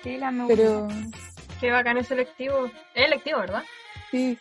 sí, 0.03 0.17
la 0.17 0.31
me 0.31 0.45
gusta. 0.45 0.55
Pero 0.55 0.87
Qué 1.59 1.71
bacán 1.71 1.97
es 1.97 2.07
selectivo. 2.07 2.65
Es 2.93 3.05
electivo, 3.07 3.39
¿verdad? 3.39 3.63
sí, 4.11 4.37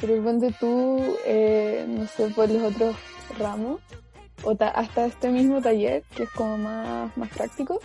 pero 0.00 0.22
ponte 0.22 0.52
tú, 0.60 1.16
eh, 1.26 1.84
no 1.88 2.06
sé, 2.06 2.28
por 2.28 2.48
los 2.48 2.72
otros 2.74 2.96
ramos, 3.38 3.80
o 4.44 4.54
ta- 4.54 4.68
hasta 4.70 5.06
este 5.06 5.28
mismo 5.30 5.60
taller, 5.60 6.02
que 6.16 6.22
es 6.22 6.30
como 6.30 6.56
más, 6.56 7.14
más 7.16 7.28
práctico, 7.30 7.80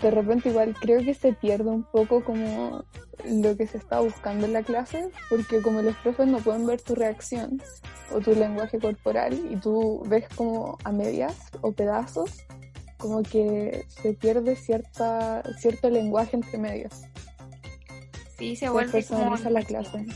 de 0.00 0.10
repente 0.10 0.48
igual 0.48 0.74
creo 0.80 1.04
que 1.04 1.14
se 1.14 1.32
pierde 1.32 1.70
un 1.70 1.84
poco 1.84 2.24
como 2.24 2.84
lo 3.26 3.56
que 3.56 3.66
se 3.66 3.78
está 3.78 4.00
buscando 4.00 4.46
en 4.46 4.52
la 4.52 4.62
clase, 4.62 5.10
porque 5.28 5.60
como 5.62 5.82
los 5.82 5.96
profes 5.96 6.26
no 6.26 6.38
pueden 6.38 6.66
ver 6.66 6.80
tu 6.80 6.94
reacción 6.94 7.62
o 8.12 8.20
tu 8.20 8.32
lenguaje 8.34 8.78
corporal 8.78 9.38
y 9.50 9.56
tú 9.56 10.02
ves 10.06 10.26
como 10.34 10.78
a 10.84 10.92
medias 10.92 11.36
o 11.60 11.72
pedazos, 11.72 12.44
como 12.98 13.22
que 13.22 13.84
se 13.88 14.14
pierde 14.14 14.56
cierta, 14.56 15.42
cierto 15.58 15.88
lenguaje 15.88 16.36
entre 16.36 16.58
medios 16.58 16.92
Sí, 18.40 18.56
se 18.56 18.66
se 18.66 18.70
vuelve 18.70 19.04
como... 19.04 19.20
personaliza 19.20 19.50
la 19.50 19.62
clase. 19.62 20.06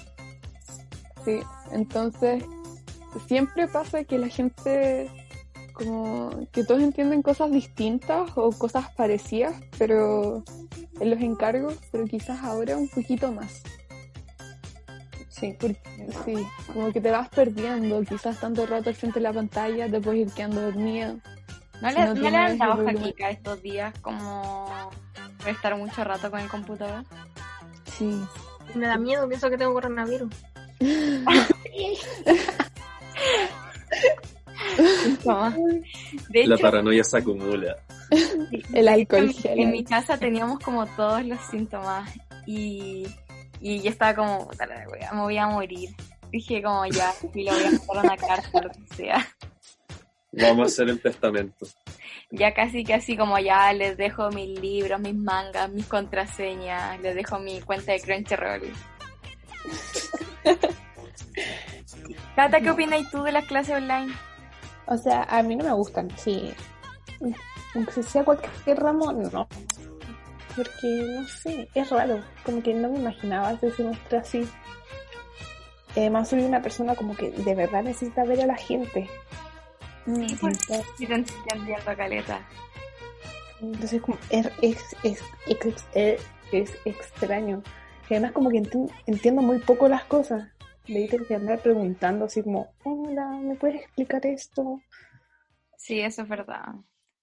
Sí, 1.27 1.41
entonces 1.73 2.43
siempre 3.27 3.69
pasa 3.69 4.05
que 4.05 4.19
la 4.19 4.29
gente, 4.29 5.11
como 5.75 6.31
que 6.53 6.65
todos 6.65 6.81
entienden 6.81 7.21
cosas 7.21 7.51
distintas 7.51 8.31
o 8.37 8.53
cosas 8.53 8.91
parecidas, 8.93 9.55
pero 9.77 10.45
en 11.01 11.11
los 11.11 11.21
encargos, 11.21 11.75
pero 11.91 12.07
quizás 12.07 12.43
ahora 12.43 12.77
un 12.77 12.89
poquito 12.89 13.33
más. 13.33 13.63
Sí. 15.29 15.57
Porque, 15.61 15.77
sí, 16.25 16.37
como 16.73 16.93
que 16.93 17.01
te 17.01 17.11
vas 17.11 17.29
perdiendo, 17.29 18.01
quizás 18.03 18.41
tanto 18.41 18.65
rato 18.67 18.89
al 18.89 18.95
frente 18.95 19.19
de 19.19 19.25
la 19.25 19.33
pantalla, 19.33 19.91
te 19.91 20.01
puedes 20.01 20.29
ir 20.29 20.33
quedando 20.33 20.63
dormida. 20.63 21.17
¿No 21.83 21.91
le, 21.91 22.05
no 22.07 22.15
no 22.15 22.31
le 22.31 22.37
han 22.37 22.57
dado 22.57 22.87
jaquica 22.87 23.31
estos 23.31 23.61
días 23.61 23.93
como 24.01 24.91
estar 25.45 25.77
mucho 25.77 26.05
rato 26.05 26.31
con 26.31 26.39
el 26.39 26.49
computador? 26.49 27.05
Sí. 27.99 28.23
Me 28.77 28.87
da 28.87 28.97
miedo, 28.97 29.29
pienso 29.29 29.51
que 29.51 29.59
tengo 29.59 29.75
coronavirus. 29.75 30.33
De 36.29 36.47
La 36.47 36.55
hecho, 36.55 36.63
paranoia 36.63 37.05
se 37.05 37.19
acumula. 37.19 37.77
El 38.73 38.89
alcohol 38.89 39.25
en, 39.25 39.35
gel. 39.35 39.59
en 39.61 39.71
mi 39.71 39.85
casa 39.85 40.19
teníamos 40.19 40.59
como 40.61 40.87
todos 40.87 41.25
los 41.25 41.41
síntomas 41.51 42.11
y, 42.47 43.07
y 43.61 43.81
yo 43.83 43.91
estaba 43.91 44.15
como, 44.15 44.49
"Puta 44.49 44.67
la 44.67 44.87
wea, 44.89 45.13
me 45.13 45.23
voy 45.23 45.37
a 45.39 45.47
morir. 45.49 45.91
Dije 46.31 46.63
como 46.63 46.85
ya, 46.87 47.13
y 47.35 47.45
lo 47.45 47.53
voy 47.53 47.63
a 47.63 47.71
meter 47.71 47.81
en 47.93 47.99
una 47.99 48.17
carta, 48.17 48.61
lo 48.61 48.71
que 48.71 48.95
sea. 48.97 49.27
Vamos 50.33 50.65
a 50.65 50.67
hacer 50.67 50.89
el 50.89 51.01
testamento. 51.01 51.67
Ya 52.31 52.53
casi, 52.55 52.83
casi 52.85 53.17
como 53.17 53.39
ya 53.39 53.73
les 53.73 53.97
dejo 53.97 54.31
mis 54.31 54.59
libros, 54.59 55.01
mis 55.01 55.15
mangas, 55.15 55.71
mis 55.71 55.87
contraseñas, 55.87 57.01
les 57.01 57.15
dejo 57.15 57.39
mi 57.39 57.61
cuenta 57.61 57.93
de 57.93 58.01
Crunchyroll. 58.01 58.63
Cata, 62.37 62.61
¿qué 62.61 62.71
opinas 62.71 63.09
tú 63.13 63.23
de 63.23 63.31
las 63.33 63.45
clases 63.45 63.77
online? 63.77 64.13
O 64.87 64.97
sea, 64.97 65.23
a 65.25 65.43
mí 65.43 65.57
no 65.57 65.65
me 65.65 65.73
gustan, 65.73 66.09
sí. 66.17 66.53
Aunque 67.75 68.03
sea 68.03 68.25
cualquier 68.25 68.79
ramo, 68.79 69.13
no. 69.13 69.49
Porque, 70.57 71.05
no 71.21 71.27
sé, 71.27 71.69
es 71.75 71.91
raro. 71.91 72.21
Como 72.45 72.63
que 72.63 72.75
no 72.75 72.91
me 72.91 72.99
imaginaba 72.99 73.53
ese 73.53 73.73
semestre 73.73 74.19
así. 74.19 74.49
Además, 75.97 76.29
soy 76.29 76.43
una 76.43 76.61
persona 76.63 76.95
como 76.95 77.17
que 77.17 77.31
de 77.31 77.55
verdad 77.55 77.83
necesita 77.83 78.25
ver 78.25 78.43
a 78.43 78.47
la 78.47 78.57
gente. 78.57 79.09
Sí, 80.07 80.37
pues, 80.41 80.59
sí 80.99 81.07
te 81.07 81.15
entiendo, 81.15 81.97
Caleta. 81.97 82.41
entonces 83.61 84.03
como, 84.03 84.19
es, 84.29 84.51
es, 84.61 84.79
es, 85.03 85.23
es, 85.95 86.21
es- 86.53 86.77
extraño. 86.85 87.63
Y 88.11 88.15
además 88.15 88.33
como 88.33 88.51
que 88.51 88.59
enti- 88.59 88.93
entiendo 89.07 89.41
muy 89.41 89.59
poco 89.61 89.89
las 89.89 90.05
cosas. 90.05 90.49
Le 90.87 91.09
tengo 91.09 91.25
que 91.27 91.35
andar 91.35 91.61
preguntando 91.61 92.27
así 92.27 92.43
como, 92.43 92.69
hola, 92.85 93.27
¿me 93.43 93.55
puedes 93.55 93.81
explicar 93.83 94.25
esto? 94.27 94.81
Sí, 95.79 96.01
eso 96.01 96.23
es 96.23 96.29
verdad. 96.29 96.75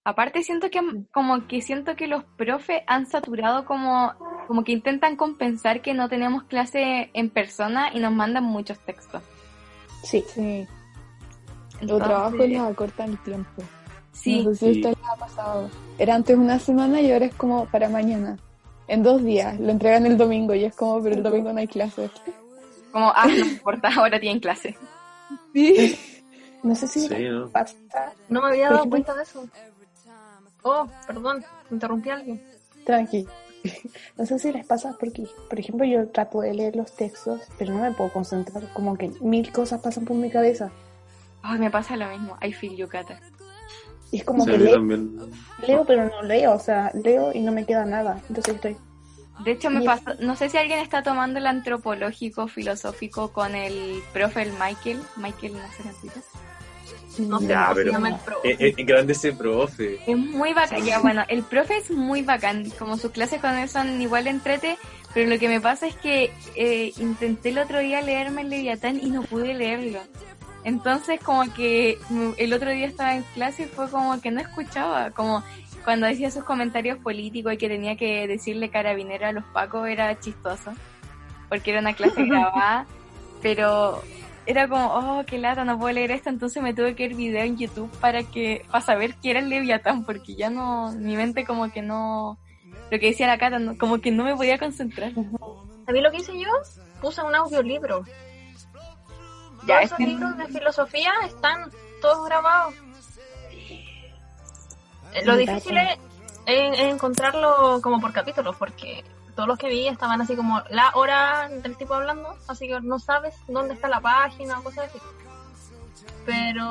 Aparte 0.03 0.41
siento 0.41 0.71
que 0.71 0.79
como 1.13 1.47
que 1.47 1.61
siento 1.61 1.95
que 1.95 2.07
los 2.07 2.23
profes 2.23 2.81
han 2.87 3.05
saturado 3.05 3.65
como 3.65 4.13
como 4.47 4.63
que 4.63 4.71
intentan 4.71 5.15
compensar 5.15 5.81
que 5.81 5.93
no 5.93 6.09
tenemos 6.09 6.43
clase 6.43 7.11
en 7.13 7.29
persona 7.29 7.91
y 7.93 7.99
nos 7.99 8.11
mandan 8.11 8.43
muchos 8.43 8.79
textos. 8.79 9.21
Sí. 10.03 10.23
Sí. 10.27 10.67
Los 11.81 11.99
trabajos 11.99 12.33
les 12.39 12.59
acortan 12.59 13.11
el 13.11 13.23
tiempo. 13.23 13.61
Sí, 14.11 14.43
No 14.43 14.53
sé 14.53 14.55
si 14.55 14.73
Sí. 14.73 14.79
esto 14.81 14.89
les 14.89 15.09
ha 15.09 15.15
pasado. 15.15 15.69
Era 15.99 16.15
antes 16.15 16.35
una 16.35 16.57
semana 16.59 16.99
y 16.99 17.11
ahora 17.11 17.25
es 17.25 17.35
como 17.35 17.65
para 17.67 17.87
mañana. 17.89 18.37
En 18.87 19.03
dos 19.03 19.23
días. 19.23 19.59
Lo 19.59 19.69
entregan 19.69 20.05
el 20.05 20.17
domingo 20.17 20.53
y 20.55 20.65
es 20.65 20.75
como, 20.75 21.01
pero 21.01 21.15
el 21.15 21.23
domingo 21.23 21.53
no 21.53 21.59
hay 21.59 21.67
clases. 21.67 22.11
Como 22.91 23.11
ah, 23.15 23.25
no 23.27 23.45
importa, 23.45 23.89
ahora 23.97 24.19
tienen 24.19 24.39
clase. 24.39 24.77
Sí. 25.53 25.97
No 26.63 26.75
sé 26.75 26.87
si 26.87 27.07
Sí, 27.07 27.15
¿no? 27.29 27.49
pasa 27.49 27.75
No 28.29 28.41
me 28.41 28.49
había 28.49 28.65
dado 28.65 28.79
ejemplo- 28.83 28.89
cuenta 28.91 29.15
de 29.15 29.23
eso. 29.23 29.47
Oh, 30.63 30.87
perdón, 31.07 31.43
interrumpí 31.71 32.09
a 32.09 32.15
alguien. 32.15 32.43
Tranqui. 32.85 33.27
No 34.17 34.25
sé 34.25 34.39
si 34.39 34.51
les 34.51 34.65
pasa 34.65 34.95
porque, 34.99 35.27
por 35.49 35.59
ejemplo, 35.59 35.85
yo 35.85 36.07
trato 36.09 36.41
de 36.41 36.51
leer 36.53 36.75
los 36.75 36.95
textos, 36.95 37.41
pero 37.59 37.73
no 37.73 37.81
me 37.83 37.91
puedo 37.91 38.11
concentrar. 38.11 38.63
Como 38.73 38.97
que 38.97 39.11
mil 39.21 39.51
cosas 39.51 39.81
pasan 39.81 40.03
por 40.05 40.15
mi 40.17 40.31
cabeza. 40.31 40.71
Ay, 41.43 41.59
me 41.59 41.69
pasa 41.69 41.95
lo 41.95 42.07
mismo. 42.09 42.37
I 42.41 42.53
feel 42.53 42.75
you, 42.75 42.87
Cata. 42.87 43.19
Y 44.11 44.17
es 44.17 44.23
como 44.23 44.45
que 44.45 44.57
leo, 44.57 44.73
también. 44.75 45.15
leo, 45.67 45.85
pero 45.85 46.05
no 46.09 46.21
leo. 46.23 46.53
O 46.53 46.59
sea, 46.59 46.91
leo 46.95 47.31
y 47.33 47.41
no 47.41 47.51
me 47.51 47.65
queda 47.65 47.85
nada. 47.85 48.19
Entonces 48.29 48.55
estoy. 48.55 48.77
De 49.39 49.51
hecho, 49.51 49.69
me 49.71 49.81
pasó, 49.81 50.13
no 50.19 50.35
sé 50.35 50.49
si 50.49 50.57
alguien 50.57 50.79
está 50.79 51.01
tomando 51.01 51.39
el 51.39 51.47
antropológico 51.47 52.47
filosófico 52.47 53.31
con 53.31 53.55
el 53.55 54.01
profe 54.13 54.43
el 54.43 54.51
Michael. 54.53 54.99
Michael, 55.15 55.53
no 55.53 55.67
sé 55.71 55.83
qué 57.17 57.23
No 57.23 57.39
sé 57.39 57.47
Ya, 57.47 57.69
se 57.69 57.75
pero- 57.75 57.91
llama 57.91 58.09
el 58.09 58.15
pro. 58.17 58.37
Eh, 58.43 58.57
eh, 58.59 58.83
grande 58.83 59.13
ese 59.13 59.33
profe. 59.33 59.99
Es 60.05 60.15
muy 60.17 60.53
bacán. 60.53 60.83
Ya, 60.85 60.99
bueno, 60.99 61.23
el 61.27 61.41
profe 61.43 61.77
es 61.77 61.89
muy 61.89 62.21
bacán. 62.21 62.69
Como 62.77 62.97
sus 62.97 63.11
clases 63.11 63.41
con 63.41 63.57
él 63.57 63.67
son 63.67 63.99
igual 64.01 64.25
de 64.25 64.29
entrete. 64.29 64.77
Pero 65.13 65.29
lo 65.29 65.39
que 65.39 65.49
me 65.49 65.59
pasa 65.59 65.87
es 65.87 65.95
que 65.95 66.31
eh, 66.55 66.93
intenté 66.97 67.49
el 67.49 67.57
otro 67.57 67.79
día 67.79 68.01
leerme 68.01 68.43
el 68.43 68.49
Leviatán 68.49 68.99
y 69.01 69.09
no 69.09 69.23
pude 69.23 69.53
leerlo. 69.53 69.99
Entonces, 70.63 71.19
como 71.19 71.51
que 71.53 71.97
mm, 72.09 72.29
el 72.37 72.53
otro 72.53 72.69
día 72.69 72.85
estaba 72.85 73.15
en 73.15 73.23
clase 73.33 73.63
y 73.63 73.65
fue 73.65 73.89
como 73.89 74.21
que 74.21 74.29
no 74.31 74.39
escuchaba. 74.39 75.09
Como 75.11 75.43
cuando 75.83 76.07
decía 76.07 76.31
sus 76.31 76.43
comentarios 76.43 76.97
políticos 76.99 77.53
y 77.53 77.57
que 77.57 77.67
tenía 77.69 77.95
que 77.97 78.27
decirle 78.27 78.69
carabinero 78.69 79.27
a 79.27 79.31
los 79.31 79.43
pacos, 79.45 79.87
era 79.87 80.19
chistoso. 80.19 80.71
Porque 81.49 81.71
era 81.71 81.79
una 81.79 81.93
clase 81.93 82.23
grabada. 82.25 82.85
Pero 83.41 84.01
era 84.45 84.67
como, 84.67 84.85
oh, 84.93 85.23
qué 85.25 85.37
lata, 85.37 85.63
no 85.65 85.77
puedo 85.79 85.93
leer 85.93 86.11
esto, 86.11 86.29
entonces 86.29 86.61
me 86.63 86.73
tuve 86.73 86.95
que 86.95 87.07
ver 87.07 87.15
video 87.17 87.43
en 87.43 87.57
YouTube 87.57 87.91
para 87.99 88.23
que, 88.23 88.65
para 88.71 88.83
saber 88.83 89.15
qué 89.21 89.31
era 89.31 89.39
el 89.39 89.49
Leviatán, 89.49 90.03
porque 90.05 90.35
ya 90.35 90.49
no, 90.49 90.91
mi 90.93 91.15
mente 91.15 91.45
como 91.45 91.71
que 91.71 91.81
no, 91.81 92.37
lo 92.89 92.99
que 92.99 93.07
decía 93.07 93.27
la 93.27 93.37
Cata, 93.37 93.59
no- 93.59 93.77
como 93.77 93.99
que 93.99 94.11
no 94.11 94.23
me 94.23 94.35
podía 94.35 94.57
concentrar. 94.57 95.11
Mí 95.15 96.01
lo 96.01 96.11
que 96.11 96.17
hice 96.17 96.39
yo, 96.39 96.49
puse 97.01 97.21
un 97.21 97.33
audiolibro. 97.35 98.03
Ya, 99.67 99.75
Todos 99.75 99.83
esos 99.85 99.97
que- 99.97 100.07
libros 100.07 100.37
de 100.37 100.47
filosofía 100.47 101.11
están 101.25 101.69
todos 102.01 102.25
grabados. 102.27 102.73
Lo 105.25 105.35
difícil 105.37 105.77
es 105.77 106.79
encontrarlo 106.79 107.79
como 107.81 107.99
por 108.01 108.11
capítulos, 108.13 108.55
porque 108.57 109.03
todos 109.35 109.47
los 109.47 109.57
que 109.57 109.69
vi 109.69 109.87
estaban 109.87 110.21
así 110.21 110.35
como 110.35 110.61
la 110.69 110.91
hora 110.95 111.49
del 111.49 111.77
tipo 111.77 111.93
hablando, 111.93 112.35
así 112.47 112.67
que 112.67 112.79
no 112.81 112.99
sabes 112.99 113.35
dónde 113.47 113.73
está 113.75 113.87
la 113.87 114.01
página 114.01 114.59
o 114.59 114.63
cosas 114.63 114.89
así. 114.89 114.99
Pero 116.25 116.65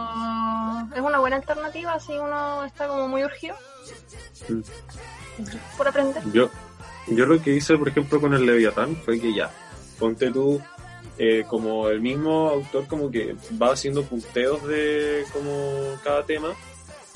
es 0.94 1.00
una 1.00 1.18
buena 1.18 1.36
alternativa 1.36 1.98
si 1.98 2.12
uno 2.12 2.64
está 2.64 2.86
como 2.88 3.08
muy 3.08 3.24
urgido 3.24 3.56
Mm. 4.48 4.60
por 5.76 5.88
aprender. 5.88 6.22
Yo, 6.32 6.50
yo 7.08 7.26
lo 7.26 7.40
que 7.42 7.54
hice, 7.54 7.76
por 7.76 7.88
ejemplo, 7.88 8.20
con 8.20 8.34
el 8.34 8.44
Leviatán 8.46 8.96
fue 8.96 9.20
que 9.20 9.34
ya, 9.34 9.50
ponte 9.98 10.30
tú, 10.30 10.60
eh, 11.18 11.44
como 11.46 11.88
el 11.88 12.00
mismo 12.00 12.48
autor 12.48 12.86
como 12.86 13.10
que 13.10 13.36
va 13.60 13.72
haciendo 13.72 14.04
punteos 14.04 14.66
de 14.66 15.24
como 15.32 15.96
cada 16.02 16.24
tema, 16.24 16.48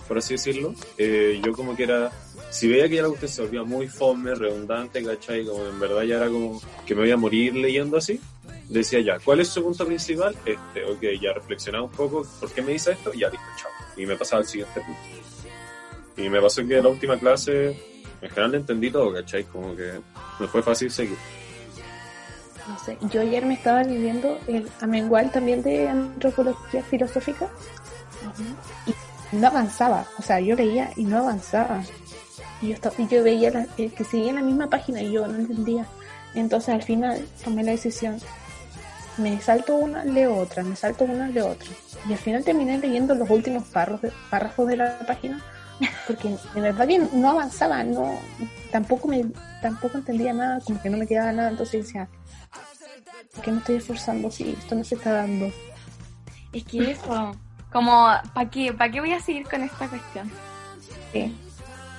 por 0.07 0.19
así 0.19 0.35
decirlo. 0.35 0.75
Eh, 0.99 1.41
yo 1.45 1.53
como 1.53 1.77
que 1.77 1.85
era, 1.85 2.11
si 2.51 2.69
veía 2.69 2.89
que 2.89 2.97
ya 2.97 3.03
la 3.03 3.09
cuestión 3.09 3.31
se 3.31 3.43
volvía 3.43 3.65
muy 3.65 3.89
fome, 3.89 4.35
redundante, 4.35 5.03
¿cachai? 5.05 5.45
Como 5.45 5.67
en 5.67 5.81
verdad 5.81 6.03
ya 6.03 6.17
era 6.17 6.29
como 6.29 6.61
que 6.87 6.95
me 6.95 7.03
voy 7.03 7.11
a 7.11 7.17
morir 7.17 7.55
leyendo 7.55 7.97
así. 7.97 8.21
Decía 8.69 9.01
ya, 9.01 9.19
¿cuál 9.19 9.41
es 9.41 9.49
su 9.49 9.63
punto 9.63 9.87
principal? 9.87 10.35
Este, 10.45 10.85
ok, 10.85 11.21
ya 11.21 11.33
reflexionaba 11.33 11.85
un 11.85 11.91
poco, 11.91 12.27
¿por 12.41 12.51
qué 12.51 12.63
me 12.63 12.73
dice 12.73 12.93
esto? 12.93 13.13
Y 13.13 13.21
ya 13.21 13.29
listo, 13.29 13.47
chao. 13.57 13.71
Y 13.97 14.07
me 14.07 14.17
pasaba 14.17 14.41
al 14.41 14.49
siguiente 14.49 14.81
punto. 14.81 15.01
Y 16.17 16.29
me 16.29 16.41
pasó 16.41 16.67
que 16.67 16.81
la 16.81 16.89
última 16.89 17.19
clase, 17.19 17.69
en 18.21 18.29
general 18.31 18.53
le 18.53 18.57
entendí 18.59 18.91
todo, 18.91 19.13
¿cachai? 19.13 19.45
Como 19.45 19.75
que 19.77 19.93
me 20.39 20.47
fue 20.47 20.63
fácil 20.63 20.91
seguir. 20.91 21.19
No 22.69 22.79
sé. 22.79 22.97
Yo 23.11 23.21
ayer 23.21 23.45
me 23.45 23.55
estaba 23.55 23.83
leyendo 23.83 24.39
el 24.47 24.69
amengual 24.81 25.31
también 25.31 25.63
de 25.63 25.89
antropología 25.89 26.83
filosófica. 26.83 27.49
Y 28.87 28.95
no 29.35 29.47
avanzaba. 29.49 30.07
O 30.19 30.23
sea, 30.23 30.41
yo 30.41 30.55
leía 30.57 30.91
y 30.97 31.05
no 31.05 31.19
avanzaba. 31.19 31.83
Y 32.63 32.69
yo, 32.69 32.75
estaba- 32.75 32.95
y 32.99 33.07
yo 33.09 33.23
veía 33.23 33.51
la- 33.51 33.67
eh, 33.77 33.91
que 33.91 34.05
seguían 34.05 34.37
la 34.37 34.43
misma 34.43 34.69
página 34.69 35.03
y 35.03 35.13
yo 35.13 35.27
no 35.27 35.39
entendía. 35.39 35.87
Entonces 36.35 36.71
al 36.75 36.83
final 36.83 37.27
tomé 37.45 37.63
la 37.63 37.73
decisión. 37.73 38.19
Me 39.17 39.41
salto 39.41 39.77
una, 39.77 40.05
leo 40.05 40.37
otra, 40.37 40.63
me 40.65 40.75
salto 40.75 41.05
una, 41.05 41.29
leo 41.29 41.49
otra. 41.51 41.69
Y 42.09 42.13
al 42.13 42.19
final 42.19 42.43
terminé 42.45 42.79
leyendo 42.79 43.15
los 43.15 43.31
últimos 43.31 43.65
párrafos 43.69 44.03
de, 44.03 44.13
párrafos 44.31 44.67
de 44.67 44.77
la 44.77 44.99
página 45.07 45.43
porque 46.07 46.37
de 46.55 46.61
verdad 46.61 46.87
que 46.87 46.99
no 46.99 47.31
avanzaba, 47.31 47.83
no 47.83 48.17
tampoco 48.71 49.09
me 49.09 49.25
tampoco 49.61 49.99
entendía 49.99 50.33
nada, 50.33 50.61
como 50.61 50.81
que 50.81 50.89
no 50.91 50.97
me 50.99 51.07
quedaba 51.07 51.33
nada, 51.33 51.51
entonces 51.51 51.85
decía, 51.87 52.09
¿por 53.35 53.43
qué 53.45 53.51
me 53.53 53.59
estoy 53.59 53.77
esforzando 53.77 54.31
si 54.31 54.51
esto 54.51 54.75
no 54.77 54.85
se 54.85 54.95
está 54.95 55.13
dando? 55.13 55.51
Es 56.53 56.65
que 56.65 56.93
eso, 56.93 57.35
como, 57.75 58.07
¿para 58.33 58.49
qué, 58.51 58.73
¿para 58.73 58.91
qué 58.91 59.01
voy 59.01 59.13
a 59.13 59.21
seguir 59.21 59.47
con 59.47 59.63
esta 59.63 59.87
cuestión? 59.89 60.31
Sí. 61.13 61.37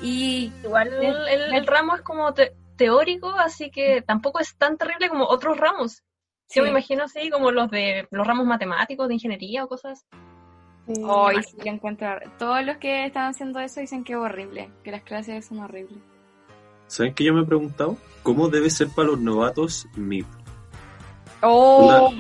Y 0.02 0.52
Igual 0.64 0.88
el, 0.94 1.28
el- 1.28 1.54
el 1.54 1.68
ramo 1.68 1.94
es 1.96 2.02
como 2.02 2.34
te- 2.34 2.56
teórico, 2.78 3.30
así 3.30 3.70
que 3.70 4.02
tampoco 4.02 4.40
es 4.40 4.56
tan 4.58 4.78
terrible 4.78 5.08
como 5.10 5.26
otros 5.26 5.58
ramos. 5.58 6.02
Sí. 6.48 6.58
Yo 6.60 6.64
me 6.64 6.70
imagino 6.70 7.04
así 7.04 7.30
como 7.30 7.52
los 7.52 7.70
de 7.70 8.08
los 8.10 8.26
ramos 8.26 8.46
matemáticos, 8.48 9.08
de 9.08 9.14
ingeniería 9.16 9.64
o 9.64 9.68
cosas. 9.68 10.06
Sí. 10.88 11.02
hoy 11.04 11.42
sí 11.44 11.58
encuentro, 11.68 12.08
todos 12.38 12.64
los 12.64 12.78
que 12.78 13.06
están 13.06 13.26
haciendo 13.32 13.60
eso 13.60 13.80
dicen 13.80 14.04
que 14.04 14.14
es 14.14 14.20
horrible, 14.20 14.70
que 14.84 14.92
las 14.92 15.02
clases 15.02 15.46
son 15.46 15.60
horribles. 15.60 15.98
¿Saben 16.88 17.14
que 17.16 17.24
yo 17.24 17.34
me 17.34 17.42
he 17.42 17.46
preguntado? 17.46 17.98
¿Cómo 18.22 18.48
debe 18.50 18.70
ser 18.70 18.90
para 18.90 19.08
los 19.10 19.20
novatos 19.20 19.88
MIP? 19.96 20.28
Oh, 21.42 22.12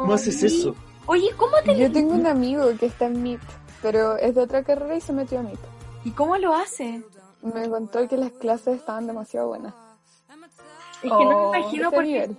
¿Cómo 0.00 0.12
haces 0.12 0.42
eso? 0.42 0.74
Oye, 1.06 1.30
¿cómo 1.36 1.52
te 1.64 1.76
Yo 1.76 1.90
tengo 1.92 2.14
un 2.14 2.26
amigo 2.36 2.64
que 2.78 2.86
está 2.86 3.06
en 3.06 3.22
MIP, 3.22 3.40
pero 3.82 4.16
es 4.16 4.34
de 4.34 4.40
otra 4.42 4.62
carrera 4.64 4.96
y 4.96 5.00
se 5.00 5.12
metió 5.12 5.38
a 5.38 5.42
MIP. 5.42 5.58
y 6.04 6.10
cómo 6.12 6.36
lo 6.36 6.54
hace? 6.54 7.02
Me 7.42 7.68
contó 7.68 8.08
que 8.08 8.16
las 8.16 8.32
clases 8.32 8.76
estaban 8.78 9.06
demasiado 9.06 9.48
buenas. 9.48 9.74
Es 11.02 11.02
que 11.02 11.08
no 11.24 11.36
Oh, 11.36 11.52
me 11.52 11.58
imagino 11.58 11.88
Ese 11.88 11.96
porque 11.96 12.12
nivel. 12.12 12.36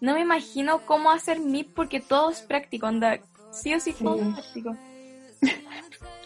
no 0.00 0.14
me 0.14 0.20
imagino 0.20 0.80
cómo 0.86 1.10
hacer 1.10 1.40
MIP 1.40 1.74
porque 1.74 2.00
todo 2.00 2.30
es 2.30 2.40
práctico, 2.42 2.86
anda, 2.86 3.18
sí 3.52 3.74
o 3.74 3.80
sí 3.80 3.92
todo 3.94 4.16
Sí. 4.16 4.20
es 4.20 4.34
práctico. 4.34 4.76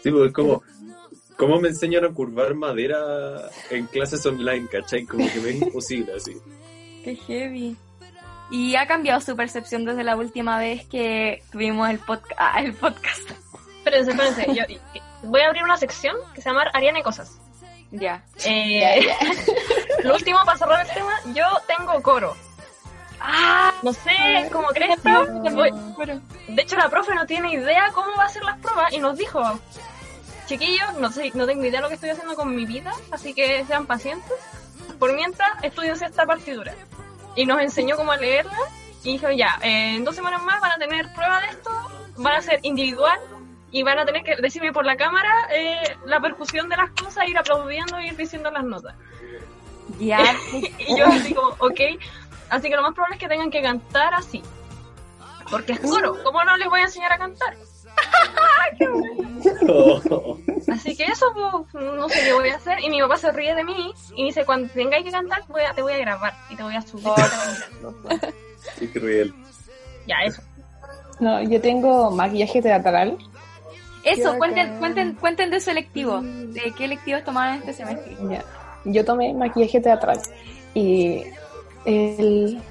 Sí, 0.03 0.11
pues 0.11 0.27
es 0.27 0.33
como, 0.33 0.61
¿cómo 1.37 1.59
me 1.61 1.69
enseñan 1.69 2.03
a 2.05 2.13
curvar 2.13 2.53
madera 2.55 3.49
en 3.71 3.87
clases 3.87 4.25
online, 4.25 4.67
cachai? 4.67 5.05
Como 5.05 5.31
que 5.31 5.39
me 5.39 5.49
es 5.51 5.61
imposible 5.61 6.13
así. 6.13 6.35
Qué 7.03 7.15
heavy. 7.15 7.77
Y 8.55 8.75
ha 8.75 8.85
cambiado 8.85 9.19
su 9.19 9.35
percepción 9.35 9.83
desde 9.83 10.03
la 10.03 10.15
última 10.15 10.59
vez 10.59 10.85
que 10.85 11.41
tuvimos 11.51 11.89
el, 11.89 11.99
podca- 11.99 12.35
ah, 12.37 12.61
el 12.61 12.73
podcast. 12.75 13.31
Espérense, 13.77 14.11
espérense. 14.11 14.45
yo- 14.53 14.99
voy 15.23 15.41
a 15.41 15.47
abrir 15.47 15.63
una 15.63 15.75
sección 15.77 16.15
que 16.35 16.41
se 16.41 16.49
llama 16.49 16.63
Ariana 16.73 16.99
y 16.99 17.03
Cosas. 17.03 17.39
Ya. 17.91 18.23
Eh, 18.45 19.07
lo 20.03 20.13
último 20.15 20.39
para 20.45 20.57
cerrar 20.57 20.85
el 20.87 20.93
tema, 20.93 21.13
yo 21.33 21.45
tengo 21.67 22.01
coro. 22.03 22.35
Ah, 23.19 23.73
No 23.81 23.91
sé 23.93 24.49
cómo 24.51 24.67
crees, 24.67 25.01
de 25.01 26.61
hecho 26.61 26.75
la 26.75 26.89
profe 26.89 27.15
no 27.15 27.25
tiene 27.25 27.53
idea 27.53 27.89
cómo 27.93 28.07
va 28.17 28.25
a 28.25 28.29
ser 28.29 28.43
las 28.43 28.57
pruebas 28.59 28.91
y 28.93 28.99
nos 28.99 29.17
dijo, 29.17 29.41
chiquillos, 30.45 30.93
no 30.99 31.11
sé, 31.11 31.31
no 31.33 31.45
tengo 31.45 31.63
idea 31.63 31.79
de 31.79 31.81
lo 31.83 31.87
que 31.87 31.95
estoy 31.95 32.09
haciendo 32.09 32.35
con 32.35 32.53
mi 32.55 32.65
vida, 32.65 32.91
así 33.11 33.33
que 33.33 33.63
sean 33.65 33.85
pacientes. 33.85 34.33
Por 34.99 35.13
mientras, 35.13 35.49
estudiense 35.63 36.05
esta 36.05 36.25
partitura. 36.25 36.73
Y 37.35 37.45
nos 37.45 37.61
enseñó 37.61 37.95
cómo 37.95 38.15
leerla 38.15 38.57
y 39.03 39.13
dijo, 39.13 39.29
ya, 39.31 39.59
eh, 39.61 39.95
en 39.95 40.03
dos 40.03 40.15
semanas 40.15 40.43
más 40.43 40.61
van 40.61 40.71
a 40.71 40.77
tener 40.77 41.11
prueba 41.13 41.41
de 41.41 41.47
esto, 41.47 41.71
van 42.17 42.35
a 42.35 42.41
ser 42.41 42.59
individual 42.63 43.19
y 43.71 43.83
van 43.83 43.99
a 43.99 44.05
tener 44.05 44.23
que 44.23 44.35
decirme 44.35 44.71
por 44.71 44.85
la 44.85 44.95
cámara 44.95 45.47
eh, 45.51 45.97
la 46.05 46.21
percusión 46.21 46.69
de 46.69 46.77
las 46.77 46.91
cosas, 46.91 47.27
ir 47.27 47.37
aplaudiendo 47.37 47.99
y 47.99 48.07
ir 48.07 48.15
diciendo 48.15 48.51
las 48.51 48.63
notas. 48.63 48.95
Ya. 49.99 50.19
Y 50.53 50.97
yo 50.97 51.07
así 51.07 51.33
como, 51.33 51.49
ok. 51.59 51.79
Así 52.49 52.69
que 52.69 52.75
lo 52.75 52.83
más 52.83 52.93
probable 52.93 53.15
es 53.15 53.19
que 53.19 53.27
tengan 53.27 53.49
que 53.49 53.61
cantar 53.61 54.13
así. 54.13 54.43
Porque 55.49 55.73
es 55.73 55.79
coro. 55.79 56.17
¿Cómo 56.23 56.43
no 56.43 56.55
les 56.57 56.69
voy 56.69 56.81
a 56.81 56.83
enseñar 56.83 57.11
a 57.13 57.17
cantar? 57.17 57.55
Así 60.71 60.95
que 60.95 61.03
eso, 61.05 61.25
pues, 61.71 61.83
no 61.83 62.07
sé 62.09 62.19
qué 62.23 62.33
voy 62.33 62.49
a 62.49 62.55
hacer. 62.55 62.79
Y 62.81 62.89
mi 62.89 63.01
papá 63.01 63.17
se 63.17 63.31
ríe 63.31 63.55
de 63.55 63.63
mí 63.63 63.93
y 64.15 64.25
dice, 64.25 64.45
cuando 64.45 64.71
tengáis 64.73 65.05
que 65.05 65.11
cantar, 65.11 65.43
voy 65.47 65.61
a- 65.63 65.73
te 65.73 65.81
voy 65.81 65.93
a 65.93 65.97
grabar 65.99 66.33
y 66.49 66.55
te 66.55 66.63
voy 66.63 66.75
a 66.75 66.81
subir. 66.81 67.05
Qué 68.79 68.89
cruel. 68.91 69.33
ya, 70.07 70.15
eso. 70.25 70.41
No, 71.19 71.41
yo 71.43 71.61
tengo 71.61 72.11
maquillaje 72.11 72.61
teatral. 72.61 73.17
Eso, 74.03 74.35
cuenten, 74.37 74.77
cuenten, 74.79 75.13
cuenten 75.15 75.49
de 75.49 75.61
su 75.61 75.69
electivo. 75.71 76.19
¿De 76.21 76.73
qué 76.77 76.85
electivos 76.85 77.23
tomaban 77.23 77.59
este 77.59 77.73
semestre? 77.73 78.17
Ya. 78.29 78.43
Yo 78.85 79.05
tomé 79.05 79.33
maquillaje 79.33 79.79
teatral 79.79 80.19
y 80.73 81.23
el 81.85 82.61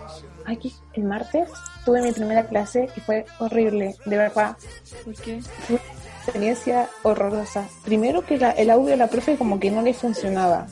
aquí 0.47 0.75
el 0.95 1.05
martes 1.05 1.49
tuve 1.85 2.03
mi 2.03 2.12
primera 2.12 2.45
clase 2.47 2.89
y 2.97 3.01
fue 3.01 3.24
horrible, 3.39 3.97
de 4.05 4.16
verdad. 4.16 4.57
¿Por 5.05 5.14
qué? 5.14 5.41
Fue 5.66 5.76
una 5.76 5.83
experiencia 6.24 6.89
horrorosa. 7.03 7.64
Primero 7.85 8.24
que 8.24 8.39
la- 8.39 8.53
el 8.53 8.70
audio 8.70 8.91
de 8.91 8.97
la 8.97 9.09
profe 9.09 9.37
como 9.37 9.59
que 9.59 9.70
no 9.70 9.83
le 9.83 9.93
funcionaba 9.95 10.66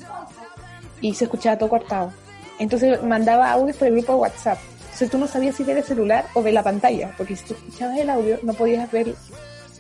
y 1.01 1.15
se 1.15 1.25
escuchaba 1.25 1.57
todo 1.59 1.69
cortado. 1.69 2.13
Entonces 2.59 3.03
mandaba 3.03 3.51
audios 3.53 3.77
por 3.77 3.89
el 3.89 3.95
grupo 3.97 4.13
de 4.13 4.19
WhatsApp. 4.21 4.59
Entonces 4.85 5.11
tú 5.11 5.19
no 5.19 5.27
sabías 5.27 5.57
si 5.57 5.63
era 5.63 5.79
el 5.79 5.85
celular 5.85 6.27
o 6.35 6.43
ver 6.43 6.53
la 6.53 6.63
pantalla, 6.63 7.15
porque 7.17 7.35
si 7.35 7.45
tú 7.47 7.55
escuchabas 7.55 7.99
el 7.99 8.11
audio 8.11 8.39
no 8.43 8.53
podías 8.55 8.91
ver 8.93 9.15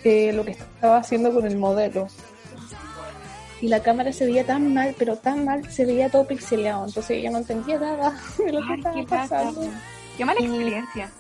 eh, 0.03 0.33
lo 0.33 0.45
que 0.47 0.53
estaba 0.53 0.97
haciendo 0.97 1.33
con 1.33 1.45
el 1.47 1.57
modelo. 1.59 2.07
Y 3.61 3.68
la 3.68 3.83
cámara 3.83 4.11
se 4.14 4.24
veía 4.24 4.47
tan 4.47 4.72
mal, 4.72 4.95
pero 4.99 5.16
tan 5.16 5.45
mal, 5.45 5.70
se 5.70 5.85
veía 5.85 6.09
todo 6.09 6.26
pixeleado. 6.26 6.87
Entonces 6.87 7.22
yo 7.22 7.31
no 7.31 7.37
entendía 7.39 7.78
nada 7.78 8.18
de 8.39 8.53
lo 8.53 8.61
que 8.62 8.72
Ay, 8.72 9.01
estaba 9.03 9.45
lata. 9.45 9.53
Qué 10.21 10.27
mala 10.27 10.39
Y- 10.43 10.45
experiencia. 10.45 11.11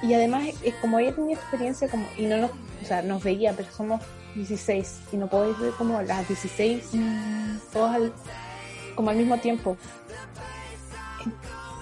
Y 0.00 0.14
además, 0.14 0.44
como 0.80 1.00
ella 1.00 1.12
tenía 1.12 1.34
experiencia, 1.34 1.88
como 1.88 2.06
y 2.16 2.26
no 2.26 2.36
nos, 2.36 2.52
o 2.52 2.84
sea, 2.86 3.02
nos 3.02 3.20
veía, 3.20 3.52
pero 3.52 3.68
somos 3.72 4.00
16 4.36 5.00
y 5.10 5.16
no 5.16 5.26
podéis 5.26 5.58
ver 5.58 5.72
como 5.72 6.00
las 6.02 6.28
16 6.28 6.84
todos 7.72 7.90
al, 7.90 8.12
como 8.94 9.10
al 9.10 9.16
mismo 9.16 9.38
tiempo. 9.38 9.76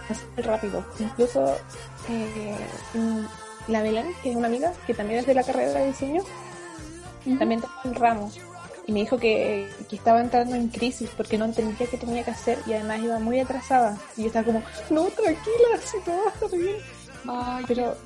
Es 0.08 0.46
rápido. 0.46 0.82
Incluso 0.98 1.54
eh, 2.08 2.56
mm, 2.94 3.24
la 3.68 3.82
Belén, 3.82 4.06
que 4.22 4.30
es 4.30 4.36
una 4.36 4.46
amiga 4.46 4.72
que 4.86 4.94
también 4.94 5.20
es 5.20 5.26
de 5.26 5.34
la 5.34 5.42
carrera 5.42 5.72
de 5.80 5.88
diseño, 5.88 6.22
también 7.38 7.60
tomó 7.60 7.74
el 7.84 7.94
ramo 7.96 8.32
y 8.90 8.92
me 8.92 9.00
dijo 9.00 9.18
que, 9.18 9.68
que 9.88 9.94
estaba 9.94 10.20
entrando 10.20 10.56
en 10.56 10.66
crisis 10.66 11.10
porque 11.16 11.38
no 11.38 11.44
entendía 11.44 11.86
qué 11.86 11.96
tenía 11.96 12.24
que 12.24 12.32
hacer 12.32 12.58
y 12.66 12.72
además 12.72 12.98
iba 12.98 13.20
muy 13.20 13.38
atrasada. 13.38 13.96
Y 14.16 14.22
yo 14.22 14.26
estaba 14.26 14.44
como, 14.44 14.62
no, 14.90 15.04
tranquila, 15.04 15.78
si 15.80 16.00
todo 16.00 16.16
va 16.16 16.30
a 16.30 16.34
estar 16.34 16.50
bien. 16.50 16.76
Ay, 17.28 17.64
Pero-. 17.68 17.96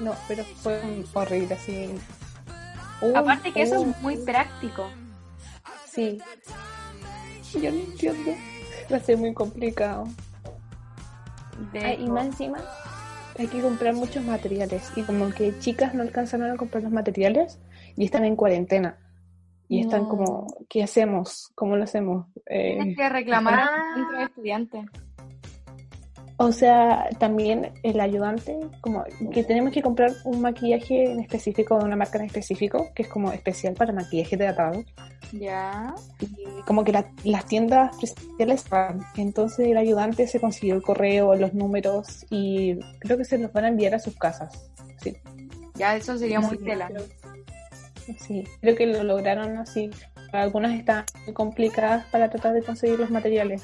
No, 0.00 0.14
pero 0.28 0.44
fue 0.62 1.02
horrible, 1.14 1.54
así. 1.54 1.94
Aparte 3.14 3.54
que 3.54 3.62
eso 3.62 3.76
es 3.76 4.02
muy 4.02 4.18
práctico. 4.18 4.90
Sí. 5.90 6.18
Yo 7.54 7.72
no 7.72 7.78
entiendo. 7.78 8.32
Va 8.92 8.98
a 8.98 9.00
ser 9.00 9.16
muy 9.16 9.32
complicado. 9.32 10.08
Y 11.98 12.06
más 12.06 12.26
encima, 12.26 12.58
hay 13.38 13.46
que 13.46 13.62
comprar 13.62 13.94
muchos 13.94 14.22
materiales. 14.24 14.92
Y 14.94 15.04
como 15.04 15.30
que 15.30 15.58
chicas 15.58 15.94
no 15.94 16.02
alcanzaron 16.02 16.50
a 16.50 16.56
comprar 16.58 16.82
los 16.82 16.92
materiales 16.92 17.58
y 17.98 18.04
están 18.06 18.24
en 18.24 18.36
cuarentena. 18.36 18.96
Y 19.68 19.80
están 19.80 20.04
No. 20.04 20.08
como, 20.08 20.46
¿qué 20.70 20.82
hacemos? 20.82 21.50
¿Cómo 21.54 21.76
lo 21.76 21.84
hacemos? 21.84 22.26
Eh, 22.46 22.76
tienes 22.78 22.96
que 22.96 23.08
reclamar 23.10 23.60
al 23.60 23.94
centro 23.94 24.18
de 24.18 24.24
estudiantes. 24.24 24.84
O 26.40 26.52
sea, 26.52 27.08
también 27.18 27.72
el 27.82 27.98
ayudante, 27.98 28.56
como 28.80 29.02
que 29.32 29.42
tenemos 29.42 29.72
que 29.72 29.82
comprar 29.82 30.12
un 30.24 30.40
maquillaje 30.40 31.10
en 31.10 31.18
específico 31.18 31.76
de 31.78 31.84
una 31.84 31.96
marca 31.96 32.18
en 32.18 32.26
específico, 32.26 32.90
que 32.94 33.02
es 33.02 33.08
como 33.08 33.32
especial 33.32 33.74
para 33.74 33.92
maquillaje 33.92 34.36
teatral. 34.36 34.86
Ya. 35.32 35.92
Y 36.20 36.62
como 36.64 36.84
que 36.84 36.92
la- 36.92 37.10
las 37.24 37.44
tiendas 37.46 37.94
presenciales 37.96 38.68
van. 38.70 39.00
Entonces 39.16 39.66
el 39.66 39.76
ayudante 39.76 40.28
se 40.28 40.38
consiguió 40.38 40.76
el 40.76 40.82
correo, 40.82 41.34
los 41.34 41.54
números 41.54 42.24
y 42.30 42.78
creo 43.00 43.18
que 43.18 43.24
se 43.24 43.36
los 43.36 43.52
van 43.52 43.64
a 43.64 43.68
enviar 43.68 43.96
a 43.96 43.98
sus 43.98 44.16
casas. 44.16 44.70
Sí, 45.02 45.16
Ya, 45.74 45.94
eso 45.96 46.16
sería 46.18 46.40
muy 46.40 46.56
Sí, 46.58 46.64
tela. 46.64 46.86
creo- 46.88 47.02
sí, 48.18 48.44
creo 48.60 48.76
que 48.76 48.86
lo 48.86 49.02
lograron 49.02 49.58
así. 49.58 49.90
Algunas 50.32 50.72
están 50.72 51.04
muy 51.24 51.34
complicadas 51.34 52.04
para 52.06 52.30
tratar 52.30 52.52
de 52.52 52.62
conseguir 52.62 52.98
los 52.98 53.10
materiales. 53.10 53.62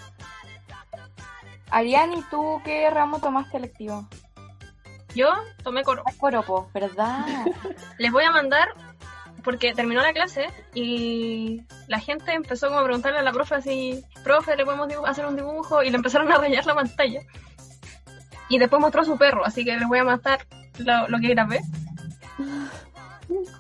Ariane, 1.71 2.19
¿y 2.19 2.23
tú 2.31 2.61
qué 2.65 2.89
ramo 2.91 3.19
tomaste 3.19 3.57
electivo? 3.57 4.09
Yo 5.15 5.29
tomé 5.63 5.83
coro. 5.83 6.03
Ah, 6.07 6.13
Coropo, 6.19 6.69
¿verdad? 6.75 7.25
Les 7.99 8.11
voy 8.11 8.25
a 8.25 8.31
mandar, 8.31 8.69
porque 9.45 9.75
terminó 9.75 10.03
la 10.03 10.13
clase 10.13 10.47
y 10.75 11.63
la 11.87 12.01
gente 12.01 12.33
empezó 12.33 12.69
como 12.69 12.81
a 12.81 12.85
preguntarle 12.85 13.19
a 13.21 13.23
la 13.23 13.33
profe 13.33 13.57
así, 13.57 14.05
profe, 14.25 14.57
¿le 14.57 14.65
podemos 14.65 14.89
hacer 15.07 15.27
un 15.27 15.37
dibujo? 15.37 15.83
Y 15.83 15.91
le 15.91 15.97
empezaron 15.97 16.31
a 16.33 16.39
rayar 16.39 16.67
la 16.67 16.75
pantalla. 16.75 17.21
Y 18.49 18.59
después 18.59 18.81
mostró 18.81 19.03
a 19.03 19.05
su 19.05 19.17
perro, 19.17 19.45
así 19.45 19.65
que 19.65 19.77
les 19.77 19.89
voy 19.89 19.99
a 19.99 20.05
mandar 20.05 20.47
lo, 20.79 21.09
lo 21.09 21.19
que 21.19 21.29
grabé. 21.29 21.61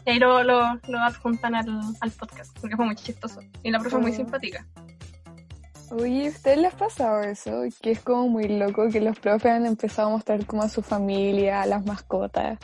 Y 0.06 0.10
ahí 0.10 0.18
lo, 0.18 0.42
lo, 0.42 0.74
lo 0.88 0.98
adjuntan 0.98 1.54
al, 1.54 1.66
al 2.00 2.10
podcast, 2.12 2.58
porque 2.60 2.76
fue 2.76 2.84
muy 2.84 2.94
chistoso. 2.96 3.40
Y 3.62 3.70
la 3.70 3.78
profe 3.78 3.96
es 3.96 4.02
muy 4.02 4.12
Oh. 4.12 4.14
simpática. 4.16 4.66
Oye, 5.90 6.26
¿a 6.26 6.30
ustedes 6.30 6.58
les 6.58 6.74
ha 6.74 6.76
pasado 6.76 7.20
eso? 7.22 7.62
Que 7.80 7.92
es 7.92 8.00
como 8.00 8.28
muy 8.28 8.48
loco 8.48 8.88
que 8.90 9.00
los 9.00 9.18
profes 9.18 9.52
han 9.52 9.66
empezado 9.66 10.08
a 10.08 10.10
mostrar 10.12 10.44
como 10.46 10.62
a 10.62 10.68
su 10.68 10.82
familia, 10.82 11.62
a 11.62 11.66
las 11.66 11.84
mascotas. 11.86 12.58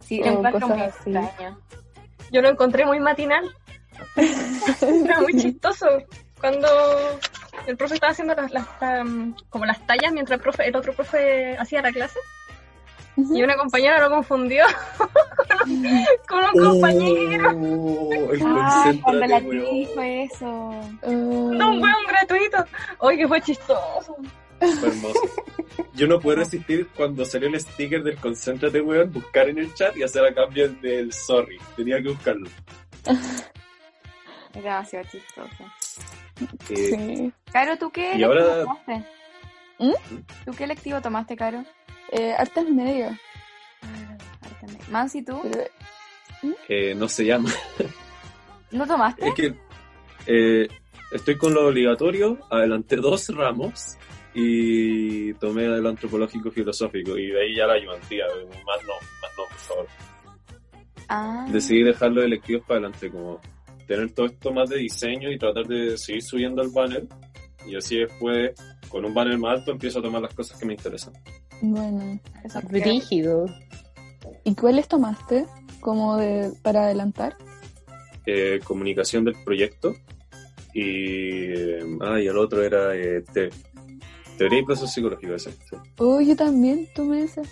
Sí, 0.00 0.20
O 0.22 0.42
cosas 0.42 0.68
muy 0.68 0.80
así. 0.82 1.10
extraño. 1.16 1.58
Yo 2.30 2.42
lo 2.42 2.48
encontré 2.50 2.84
muy 2.84 3.00
matinal. 3.00 3.44
Era 4.16 5.20
muy 5.20 5.34
chistoso. 5.36 5.86
Cuando 6.40 6.68
el 7.66 7.76
profe 7.76 7.94
estaba 7.94 8.12
haciendo 8.12 8.34
las, 8.34 8.52
las, 8.52 8.66
um, 9.02 9.34
como 9.48 9.64
las 9.64 9.84
tallas 9.86 10.12
mientras 10.12 10.36
el, 10.38 10.42
profe, 10.42 10.68
el 10.68 10.76
otro 10.76 10.92
profe 10.94 11.56
hacía 11.58 11.80
la 11.80 11.92
clase. 11.92 12.18
Y 13.16 13.42
una 13.42 13.56
compañera 13.56 13.98
lo 14.00 14.10
confundió 14.10 14.64
con 16.28 16.44
un 16.54 16.64
compañero. 16.72 17.50
Oh, 17.56 18.32
el 18.32 18.40
Ah, 18.44 18.92
cuando 19.02 19.26
la 19.26 19.36
actriz 19.38 19.88
fue 19.94 20.22
eso. 20.24 20.70
Ah, 21.02 21.08
No, 21.10 21.70
un 21.70 21.82
weón 21.82 22.06
gratuito. 22.08 22.64
Oye, 22.98 23.18
que 23.18 23.28
fue 23.28 23.40
chistoso. 23.40 24.16
Fue 24.58 24.88
hermoso. 24.88 25.20
Yo 25.94 26.06
no 26.06 26.20
pude 26.20 26.36
resistir 26.36 26.88
cuando 26.96 27.24
salió 27.24 27.48
el 27.48 27.58
sticker 27.60 28.02
del 28.02 28.16
concéntrate, 28.18 28.80
weón, 28.80 29.12
buscar 29.12 29.48
en 29.48 29.58
el 29.58 29.72
chat 29.74 29.96
y 29.96 30.02
hacer 30.02 30.24
a 30.24 30.34
cambio 30.34 30.66
el 30.66 30.80
del 30.80 31.12
sorry. 31.12 31.58
Tenía 31.74 32.02
que 32.02 32.10
buscarlo. 32.10 32.48
Demasiado 34.54 35.06
chistoso. 35.10 35.64
Eh, 36.70 36.76
sí. 36.76 37.32
Caro, 37.52 37.76
¿tú 37.78 37.90
qué 37.90 38.12
Y 38.14 38.22
electivo 38.22 38.32
ahora- 38.32 38.60
tomaste? 38.62 39.04
¿Mm? 39.78 39.92
¿Tú 40.44 40.52
qué 40.52 40.64
electivo 40.64 41.00
tomaste, 41.00 41.36
Caro? 41.36 41.64
Eh, 42.12 42.32
artes 42.36 42.68
medias. 42.68 43.18
Mansi, 44.90 45.22
¿tú? 45.22 45.40
Pero, 45.42 45.64
eh, 46.68 46.94
no 46.94 47.08
se 47.08 47.24
llama. 47.24 47.50
¿No 48.70 48.86
tomaste? 48.86 49.28
Es 49.28 49.34
que 49.34 49.54
eh, 50.26 50.68
estoy 51.12 51.36
con 51.36 51.54
lo 51.54 51.68
obligatorio, 51.68 52.38
adelanté 52.50 52.96
dos 52.96 53.28
ramos 53.28 53.96
y 54.34 55.32
tomé 55.34 55.64
el 55.64 55.86
antropológico 55.86 56.50
filosófico 56.50 57.16
y 57.16 57.28
de 57.28 57.40
ahí 57.40 57.56
ya 57.56 57.66
la 57.66 57.74
ayudantía. 57.74 58.24
Más 58.26 58.84
no, 58.84 58.94
más 59.22 59.30
no, 59.36 59.44
por 59.48 59.58
favor. 59.58 59.86
Ah, 61.08 61.46
Decidí 61.50 61.82
dejar 61.82 62.12
los 62.12 62.24
electivos 62.24 62.64
para 62.66 62.80
adelante, 62.80 63.10
como 63.10 63.40
tener 63.86 64.12
todo 64.12 64.26
esto 64.26 64.52
más 64.52 64.68
de 64.68 64.78
diseño 64.78 65.30
y 65.30 65.38
tratar 65.38 65.66
de 65.66 65.96
seguir 65.96 66.22
subiendo 66.22 66.62
el 66.62 66.70
banner. 66.70 67.04
Y 67.66 67.76
así 67.76 67.98
después, 67.98 68.52
con 68.88 69.04
un 69.04 69.14
banner 69.14 69.38
más 69.38 69.60
alto, 69.60 69.72
empiezo 69.72 70.00
a 70.00 70.02
tomar 70.02 70.22
las 70.22 70.34
cosas 70.34 70.58
que 70.58 70.66
me 70.66 70.74
interesan. 70.74 71.12
Bueno. 71.60 72.18
eso 72.44 72.60
Brígido. 72.68 73.46
¿Y 74.44 74.54
cuáles 74.54 74.88
tomaste? 74.88 75.46
Como 75.80 76.16
de 76.16 76.52
para 76.62 76.84
adelantar. 76.84 77.36
Eh, 78.26 78.60
comunicación 78.64 79.24
del 79.24 79.36
proyecto 79.44 79.94
y, 80.74 81.52
ah, 82.00 82.18
y 82.20 82.26
el 82.26 82.36
otro 82.36 82.62
era 82.62 82.94
eh, 82.96 83.22
te- 83.32 83.50
teoría 84.36 84.58
y 84.60 84.64
proceso 84.64 84.86
psicológico. 84.88 85.34
Ese, 85.34 85.52
sí. 85.52 85.76
Oh, 85.98 86.20
yo 86.20 86.34
también 86.36 86.88
tomé 86.94 87.22
esa. 87.22 87.42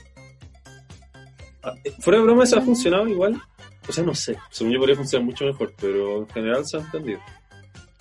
Ah, 1.62 1.74
eh, 1.84 1.92
Fuera 2.00 2.18
de 2.18 2.24
broma, 2.24 2.44
eso 2.44 2.58
ha 2.58 2.62
funcionado 2.62 3.08
igual. 3.08 3.40
O 3.88 3.92
sea, 3.92 4.02
no 4.04 4.14
sé. 4.14 4.36
Según 4.50 4.72
yo 4.72 4.78
podría 4.78 4.96
funcionar 4.96 5.26
mucho 5.26 5.44
mejor, 5.44 5.72
pero 5.80 6.18
en 6.20 6.28
general 6.28 6.66
se 6.66 6.76
ha 6.76 6.80
entendido. 6.80 7.20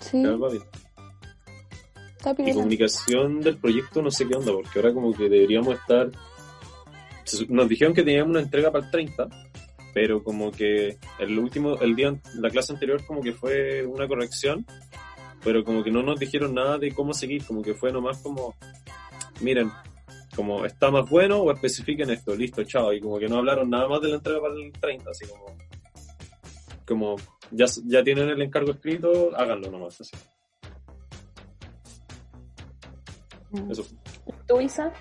Sí, 0.00 0.22
Ya 0.22 0.32
va 0.36 0.50
bien. 0.50 0.62
Y 2.38 2.52
comunicación 2.52 3.40
del 3.40 3.58
proyecto, 3.58 4.02
no 4.02 4.10
sé 4.10 4.26
qué 4.26 4.34
onda, 4.34 4.52
porque 4.52 4.78
ahora 4.78 4.92
como 4.92 5.12
que 5.12 5.28
deberíamos 5.28 5.78
estar. 5.78 6.10
Nos 7.48 7.68
dijeron 7.68 7.94
que 7.94 8.02
teníamos 8.02 8.30
una 8.30 8.40
entrega 8.40 8.70
para 8.70 8.84
el 8.84 8.90
30, 8.90 9.28
pero 9.92 10.22
como 10.22 10.50
que 10.50 10.96
el 11.18 11.38
último, 11.38 11.78
el 11.80 11.94
día, 11.94 12.14
la 12.34 12.50
clase 12.50 12.72
anterior, 12.72 13.04
como 13.06 13.22
que 13.22 13.32
fue 13.32 13.84
una 13.86 14.06
corrección, 14.06 14.66
pero 15.42 15.64
como 15.64 15.82
que 15.82 15.90
no 15.90 16.02
nos 16.02 16.18
dijeron 16.18 16.54
nada 16.54 16.78
de 16.78 16.92
cómo 16.92 17.14
seguir, 17.14 17.44
como 17.44 17.62
que 17.62 17.74
fue 17.74 17.92
nomás 17.92 18.18
como, 18.22 18.54
miren, 19.40 19.70
como 20.34 20.64
está 20.64 20.90
más 20.90 21.08
bueno 21.08 21.38
o 21.38 21.52
especifiquen 21.52 22.10
esto, 22.10 22.34
listo, 22.34 22.64
chao, 22.64 22.92
y 22.92 23.00
como 23.00 23.18
que 23.18 23.28
no 23.28 23.38
hablaron 23.38 23.70
nada 23.70 23.88
más 23.88 24.00
de 24.00 24.08
la 24.08 24.16
entrega 24.16 24.40
para 24.40 24.54
el 24.54 24.72
30, 24.72 25.10
así 25.10 25.26
como, 25.26 25.56
como 26.86 27.16
ya, 27.50 27.66
ya 27.86 28.02
tienen 28.02 28.28
el 28.28 28.42
encargo 28.42 28.72
escrito, 28.72 29.30
háganlo 29.36 29.70
nomás, 29.70 30.00
así. 30.00 30.16
Eso. 33.70 33.84
¿Tú, 34.46 34.60
Isa? 34.60 34.92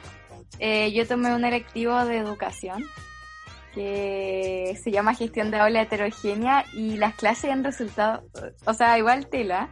Eh, 0.60 0.92
yo 0.94 1.08
tomé 1.08 1.34
un 1.34 1.46
electivo 1.46 2.06
de 2.06 2.18
educación 2.18 2.84
que 3.74 4.80
se 4.84 4.92
llama 4.92 5.16
gestión 5.16 5.50
de 5.50 5.58
aula 5.58 5.82
heterogénea 5.82 6.66
y 6.74 6.98
las 6.98 7.16
clases 7.16 7.52
han 7.52 7.64
resultado, 7.64 8.24
o 8.66 8.74
sea, 8.74 8.98
igual 9.00 9.28
tela, 9.28 9.70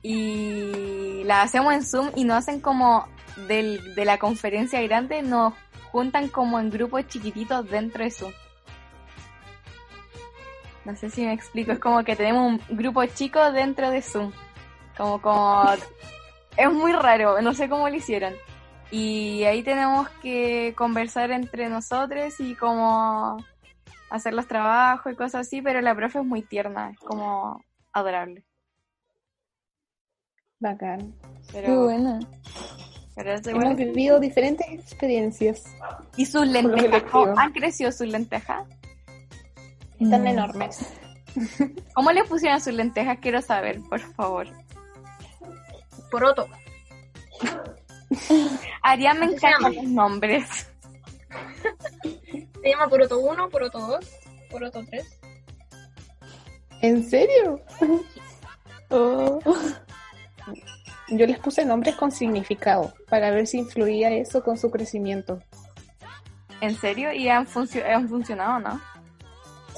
y 0.00 1.24
las 1.24 1.46
hacemos 1.46 1.74
en 1.74 1.82
Zoom 1.82 2.10
y 2.14 2.24
nos 2.24 2.36
hacen 2.38 2.60
como 2.60 3.08
del, 3.48 3.94
de 3.96 4.04
la 4.04 4.18
conferencia 4.18 4.80
grande, 4.82 5.22
nos 5.22 5.54
juntan 5.90 6.28
como 6.28 6.60
en 6.60 6.70
grupos 6.70 7.08
chiquititos 7.08 7.68
dentro 7.68 8.04
de 8.04 8.10
Zoom. 8.10 8.32
No 10.84 10.94
sé 10.94 11.10
si 11.10 11.24
me 11.24 11.32
explico, 11.32 11.72
es 11.72 11.80
como 11.80 12.04
que 12.04 12.14
tenemos 12.14 12.60
un 12.68 12.76
grupo 12.76 13.04
chico 13.06 13.50
dentro 13.50 13.90
de 13.90 14.02
Zoom. 14.02 14.30
Como, 14.96 15.20
como, 15.20 15.64
es 16.56 16.72
muy 16.72 16.92
raro, 16.92 17.40
no 17.42 17.54
sé 17.54 17.68
cómo 17.68 17.88
lo 17.88 17.94
hicieron. 17.94 18.34
Y 18.90 19.42
ahí 19.44 19.62
tenemos 19.62 20.08
que 20.22 20.72
conversar 20.76 21.30
entre 21.32 21.68
nosotros 21.68 22.38
y 22.40 22.54
como 22.54 23.36
hacer 24.10 24.32
los 24.34 24.46
trabajos 24.46 25.12
y 25.12 25.16
cosas 25.16 25.46
así, 25.46 25.60
pero 25.60 25.80
la 25.80 25.94
profe 25.94 26.20
es 26.20 26.24
muy 26.24 26.42
tierna, 26.42 26.90
es 26.90 26.98
como 27.00 27.60
adorable. 27.92 28.44
Bacán. 30.60 31.12
Qué 31.50 31.60
Pero, 31.60 31.84
buena. 31.84 32.18
pero 33.14 33.32
es 33.34 33.46
Hemos 33.46 33.76
vivido 33.76 34.18
diferentes 34.20 34.66
experiencias. 34.68 35.64
Y 36.16 36.24
sus 36.26 36.46
lentejas, 36.46 36.84
electivos. 36.84 37.10
¿cómo 37.28 37.38
han 37.38 37.52
crecido 37.52 37.92
sus 37.92 38.06
lentejas? 38.08 38.66
Están 39.98 40.22
Mm. 40.22 40.26
enormes. 40.28 40.92
¿Cómo 41.94 42.10
le 42.12 42.24
pusieron 42.24 42.60
sus 42.60 42.72
lentejas? 42.72 43.18
Quiero 43.20 43.42
saber, 43.42 43.80
por 43.88 44.00
favor. 44.00 44.46
Poroto. 46.10 46.46
Arián 48.82 49.18
me 49.20 49.26
encantan 49.26 49.74
los 49.74 49.84
nombres. 49.84 50.44
Se 52.62 52.70
llama 52.70 52.88
Poroto 52.88 53.18
1, 53.18 53.48
Poroto 53.48 53.78
2, 53.78 54.06
Poroto 54.50 54.84
3. 54.88 55.20
¿En 56.82 57.08
serio? 57.08 57.60
Oh. 58.90 59.40
Yo 61.08 61.26
les 61.26 61.38
puse 61.38 61.64
nombres 61.64 61.94
con 61.96 62.10
significado 62.10 62.92
para 63.08 63.30
ver 63.30 63.46
si 63.46 63.58
influía 63.58 64.10
eso 64.10 64.42
con 64.42 64.56
su 64.58 64.70
crecimiento. 64.70 65.40
¿En 66.60 66.74
serio? 66.76 67.12
¿Y 67.12 67.28
han, 67.28 67.46
funcio- 67.46 67.84
han 67.84 68.08
funcionado, 68.08 68.58
no? 68.60 68.80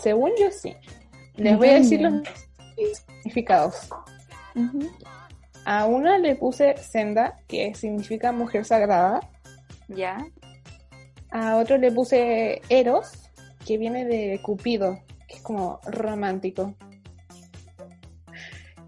Según 0.02 0.30
yo 0.40 0.50
sí. 0.50 0.74
Les 1.34 1.56
voy 1.56 1.68
a 1.68 1.74
decir 1.74 2.00
los 2.00 2.12
Mm. 2.14 2.22
significados. 3.22 3.88
Ujú. 4.54 4.90
A 5.70 5.84
una 5.84 6.16
le 6.16 6.34
puse 6.34 6.78
senda, 6.78 7.40
que 7.46 7.74
significa 7.74 8.32
mujer 8.32 8.64
sagrada. 8.64 9.20
¿Ya? 9.88 10.16
A 11.30 11.56
otro 11.56 11.76
le 11.76 11.92
puse 11.92 12.62
eros, 12.70 13.12
que 13.66 13.76
viene 13.76 14.06
de 14.06 14.40
Cupido, 14.42 14.98
que 15.26 15.36
es 15.36 15.42
como 15.42 15.78
romántico. 15.84 16.74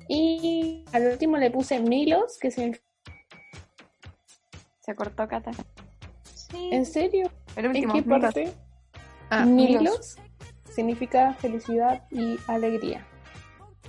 Y 0.09 0.87
al 0.93 1.09
último 1.09 1.37
le 1.37 1.51
puse 1.51 1.81
Milos, 1.81 2.39
que 2.41 2.51
significa... 2.51 2.83
Se 4.81 4.95
cortó 4.95 5.29
Cata. 5.29 5.51
Sí. 6.33 6.71
¿En 6.73 6.87
serio? 6.87 7.31
El 7.57 7.67
¿En 7.67 7.73
qué 7.73 8.01
Milos. 8.01 8.21
parte? 8.23 8.55
Ah. 9.29 9.45
Milos 9.45 10.17
significa 10.75 11.35
felicidad 11.35 12.05
y 12.11 12.39
alegría. 12.47 13.07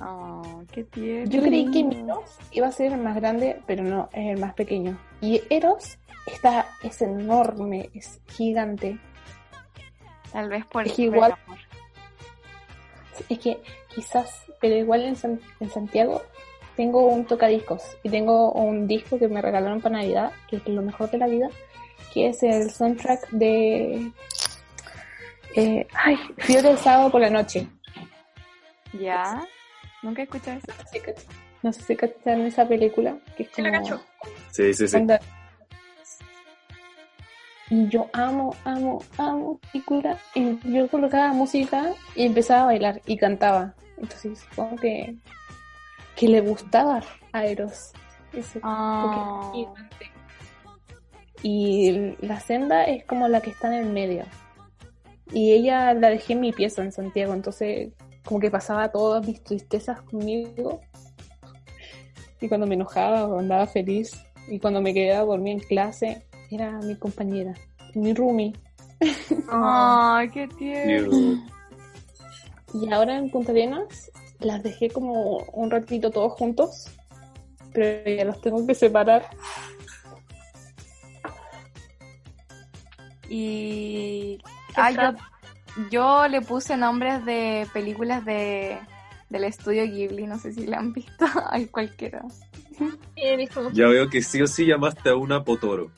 Oh, 0.04 0.64
qué 0.72 0.84
tierno. 0.86 1.30
Yo 1.30 1.42
creí 1.42 1.70
que 1.70 1.84
Milos 1.84 2.38
iba 2.52 2.68
a 2.68 2.72
ser 2.72 2.92
el 2.94 3.00
más 3.02 3.16
grande, 3.16 3.62
pero 3.68 3.84
no, 3.84 4.10
es 4.14 4.32
el 4.36 4.40
más 4.40 4.54
pequeño. 4.56 4.98
Y 5.22 5.42
Eros 5.50 5.98
está, 6.26 6.66
es 6.82 7.02
enorme, 7.02 7.90
es 7.94 8.20
gigante. 8.30 8.98
Tal 10.32 10.50
vez 10.50 10.66
por 10.66 10.88
Es 10.88 10.98
igual- 10.98 11.36
amor. 11.46 11.60
Es 13.30 13.38
que 13.40 13.62
quizás, 13.94 14.46
pero 14.60 14.76
igual 14.76 15.04
en, 15.04 15.16
San- 15.16 15.42
en 15.60 15.70
Santiago 15.70 16.24
tengo 16.76 17.06
un 17.08 17.26
tocadiscos 17.26 17.84
y 18.02 18.10
tengo 18.10 18.52
un 18.54 18.88
disco 18.88 19.20
que 19.20 19.28
me 19.28 19.42
regalaron 19.42 19.82
para 19.82 19.98
Navidad, 19.98 20.32
que 20.50 20.56
es 20.56 20.68
lo 20.68 20.82
mejor 20.82 21.12
de 21.12 21.18
la 21.20 21.28
vida, 21.28 21.50
que 22.14 22.30
es 22.30 22.42
el 22.42 22.72
soundtrack 22.72 23.30
de... 23.30 24.12
Eh, 25.56 25.86
ay, 25.94 26.18
Fiebre 26.38 26.70
del 26.70 26.78
sábado 26.78 27.12
por 27.12 27.22
la 27.22 27.30
noche. 27.30 27.68
¿Ya? 29.00 29.46
Nunca 30.02 30.22
he 30.22 30.24
escuchado 30.26 30.58
eso. 30.58 30.68
No 30.68 30.84
sé 30.84 30.90
si 30.92 31.00
cach- 31.00 31.26
No 31.64 31.74
sé 31.74 31.82
si 31.84 31.96
cacharon 31.96 32.46
esa 32.48 32.68
película, 32.68 33.18
que 33.38 33.44
es 33.44 33.50
Sí 33.54 33.62
la 33.62 33.70
como... 33.72 33.84
cacho. 33.84 34.04
Sí, 34.52 34.74
sí, 34.74 34.88
sí. 34.88 34.92
cuando- 34.94 35.18
Y 37.70 37.88
yo 37.88 38.10
amo, 38.14 38.56
amo, 38.66 39.02
amo 39.18 39.60
película. 39.72 40.18
Y 40.36 40.58
yo 40.74 40.88
colocaba 40.90 41.32
música 41.34 41.94
y 42.16 42.26
empezaba 42.26 42.64
a 42.64 42.66
bailar 42.66 43.02
y 43.06 43.18
cantaba. 43.18 43.74
Entonces 43.98 44.40
supongo 44.40 44.76
que, 44.78 45.16
que 46.16 46.28
le 46.28 46.42
gustaba 46.42 47.02
a 47.32 47.46
Eros. 47.46 47.92
Ese. 48.34 48.60
Pokémon 48.60 49.54
gigante. 49.54 50.12
Y 51.44 52.16
la 52.22 52.40
senda 52.40 52.84
es 52.86 53.06
como 53.06 53.28
la 53.28 53.42
que 53.42 53.52
está 53.52 53.68
en 53.68 53.86
el 53.86 53.94
medio. 53.94 54.26
Y 55.32 55.54
ella 55.54 55.94
la 55.94 56.10
dejé 56.10 56.34
en 56.34 56.42
mi 56.42 56.52
pieza 56.52 56.82
en 56.84 56.92
Santiago, 56.92 57.34
entonces 57.34 57.94
como 58.24 58.40
que 58.40 58.52
pasaba 58.52 58.92
todas 58.92 59.26
mis 59.26 59.44
tristezas 59.44 60.02
conmigo. 60.02 60.82
Y 62.40 62.48
cuando 62.48 62.66
me 62.66 62.76
enojaba 62.76 63.28
o 63.28 63.40
andaba 63.40 63.68
feliz, 63.68 64.12
y 64.48 64.60
cuando 64.60 64.82
me 64.82 64.94
quedaba 64.94 65.26
dormida 65.26 65.54
en 65.54 65.60
clase, 65.60 66.26
era 66.50 66.72
mi 66.80 66.96
compañera, 66.96 67.54
mi 67.94 68.14
roomie. 68.14 68.54
Ay, 69.50 70.30
qué 70.30 70.48
tierno. 70.48 71.44
Y 72.74 72.92
ahora 72.92 73.18
en 73.18 73.30
Punta 73.30 73.52
Arenas 73.52 74.12
las 74.40 74.64
dejé 74.64 74.90
como 74.90 75.38
un 75.54 75.70
ratito 75.70 76.10
todos 76.10 76.34
juntos, 76.34 76.90
pero 77.74 78.10
ya 78.10 78.26
los 78.26 78.42
tengo 78.42 78.66
que 78.66 78.76
separar. 78.76 79.30
Y 83.30 84.38
¿Qué 84.76 84.82
ay, 84.82 84.96
yo? 84.96 85.14
Yo 85.90 86.28
le 86.28 86.42
puse 86.42 86.76
nombres 86.78 87.24
de 87.26 87.68
películas 87.74 88.24
de 88.26 88.78
del 89.30 89.46
estudio 89.46 89.84
Ghibli, 89.86 90.28
no 90.28 90.38
sé 90.38 90.52
si 90.54 90.68
la 90.68 90.78
han 90.80 90.92
visto, 90.92 91.26
hay 91.50 91.68
cualquiera. 91.68 92.22
Ya 93.74 93.88
veo 93.88 94.10
que 94.10 94.22
sí 94.22 94.42
o 94.42 94.48
sí 94.48 94.66
llamaste 94.66 95.10
a 95.10 95.16
una 95.16 95.44
Potoro. 95.44 95.90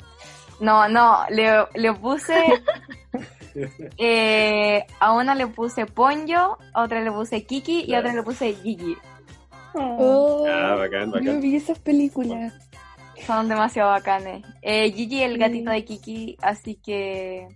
No, 0.59 0.87
no, 0.87 1.19
le, 1.29 1.65
le 1.73 1.93
puse 1.93 2.35
eh, 3.97 4.85
a 4.99 5.13
una 5.13 5.35
le 5.35 5.47
puse 5.47 5.85
Ponyo, 5.85 6.57
a 6.73 6.83
otra 6.83 7.01
le 7.01 7.11
puse 7.11 7.43
Kiki 7.43 7.85
y 7.87 7.93
a 7.95 7.99
otra 7.99 8.13
le 8.13 8.23
puse 8.23 8.53
Gigi. 8.55 8.95
Oh, 9.73 10.45
Ah, 10.47 10.75
bacán, 10.75 11.07
yo 11.07 11.19
bacán. 11.19 11.41
vi 11.41 11.55
esas 11.55 11.79
películas. 11.79 12.53
Son 13.25 13.47
demasiado 13.47 13.89
bacanes. 13.89 14.45
Eh, 14.61 14.91
Gigi 14.91 15.23
el 15.23 15.37
gatito 15.37 15.71
de 15.71 15.83
Kiki, 15.85 16.37
así 16.41 16.75
que 16.75 17.47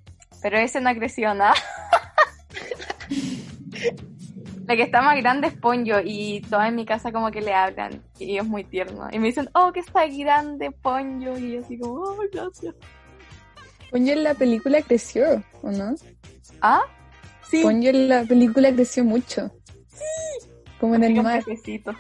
pero 0.42 0.58
ese 0.58 0.82
no 0.82 0.94
creció 0.96 1.34
nada. 1.34 1.56
La 4.68 4.76
que 4.76 4.84
está 4.84 5.02
más 5.02 5.16
grande 5.16 5.48
es 5.48 5.54
Ponyo 5.54 6.02
y 6.04 6.42
todas 6.42 6.68
en 6.68 6.76
mi 6.76 6.86
casa 6.86 7.14
como 7.14 7.32
que 7.32 7.40
le 7.40 7.54
hablan 7.54 8.04
y 8.20 8.38
es 8.38 8.46
muy 8.46 8.66
tierno. 8.66 9.08
Y 9.12 9.20
me 9.20 9.28
dicen, 9.28 9.50
oh, 9.54 9.72
que 9.72 9.80
está 9.80 10.06
grande 10.08 10.72
Ponyo. 10.72 11.38
Y 11.38 11.54
yo 11.54 11.62
así 11.62 11.80
como, 11.80 11.94
oh, 11.94 12.18
gracias. 12.32 12.76
Ponyo 13.90 14.12
en 14.12 14.24
la 14.24 14.34
película 14.34 14.82
creció, 14.82 15.42
¿o 15.62 15.72
no? 15.72 15.96
¿Ah? 16.62 16.82
Sí. 17.50 17.64
Ponyo 17.64 17.92
en 17.92 18.10
la 18.10 18.26
película 18.26 18.74
creció 18.74 19.06
mucho. 19.06 19.50
Como 20.82 20.96
en 20.96 21.06
el 21.06 21.24
mar. 21.24 21.44
pececito. 21.46 21.94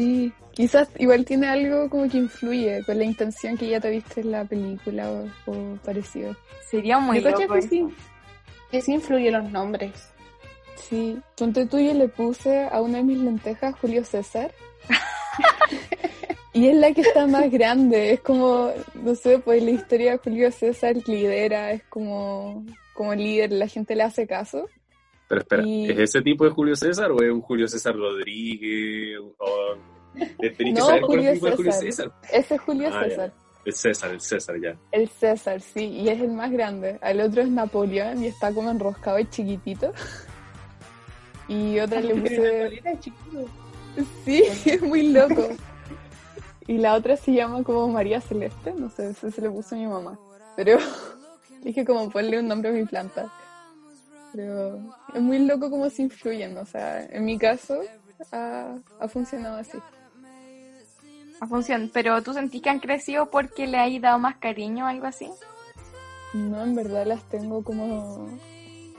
Sí, 0.00 0.32
quizás 0.52 0.88
igual 0.98 1.26
tiene 1.26 1.46
algo 1.46 1.90
como 1.90 2.08
que 2.08 2.16
influye 2.16 2.82
con 2.86 2.96
la 2.96 3.04
intención 3.04 3.58
que 3.58 3.68
ya 3.68 3.80
te 3.80 3.90
viste 3.90 4.22
en 4.22 4.32
la 4.32 4.46
película 4.46 5.10
o, 5.10 5.28
o 5.44 5.76
parecido. 5.84 6.34
Sería 6.70 6.98
muy 6.98 7.20
loco 7.20 7.36
que 7.36 7.58
eso. 7.58 7.68
sí, 7.68 7.86
que 8.70 8.80
sí 8.80 8.94
influye 8.94 9.30
los 9.30 9.50
nombres. 9.50 9.92
Sí, 10.76 11.18
ponte 11.36 11.66
tú 11.66 11.78
yo 11.78 11.92
le 11.92 12.08
puse 12.08 12.64
a 12.64 12.80
una 12.80 12.96
de 12.96 13.04
mis 13.04 13.18
lentejas 13.18 13.74
Julio 13.78 14.02
César. 14.02 14.54
y 16.54 16.68
es 16.68 16.76
la 16.76 16.92
que 16.92 17.02
está 17.02 17.26
más 17.26 17.50
grande, 17.50 18.14
es 18.14 18.20
como, 18.20 18.70
no 18.94 19.14
sé, 19.14 19.38
pues 19.38 19.62
la 19.62 19.72
historia 19.72 20.12
de 20.12 20.18
Julio 20.18 20.50
César 20.50 20.96
lidera, 21.06 21.72
es 21.72 21.82
como, 21.90 22.64
como 22.94 23.14
líder, 23.14 23.52
la 23.52 23.68
gente 23.68 23.94
le 23.94 24.04
hace 24.04 24.26
caso. 24.26 24.66
Pero 25.30 25.40
espera, 25.42 25.62
Y- 25.64 25.88
¿es 25.88 25.98
ese 26.00 26.22
tipo 26.22 26.44
de 26.44 26.50
Julio 26.50 26.74
César 26.74 27.12
o 27.12 27.22
es 27.22 27.30
un 27.30 27.40
Julio 27.40 27.68
César 27.68 27.94
Rodríguez? 27.94 29.16
O... 29.38 29.46
Tenés 30.40 30.56
que 30.58 30.72
No, 30.72 30.86
saber 30.86 31.02
cuál 31.02 31.18
Julio 31.18 31.32
tipo 31.34 31.46
de 31.46 31.52
Julio 31.56 31.72
César. 31.72 32.12
Ese 32.32 32.54
es 32.56 32.60
Julio 32.60 32.88
Ah, 32.92 33.02
ya. 33.02 33.08
César. 33.08 33.32
El 33.64 33.72
César, 33.74 34.10
el 34.10 34.20
César, 34.20 34.56
ya. 34.60 34.76
El 34.90 35.08
César, 35.08 35.60
sí, 35.60 35.84
y 35.86 36.08
es 36.08 36.20
el 36.20 36.32
más 36.32 36.50
grande. 36.50 36.98
Al 37.00 37.20
otro 37.20 37.42
es 37.42 37.48
Napoleón 37.48 38.24
y 38.24 38.26
está 38.26 38.52
como 38.52 38.70
enroscado 38.72 39.20
y 39.20 39.26
chiquitito. 39.30 39.92
Y 41.46 41.78
otra 41.78 42.00
le 42.00 42.14
puse... 42.16 42.82
Sí, 44.24 44.42
es 44.66 44.82
muy 44.82 45.12
loco. 45.12 45.48
Y 46.66 46.78
la 46.78 46.94
otra 46.94 47.16
se 47.16 47.32
llama 47.32 47.62
como 47.62 47.88
María 47.88 48.20
Celeste, 48.20 48.72
no 48.72 48.90
sé, 48.90 49.10
ese 49.10 49.30
se 49.30 49.40
le 49.40 49.50
puso 49.50 49.76
mi 49.76 49.86
mamá. 49.86 50.18
Pero 50.56 50.78
dije 51.62 51.84
como 51.84 52.08
ponle 52.10 52.38
un 52.40 52.48
nombre 52.48 52.70
a 52.70 52.72
mi 52.72 52.84
planta. 52.84 53.32
Pero 54.32 54.78
es 55.14 55.20
muy 55.20 55.38
loco 55.40 55.70
cómo 55.70 55.90
se 55.90 56.02
influyen, 56.02 56.56
o 56.56 56.64
sea, 56.64 57.04
en 57.04 57.24
mi 57.24 57.38
caso 57.38 57.80
ha, 58.32 58.76
ha 59.00 59.08
funcionado 59.08 59.56
así. 59.56 59.78
A 61.40 61.46
función. 61.46 61.90
Pero 61.92 62.22
tú 62.22 62.34
sentís 62.34 62.62
que 62.62 62.70
han 62.70 62.80
crecido 62.80 63.30
porque 63.30 63.66
le 63.66 63.78
hay 63.78 63.98
dado 63.98 64.18
más 64.18 64.36
cariño 64.36 64.84
o 64.84 64.88
algo 64.88 65.06
así. 65.06 65.30
No, 66.34 66.62
en 66.62 66.74
verdad 66.74 67.06
las 67.06 67.24
tengo 67.28 67.64
como... 67.64 68.28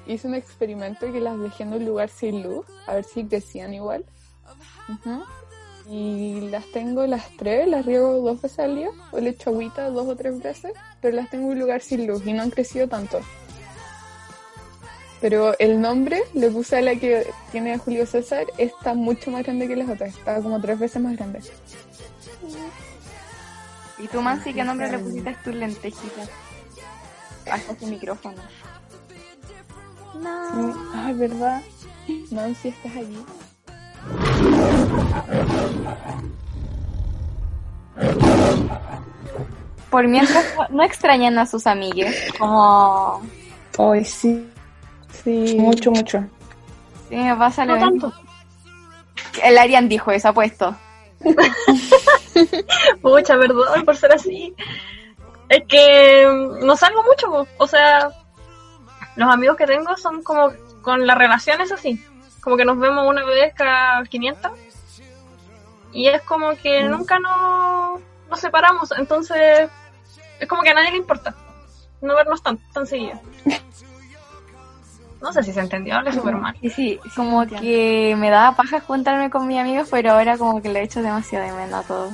Hice 0.07 0.27
un 0.27 0.34
experimento 0.34 1.11
que 1.11 1.21
las 1.21 1.39
dejé 1.39 1.63
en 1.63 1.73
un 1.73 1.86
lugar 1.86 2.09
sin 2.09 2.41
luz, 2.41 2.65
a 2.88 2.95
ver 2.95 3.03
si 3.03 3.23
crecían 3.23 3.73
igual. 3.73 4.03
Ujú. 4.89 5.23
Y 5.88 6.49
las 6.49 6.65
tengo 6.71 7.05
las 7.05 7.29
tres, 7.38 7.67
las 7.67 7.86
riego 7.86 8.19
dos 8.21 8.41
veces 8.41 8.59
al 8.59 8.75
día, 8.75 8.89
o 9.11 9.19
le 9.19 9.29
echo 9.29 9.51
agüita 9.51 9.89
dos 9.89 10.07
o 10.07 10.15
tres 10.15 10.41
veces, 10.41 10.73
pero 10.99 11.15
las 11.15 11.29
tengo 11.29 11.45
en 11.45 11.51
un 11.51 11.59
lugar 11.59 11.82
sin 11.82 12.07
luz 12.07 12.25
y 12.25 12.34
no 12.34 12.41
han 12.41 12.49
crecido 12.49 12.88
tanto. 12.88 13.19
Pero 15.22 15.57
el 15.59 15.80
nombre 15.80 16.24
le 16.34 16.49
puse 16.49 16.78
a 16.78 16.82
la 16.82 16.95
que 16.95 17.28
tiene 17.51 17.74
a 17.74 17.78
Julio 17.78 18.05
César, 18.07 18.45
está 18.57 18.93
mucho 18.95 19.30
más 19.30 19.43
grande 19.43 19.67
que 19.67 19.76
las 19.76 19.88
otras, 19.88 20.09
está 20.15 20.41
como 20.41 20.59
tres 20.59 20.80
veces 20.80 21.01
más 21.01 21.15
grande. 21.15 21.39
¿Y 23.99 24.07
tú, 24.07 24.19
Mansi, 24.22 24.51
qué 24.53 24.63
nombre 24.63 24.89
le 24.91 24.97
pusiste 24.97 25.30
a 25.30 25.43
tus 25.43 25.53
lentejitas? 25.53 26.30
Hasta 27.51 27.74
tu 27.76 27.86
micrófono. 27.86 28.41
No. 30.19 30.74
Ay, 30.95 31.13
¿verdad? 31.13 31.61
Nancy, 32.32 32.69
¿estás 32.69 32.95
allí? 32.95 33.24
Por 39.89 40.07
mientras, 40.07 40.45
no- 40.55 40.78
no 40.78 40.84
extrañan 40.84 41.38
a 41.38 41.45
sus 41.45 41.67
amigues. 41.67 42.15
Como. 42.39 43.22
Ay, 43.78 44.05
sí, 44.05 44.47
Sí. 45.24 45.55
mucho, 45.57 45.91
mucho. 45.91 46.24
Sí, 47.09 47.15
me 47.15 47.36
pasa 47.36 47.65
lo 47.65 47.78
No 47.78 47.91
mismo. 47.91 48.09
tanto. 48.09 48.22
El 49.43 49.57
Arian 49.57 49.88
dijo 49.89 50.11
eso, 50.11 50.30
apuesto. 50.30 50.76
Pucha, 53.01 53.38
perdón 53.38 53.86
por 53.86 53.95
ser 53.95 54.13
así. 54.13 54.55
Es 55.49 55.63
que 55.67 56.28
mm, 56.28 56.65
no 56.65 56.76
salgo 56.76 57.03
mucho, 57.03 57.47
o 57.57 57.67
sea, 57.67 58.09
los 59.15 59.30
amigos 59.30 59.57
que 59.57 59.67
tengo 59.67 59.95
son 59.97 60.24
como 60.24 60.51
con 60.82 61.05
las 61.05 61.17
relaciones 61.17 61.72
así. 61.72 62.03
Como 62.41 62.57
que 62.57 62.65
nos 62.65 62.80
vemos 62.80 63.07
una 63.07 63.24
vez 63.26 63.53
cada 63.53 64.03
500. 64.03 64.51
Y 65.93 66.07
es 66.07 66.22
como 66.24 66.55
que 66.55 66.84
nunca 66.84 67.19
nos, 67.19 67.99
nos 68.30 68.39
separamos. 68.39 68.91
Entonces, 68.97 69.69
es 70.39 70.47
como 70.47 70.63
que 70.63 70.69
a 70.69 70.74
nadie 70.74 70.91
le 70.91 70.97
importa 70.97 71.36
no 72.01 72.15
vernos 72.15 72.41
tan, 72.41 72.57
tan 72.74 72.86
seguido. 72.86 73.19
No 75.22 75.32
sé 75.32 75.43
si 75.43 75.53
se 75.53 75.59
entendió, 75.59 75.95
hablé 75.95 76.11
súper 76.13 76.36
mal. 76.36 76.55
Sí, 76.61 76.69
sí, 76.69 76.99
como 77.15 77.45
que 77.45 78.15
me 78.17 78.30
daba 78.30 78.55
paja 78.55 78.80
juntarme 78.80 79.30
con 79.30 79.47
mis 79.47 79.59
amigos, 79.59 79.88
pero 79.91 80.13
ahora 80.13 80.38
como 80.38 80.61
que 80.61 80.69
le 80.69 80.80
he 80.80 80.84
hecho 80.84 81.01
demasiado 81.03 81.45
de 81.45 81.51
menos 81.53 81.86
a 81.86 81.88
todo. 81.88 82.11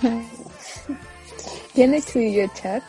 ¿Tiene 1.74 2.00
chat? 2.02 2.82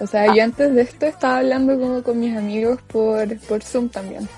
O 0.00 0.06
sea, 0.06 0.34
yo 0.34 0.42
antes 0.42 0.74
de 0.74 0.82
esto 0.82 1.06
estaba 1.06 1.38
hablando 1.38 1.78
como 1.78 2.02
con 2.02 2.20
mis 2.20 2.36
amigos 2.36 2.80
por, 2.82 3.38
por 3.40 3.62
Zoom 3.62 3.88
también. 3.88 4.28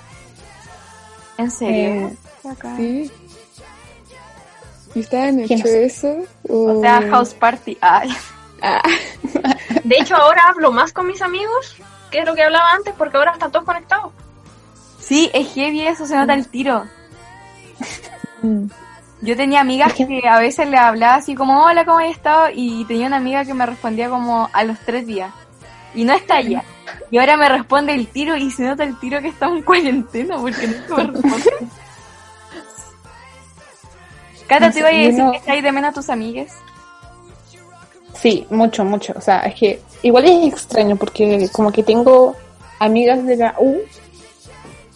¿En 1.37 1.51
serio? 1.51 2.09
Eh. 2.09 2.17
Sí. 2.77 3.13
¿Y 4.95 5.01
ustedes 5.01 5.29
han 5.29 5.47
¿Quién 5.47 5.61
hecho 5.61 5.69
es? 5.69 6.05
eso? 6.05 6.25
O, 6.49 6.79
O 6.79 6.81
sea, 6.81 7.03
house 7.11 7.35
party. 7.35 7.77
Ay. 7.81 8.11
Ah, 8.63 8.83
De 9.85 9.97
hecho, 10.01 10.17
ahora 10.17 10.43
hablo 10.49 10.73
más 10.73 10.93
con 10.93 11.07
mis 11.07 11.23
amigos, 11.23 11.77
que 12.11 12.21
es 12.21 12.27
lo 12.27 12.35
que 12.35 12.43
hablaba 12.43 12.73
antes, 12.73 12.95
porque 12.97 13.17
ahora 13.17 13.33
están 13.33 13.53
todos 13.53 13.65
conectados. 13.65 14.13
Sí, 15.09 15.31
es 15.33 15.55
heavy 15.55 15.87
eso, 15.87 16.07
se 16.07 16.15
nota 16.15 16.35
el 16.35 16.47
tiro. 16.49 16.85
mm. 18.43 18.67
Yo 19.23 19.37
tenía 19.37 19.61
amigas 19.63 19.95
que 19.95 20.07
a 20.29 20.39
veces 20.39 20.69
le 20.69 20.77
hablaba 20.77 21.15
así 21.17 21.35
como, 21.35 21.65
hola, 21.65 21.85
¿cómo 21.85 21.99
has 21.99 22.11
estado? 22.11 22.49
Y 22.55 22.85
tenía 22.85 23.09
una 23.09 23.17
amiga 23.17 23.45
que 23.45 23.53
me 23.55 23.67
respondía 23.67 24.09
como 24.11 24.49
a 24.53 24.63
los 24.65 24.79
tres 24.81 25.07
días. 25.07 25.33
Y 25.95 26.05
no 26.05 26.13
está 26.13 26.37
allá. 26.37 26.63
Y 27.11 27.19
ahora 27.19 27.37
me 27.37 27.49
responde 27.49 27.95
el 27.95 28.07
tiro 28.07 28.37
y 28.37 28.51
se 28.53 28.63
nota 28.63 28.85
el 28.85 28.97
tiro 29.01 29.21
que 29.21 29.29
estamos 29.29 29.57
en 29.59 29.65
cuarentena 29.65 30.37
porque 30.37 30.69
no 30.69 30.97
me 30.97 31.03
responde. 31.05 31.51
Cata, 34.47 34.71
¿te 34.71 34.79
iba 34.79 34.89
a 34.89 34.93
decir 34.93 35.15
no- 35.25 35.33
que 35.33 35.39
estáis 35.39 35.63
de 35.63 35.73
menos 35.73 35.91
a 35.91 35.95
tus 35.95 36.09
amigues? 36.11 36.53
Sí, 38.15 38.47
mucho, 38.51 38.85
mucho. 38.85 39.13
O 39.17 39.21
sea, 39.21 39.41
es 39.41 39.55
que 39.55 39.83
igual 40.03 40.25
es 40.27 40.53
extraño 40.53 40.97
porque 40.97 41.49
como 41.53 41.71
que 41.73 41.83
tengo 41.83 42.37
amigas 42.79 43.25
de 43.27 43.37
la 43.37 43.55
U 43.59 43.81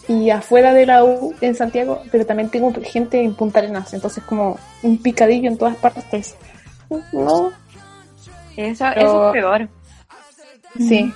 y 0.07 0.29
afuera 0.29 0.73
de 0.73 0.85
la 0.85 1.03
U 1.03 1.33
en 1.41 1.55
Santiago, 1.55 2.01
pero 2.11 2.25
también 2.25 2.49
tengo 2.49 2.73
gente 2.83 3.21
en 3.21 3.35
Punta 3.35 3.59
Arenas, 3.59 3.93
entonces 3.93 4.23
como 4.23 4.59
un 4.81 5.01
picadillo 5.01 5.47
en 5.49 5.57
todas 5.57 5.77
partes. 5.77 6.35
No, 7.11 7.51
Eso, 8.57 8.85
Pero- 8.93 9.01
eso 9.01 9.27
es 9.27 9.33
peor. 9.33 9.69
sí. 10.77 11.13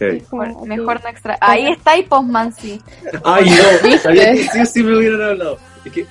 Mejor, 0.00 0.66
no 0.66 1.08
extra. 1.08 1.36
Ahí 1.40 1.66
está 1.72 1.96
y 1.96 2.04
Postman, 2.04 2.52
sí. 2.52 2.80
Ay, 3.24 3.50
no, 3.50 3.98
sabía 3.98 4.32
que 4.32 4.44
sí 4.44 4.60
o 4.60 4.66
sí 4.66 4.82
me 4.82 4.96
hubieran 4.96 5.22
hablado. 5.22 5.58
Es 5.84 5.92
que 5.92 6.06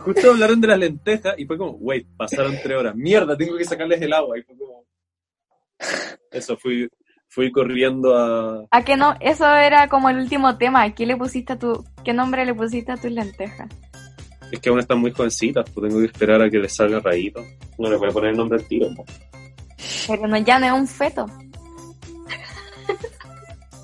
justo 0.00 0.30
hablaron 0.30 0.60
de 0.60 0.68
las 0.68 0.78
lentejas 0.78 1.34
y 1.36 1.44
fue 1.44 1.58
como, 1.58 1.72
wait, 1.72 2.06
pasaron 2.16 2.56
tres 2.62 2.78
horas. 2.78 2.94
Mierda, 2.94 3.36
tengo 3.36 3.56
que 3.58 3.64
sacarles 3.64 4.00
el 4.00 4.12
agua. 4.12 4.38
Y 4.38 4.42
fue 4.42 4.56
como. 4.56 4.84
Eso, 6.30 6.56
fui, 6.56 6.88
fui 7.34 7.50
corriendo 7.50 8.16
a. 8.16 8.64
¿A 8.70 8.84
qué 8.84 8.96
no? 8.96 9.16
Eso 9.20 9.52
era 9.52 9.88
como 9.88 10.08
el 10.08 10.18
último 10.18 10.56
tema. 10.56 10.94
¿Qué 10.94 11.04
le 11.04 11.16
pusiste 11.16 11.54
a 11.54 11.58
tu, 11.58 11.84
qué 12.04 12.12
nombre 12.12 12.46
le 12.46 12.54
pusiste 12.54 12.92
a 12.92 12.96
tus 12.96 13.10
lentejas? 13.10 13.68
Es 14.52 14.60
que 14.60 14.68
aún 14.68 14.78
están 14.78 14.98
muy 14.98 15.10
jovencitas, 15.10 15.68
pues 15.70 15.88
tengo 15.88 16.00
que 16.00 16.06
esperar 16.06 16.40
a 16.40 16.48
que 16.48 16.58
les 16.58 16.74
salga 16.74 17.00
rayito. 17.00 17.42
No 17.76 17.90
le 17.90 17.96
voy 17.96 18.08
a 18.08 18.12
poner 18.12 18.30
el 18.30 18.36
nombre 18.36 18.58
al 18.58 18.68
tiro. 18.68 18.86
po. 18.94 19.04
Pero 20.06 20.28
no, 20.28 20.38
ya 20.38 20.60
no 20.60 20.66
es 20.66 20.72
un 20.72 20.86
feto. 20.86 21.26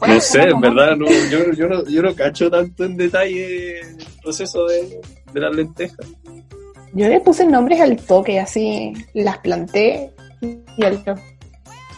No 0.06 0.18
sé, 0.18 0.44
en 0.44 0.58
verdad, 0.62 0.96
no, 0.96 1.04
yo, 1.30 1.52
yo, 1.52 1.68
no, 1.68 1.84
yo 1.84 2.00
no 2.00 2.14
cacho 2.14 2.50
tanto 2.50 2.86
en 2.86 2.96
detalle 2.96 3.80
el 3.80 3.98
proceso 4.22 4.64
de, 4.64 4.98
de 5.30 5.40
las 5.40 5.54
lentejas. 5.54 6.06
Yo 6.94 7.06
le 7.06 7.20
puse 7.20 7.44
nombres 7.44 7.82
al 7.82 7.96
toque, 7.96 8.40
así 8.40 8.94
las 9.12 9.36
planté 9.40 10.10
y 10.40 10.82
al 10.82 11.04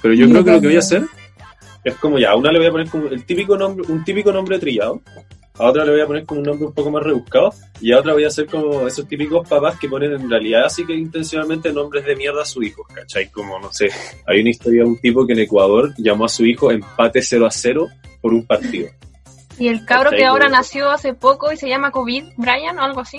Pero 0.03 0.15
yo 0.15 0.27
Y 0.27 0.31
creo 0.31 0.45
que 0.45 0.51
lo 0.51 0.61
que 0.61 0.67
voy 0.67 0.77
a 0.77 0.81
hacer 0.81 1.05
es 1.85 1.95
como 1.97 2.19
ya, 2.19 2.31
a 2.31 2.37
una 2.37 2.53
le 2.53 2.59
voy 2.59 2.69
a 2.69 2.71
poner 2.73 2.89
como 2.89 3.09
el 3.09 3.25
típico 3.25 3.57
nombre, 3.57 3.85
un 3.89 4.05
típico 4.05 4.33
nombre 4.33 4.59
trillado, 4.59 5.01
a 5.59 5.65
otra 5.67 5.85
le 5.85 5.93
voy 5.93 6.01
a 6.01 6.07
poner 6.07 6.25
como 6.25 6.41
un 6.41 6.47
nombre 6.47 6.67
un 6.67 6.73
poco 6.73 6.91
más 6.91 7.03
rebuscado, 7.03 7.53
y 7.81 7.93
a 7.93 7.99
otra 7.99 8.13
voy 8.15 8.25
a 8.25 8.29
hacer 8.29 8.47
como 8.47 8.87
esos 8.87 9.07
típicos 9.07 9.47
papás 9.49 9.79
que 9.79 9.89
ponen 9.89 10.13
en 10.13 10.31
realidad 10.31 10.65
así 10.65 10.87
que 10.87 10.95
intencionalmente 10.95 11.73
nombres 11.73 12.05
de 12.07 12.17
mierda 12.17 12.43
a 12.43 12.47
su 12.47 12.63
hijo, 12.63 12.85
¿cachai? 12.93 13.29
Como, 13.31 13.59
no 13.59 13.73
sé, 13.73 13.89
hay 14.27 14.41
una 14.41 14.51
historia 14.51 14.83
de 14.83 14.89
un 14.89 14.99
tipo 14.99 15.27
que 15.27 15.33
en 15.35 15.41
Ecuador 15.41 15.93
llamó 15.99 16.25
a 16.25 16.29
su 16.29 16.45
hijo 16.47 16.71
empate 16.71 17.21
0 17.23 17.47
a 17.47 17.51
0 17.51 17.89
por 18.21 18.33
un 18.33 18.47
partido. 18.47 18.89
Y 19.59 19.69
el 19.69 19.85
cabro 19.85 20.11
que 20.11 20.25
ahora 20.25 20.47
Como- 20.47 20.57
nació 20.57 20.91
hace 20.91 21.13
poco 21.15 21.53
y 21.53 21.57
se 21.57 21.69
llama 21.69 21.91
COVID, 21.91 22.25
Brian 22.37 22.79
o 22.79 22.83
algo 22.83 23.01
así. 23.01 23.19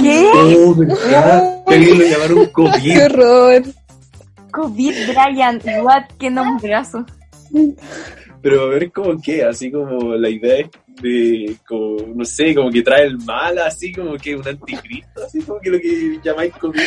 ¿Qué? 0.00 0.30
¡Oh, 0.32 0.74
verdad! 0.74 1.64
Que 1.66 1.74
alguien 1.74 1.98
lo 1.98 2.04
llamaron 2.06 2.50
¡Qué 2.82 3.04
horror! 3.04 3.62
COVID 4.52 4.94
Brian. 5.08 5.60
What? 5.82 6.04
Qué 6.18 6.30
nombrazo. 6.30 7.04
Pero 8.42 8.62
a 8.62 8.66
ver 8.66 8.90
como 8.90 9.20
qué, 9.22 9.44
así 9.44 9.70
como 9.70 10.14
la 10.16 10.28
idea 10.28 10.58
es 10.60 10.70
de, 11.00 11.56
como, 11.66 11.96
no 12.14 12.24
sé, 12.24 12.54
como 12.54 12.70
que 12.70 12.82
trae 12.82 13.04
el 13.06 13.18
mal, 13.18 13.56
así 13.58 13.92
como 13.92 14.16
que 14.16 14.34
un 14.34 14.46
anticristo, 14.46 15.24
así 15.24 15.40
como 15.42 15.60
que 15.60 15.70
lo 15.70 15.78
que 15.78 16.18
llamáis 16.24 16.52
COVID. 16.54 16.80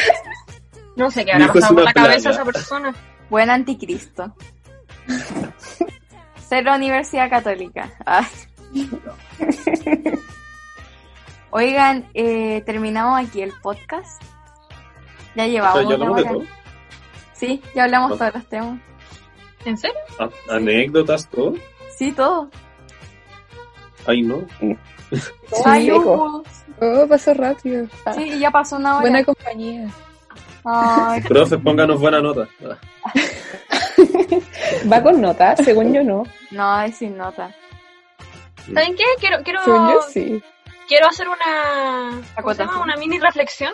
No 0.98 1.10
sé 1.12 1.24
qué 1.26 1.34
habrá 1.34 1.48
pasado 1.54 1.74
por 1.76 1.84
una 1.84 1.92
la 1.92 1.94
cabeza 1.94 2.30
esa 2.32 2.46
persona. 2.46 2.96
Buen 3.30 3.50
anticristo. 3.50 4.34
Cero 6.48 6.72
Universidad 6.76 7.30
Católica. 7.30 7.92
Ay. 8.06 8.26
Oigan, 11.52 12.06
eh, 12.14 12.62
terminamos 12.66 13.20
aquí 13.28 13.42
el 13.42 13.54
podcast. 13.62 14.22
Ya 15.36 15.48
llevamos 15.48 15.78
O 15.78 15.88
sea, 15.88 15.90
ya 15.90 15.94
hablamos 15.96 16.16
de 16.18 16.22
hora. 16.24 16.32
todo. 16.34 16.44
Sí, 17.34 17.62
ya 17.74 17.84
hablamos 17.86 18.12
Ah. 18.14 18.18
todos 18.18 18.34
los 18.36 18.50
temas. 18.50 18.80
¿En 19.66 19.78
serio? 19.78 19.98
Anécdotas, 20.50 21.28
todo. 21.30 21.54
Sí, 21.98 22.12
todo. 22.12 22.50
Ay, 24.06 24.22
no. 24.22 24.46
Ay. 25.66 25.92
Hugo. 25.92 26.44
Oh, 26.82 27.08
pasó 27.08 27.34
rápido. 27.34 27.88
Sí, 28.16 28.40
ya 28.40 28.52
pasó 28.52 28.76
una 28.76 28.96
hora. 28.98 29.02
Buena 29.02 29.24
compañía. 29.24 29.88
Ay, 30.64 31.22
Profe, 31.22 31.58
pónganos 31.58 32.00
buena 32.00 32.22
nota. 32.22 32.48
Va 34.92 35.02
con 35.02 35.22
notas, 35.22 35.60
según 35.64 35.94
yo 35.94 36.04
no. 36.04 36.24
no, 36.52 36.82
es 36.82 36.98
sin 36.98 37.18
nota. 37.18 37.56
¿Saben 38.74 38.96
qué? 38.96 39.04
Quiero, 39.20 39.44
quiero, 39.44 39.64
Según 39.64 39.90
yo, 39.92 40.02
sí. 40.12 40.42
quiero 40.88 41.08
hacer 41.08 41.28
una, 41.28 42.10
¿cómo 42.10 42.24
se 42.24 42.40
Acotación. 42.40 42.68
llama? 42.70 42.84
una 42.84 42.96
mini 42.98 43.20
reflexión. 43.20 43.74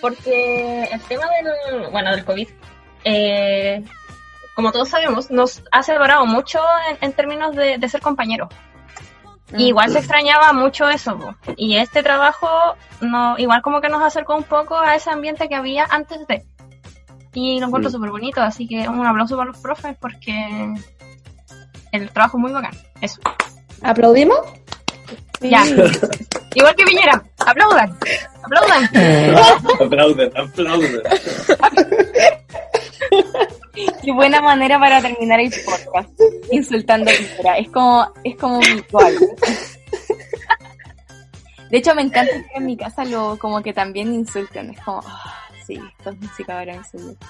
Porque 0.00 0.84
el 0.84 1.00
tema 1.02 1.24
del, 1.70 1.90
bueno, 1.90 2.10
del 2.10 2.24
COVID, 2.24 2.48
eh, 3.04 3.84
como 4.58 4.72
todos 4.72 4.88
sabemos, 4.88 5.30
nos 5.30 5.62
ha 5.70 5.84
separado 5.84 6.26
mucho 6.26 6.58
en, 6.90 6.98
en 7.00 7.12
términos 7.12 7.54
de, 7.54 7.78
de 7.78 7.88
ser 7.88 8.00
compañeros. 8.00 8.48
Y 9.56 9.68
igual 9.68 9.88
se 9.92 10.00
extrañaba 10.00 10.52
mucho 10.52 10.88
eso. 10.88 11.16
po. 11.16 11.32
Y 11.56 11.76
este 11.76 12.02
trabajo, 12.02 12.48
no, 13.00 13.38
igual 13.38 13.62
como 13.62 13.80
que 13.80 13.88
nos 13.88 14.02
acercó 14.02 14.34
un 14.34 14.42
poco 14.42 14.76
a 14.76 14.96
ese 14.96 15.10
ambiente 15.10 15.48
que 15.48 15.54
había 15.54 15.84
antes 15.88 16.26
de. 16.26 16.42
Y 17.34 17.60
lo 17.60 17.66
encuentro 17.68 17.88
Mm. 17.88 17.92
súper 17.92 18.10
bonito, 18.10 18.42
así 18.42 18.66
que 18.66 18.88
un 18.88 19.06
aplauso 19.06 19.36
para 19.36 19.50
los 19.52 19.58
profes 19.58 19.96
porque 20.00 20.74
el 21.92 22.10
trabajo 22.10 22.38
es 22.38 22.42
muy 22.42 22.50
bacán. 22.52 22.72
Eso. 23.00 23.20
¿Aplaudimos? 23.82 24.40
Ya. 25.40 25.62
Igual 26.56 26.74
que 26.74 26.84
Piñera. 26.84 27.22
Aplaudan. 27.46 27.96
Aplaudan. 28.42 28.90
Aplauden, 29.80 30.32
aplauden. 30.36 31.02
Qué 34.08 34.14
buena 34.14 34.40
manera 34.40 34.80
para 34.80 35.02
terminar 35.02 35.38
el 35.38 35.52
podcast. 35.66 36.08
Insultando 36.50 37.10
a 37.10 37.12
Piñera. 37.12 37.58
Es 37.58 37.68
como, 37.68 38.10
es 38.24 38.36
como 38.36 38.58
mi 38.60 38.64
ritual. 38.64 39.14
De 41.70 41.76
hecho, 41.76 41.94
me 41.94 42.00
encanta 42.00 42.32
que 42.32 42.56
en 42.56 42.64
mi 42.64 42.74
casa 42.74 43.04
lo, 43.04 43.38
como 43.38 43.60
que 43.60 43.74
también 43.74 44.14
insulten. 44.14 44.70
Es 44.70 44.80
como, 44.80 45.02
ah, 45.04 45.50
sí, 45.66 45.78
esto 45.98 46.08
es 46.08 46.20
música 46.22 46.58
ahora 46.58 46.74
insulto. 46.76 47.26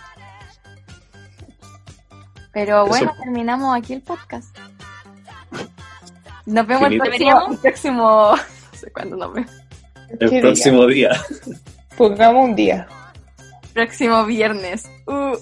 Pero 2.53 2.87
bueno, 2.87 3.11
Eso. 3.11 3.23
terminamos 3.25 3.77
aquí 3.77 3.95
el 3.95 4.03
podcast. 4.03 4.57
Nos 6.47 6.65
vemos 6.65 6.93
el 6.93 6.99
próximo, 6.99 7.03
¿Deberíamos? 7.03 7.51
el 7.51 7.59
próximo, 7.59 8.05
no 8.37 8.79
sé 8.79 8.93
cuándo 8.93 9.17
nos 9.17 9.33
vemos. 9.33 9.51
El 10.11 10.31
¿Qué 10.31 10.41
próximo 10.41 10.87
día. 10.87 11.11
Pongamos 11.97 12.45
un 12.45 12.55
día. 12.55 12.87
Próximo 13.75 14.25
viernes. 14.25 14.89
Uh, 15.09 15.37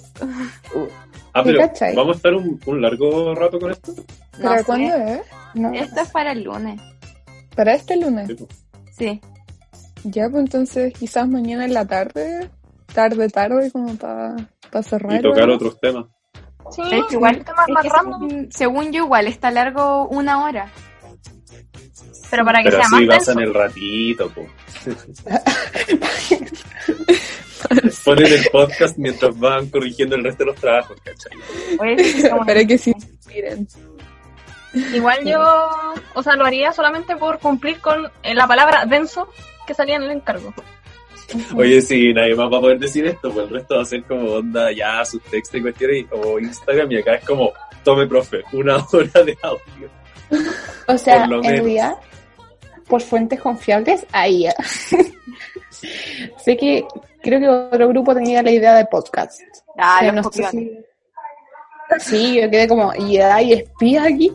Ah, 1.38 1.42
¿Qué 1.44 1.52
pero 1.52 1.68
cachai? 1.68 1.94
¿vamos 1.94 2.14
a 2.14 2.16
estar 2.16 2.34
un, 2.34 2.60
un 2.66 2.82
largo 2.82 3.34
rato 3.34 3.58
con 3.58 3.70
esto? 3.70 3.92
no 4.38 4.44
¿Para 4.44 4.58
sé. 4.60 4.64
cuándo 4.64 4.94
es? 4.94 5.20
No. 5.54 5.72
Esto 5.72 6.00
es 6.00 6.10
para 6.10 6.32
el 6.32 6.42
lunes. 6.44 6.80
Para 7.54 7.74
este 7.74 7.96
lunes. 7.96 8.28
Sí, 8.28 8.34
pues. 8.34 8.50
Sí. 8.96 9.20
Ya, 10.04 10.28
pues 10.30 10.44
entonces 10.44 10.94
quizás 10.94 11.28
mañana 11.28 11.64
en 11.64 11.74
la 11.74 11.84
tarde, 11.86 12.50
tarde, 12.94 13.28
tarde, 13.28 13.70
como 13.70 13.94
para 13.96 14.36
cerrar. 14.82 15.18
Y 15.18 15.22
tocar 15.22 15.48
¿no? 15.48 15.54
otros 15.54 15.78
temas. 15.80 16.06
Sí, 16.70 16.82
De 16.88 16.98
hecho, 16.98 17.12
igual, 17.12 17.44
temas 17.44 17.68
es 17.68 17.74
más 17.74 17.82
que 17.82 17.88
random. 17.90 18.28
según, 18.28 18.52
según 18.52 18.92
yo, 18.92 19.04
igual 19.04 19.26
está 19.26 19.50
largo 19.50 20.08
una 20.08 20.44
hora. 20.44 20.70
Pero 22.30 22.44
para 22.44 22.58
que 22.62 22.70
Pero 22.70 22.76
sea 22.78 22.86
así 22.86 23.06
más 23.06 23.18
pasan 23.18 23.36
denso. 23.36 23.50
el 23.50 23.54
ratito, 23.54 24.30
po. 24.30 24.42
Ponen 28.04 28.26
el 28.32 28.44
podcast 28.50 28.98
mientras 28.98 29.38
van 29.38 29.68
corrigiendo 29.68 30.16
el 30.16 30.24
resto 30.24 30.44
de 30.44 30.50
los 30.50 30.60
trabajos, 30.60 30.96
¿cachai? 31.02 31.32
Oye, 31.78 32.04
sí, 32.04 32.22
Para 32.46 32.64
que 32.64 32.78
se 32.78 32.90
inspiren. 32.90 33.68
Igual 34.92 35.24
yo, 35.24 35.40
o 36.14 36.22
sea, 36.22 36.36
lo 36.36 36.44
haría 36.44 36.72
solamente 36.72 37.16
por 37.16 37.38
cumplir 37.38 37.80
con 37.80 38.10
eh, 38.22 38.34
la 38.34 38.46
palabra 38.46 38.84
denso 38.84 39.28
que 39.66 39.72
salía 39.74 39.96
en 39.96 40.02
el 40.02 40.10
encargo. 40.10 40.52
Oye, 41.56 41.80
si 41.80 42.12
nadie 42.12 42.34
más 42.34 42.52
va 42.52 42.58
a 42.58 42.60
poder 42.60 42.78
decir 42.78 43.06
esto, 43.06 43.32
pues 43.32 43.46
el 43.48 43.54
resto 43.54 43.76
va 43.76 43.82
a 43.82 43.86
ser 43.86 44.04
como 44.04 44.32
onda 44.34 44.70
ya 44.72 45.04
sus 45.04 45.22
textos 45.24 45.58
y 45.58 45.62
cuestiones 45.62 45.96
y- 46.02 46.08
o 46.12 46.38
Instagram 46.38 46.92
y 46.92 46.98
acá 46.98 47.14
es 47.14 47.24
como, 47.24 47.52
tome 47.82 48.06
profe, 48.06 48.42
una 48.52 48.76
hora 48.92 49.22
de 49.24 49.36
audio. 49.42 49.90
O 50.88 50.98
sea, 50.98 51.24
en 51.24 51.42
realidad, 51.42 51.94
por 52.86 53.00
fuentes 53.00 53.40
confiables, 53.40 54.06
ahí 54.12 54.46
sé 56.38 56.56
que 56.56 56.84
creo 57.26 57.40
que 57.40 57.48
otro 57.48 57.88
grupo 57.88 58.14
tenía 58.14 58.42
la 58.42 58.50
idea 58.50 58.74
de 58.74 58.86
podcast. 58.86 59.40
Ah, 59.78 60.00
los 60.04 60.14
no 60.14 60.22
sé 60.22 60.28
copiones. 60.42 60.52
si- 60.52 60.86
Sí, 62.00 62.40
yo 62.40 62.50
quedé 62.50 62.66
como, 62.66 62.92
¿y 62.94 63.18
hay 63.18 63.52
espías 63.52 64.06
aquí? 64.06 64.32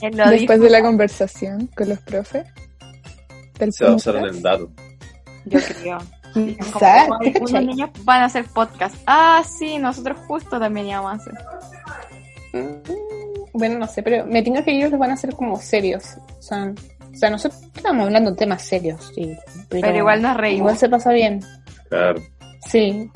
Después 0.00 0.30
dijo. 0.40 0.58
de 0.64 0.70
la 0.70 0.80
conversación 0.82 1.66
con 1.76 1.88
los 1.88 1.98
profes. 2.00 2.46
Del 3.58 3.72
Se 3.72 3.84
basaron 3.84 4.26
en 4.26 4.40
datos. 4.42 4.68
Yo 5.46 5.58
creo. 5.60 5.98
Quizá, 6.34 7.06
Como, 7.08 7.18
¿te 7.20 7.34
unos 7.40 7.52
niños 7.64 7.90
van 8.04 8.22
a 8.22 8.26
hacer 8.26 8.44
podcast. 8.44 8.94
Ah, 9.06 9.42
sí, 9.44 9.78
nosotros 9.78 10.18
justo 10.28 10.60
también 10.60 10.86
íbamos 10.86 11.12
a 11.12 11.14
hacer. 11.16 11.34
Mm, 12.52 13.48
Bueno, 13.54 13.78
no 13.78 13.86
sé, 13.88 14.02
pero 14.02 14.24
me 14.26 14.42
tengo 14.42 14.62
que 14.62 14.70
ellos 14.76 14.90
los 14.90 15.00
van 15.00 15.10
a 15.10 15.14
hacer 15.14 15.34
como 15.34 15.58
serios. 15.58 16.16
O 16.38 16.42
sea, 16.42 16.72
o 16.97 16.97
sea, 17.18 17.30
nosotros 17.30 17.60
estamos 17.74 18.06
hablando 18.06 18.30
de 18.30 18.36
temas 18.36 18.62
serios, 18.62 19.12
sí. 19.14 19.36
Pero, 19.68 19.82
Pero 19.82 19.98
igual 19.98 20.22
nos 20.22 20.36
reímos. 20.36 20.58
Igual 20.58 20.78
se 20.78 20.88
pasa 20.88 21.12
bien. 21.12 21.44
Claro. 21.88 22.22
Sí. 22.68 23.10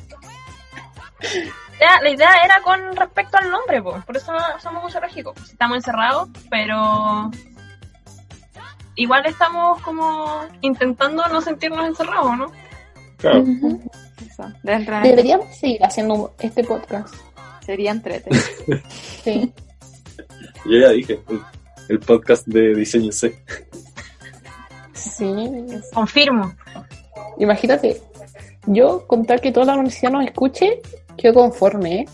Ya, 1.81 2.01
la 2.03 2.11
idea 2.11 2.31
era 2.45 2.61
con 2.63 2.95
respecto 2.97 3.37
al 3.39 3.51
nombre, 3.51 3.83
po. 3.83 4.01
por 4.07 4.17
eso 4.17 4.33
somos 4.61 4.85
un 4.85 4.91
zoológico. 4.91 5.35
Estamos 5.51 5.79
encerrados, 5.79 6.29
pero 6.49 7.31
igual 8.95 9.27
estamos 9.27 9.81
como 9.83 10.43
intentando 10.61 11.27
no 11.29 11.41
sentirnos 11.41 11.87
encerrados, 11.87 12.39
¿no? 12.39 12.53
Claro. 13.19 13.45
Deberíamos 14.63 15.57
seguir 15.57 15.85
haciendo 15.85 16.35
este 16.39 16.65
podcast. 16.65 17.15
sería 17.65 17.91
entrete. 17.91 18.31
Sí. 19.25 19.53
Yo 20.65 20.79
ya 20.79 20.91
dije, 20.91 21.21
el, 21.29 21.41
el 21.89 21.99
podcast 22.01 22.47
de 22.47 22.75
diseño 22.75 23.11
C. 23.11 23.43
Sí. 25.03 25.35
Confirmo. 25.93 26.55
Imagínate, 27.39 28.01
yo 28.67 29.07
contar 29.07 29.41
que 29.41 29.53
toda 29.53 29.67
la 29.67 29.75
universidad 29.75 30.13
nos 30.13 30.25
escuche, 30.25 30.81
quedo 31.17 31.35
conforme, 31.35 32.01
¿eh? 32.01 32.07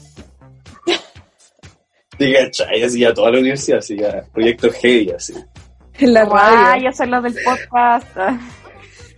Y 2.20 2.32
cachai, 2.32 2.82
así 2.82 3.04
a 3.04 3.14
toda 3.14 3.30
la 3.30 3.38
universidad, 3.38 3.78
así 3.78 4.02
a 4.02 4.24
proyecto 4.32 4.70
heavy, 4.72 5.10
así. 5.12 5.34
En 5.94 6.14
la 6.14 6.28
Ah, 6.32 6.76
yo 6.82 6.92
soy 6.92 7.06
los 7.08 7.22
del 7.22 7.36
podcast. 7.44 8.06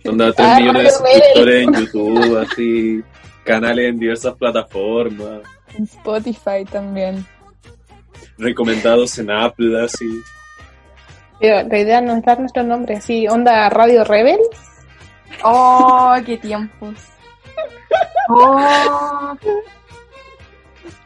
Onda 0.05 0.31
3 0.33 0.47
Ah, 0.47 0.59
millones 0.59 0.83
de 0.83 0.89
suscriptores 0.91 1.63
en 1.67 1.73
YouTube, 1.73 2.37
así. 2.37 3.03
Canales 3.43 3.89
en 3.89 3.99
diversas 3.99 4.35
plataformas. 4.35 5.41
En 5.75 5.83
Spotify 5.85 6.63
también. 6.71 7.25
Recomendados 8.37 9.17
en 9.19 9.31
Apple, 9.31 9.83
así. 9.83 10.21
Pero 11.41 11.67
la 11.67 11.79
idea 11.79 12.01
no 12.01 12.15
es 12.15 12.23
dar 12.23 12.39
nuestro 12.39 12.61
nombre, 12.61 12.97
así, 12.97 13.27
onda 13.27 13.67
Radio 13.69 14.03
Rebel. 14.03 14.39
Oh, 15.43 16.15
qué 16.25 16.37
tiempos. 16.37 16.95
Oh, 18.33 19.35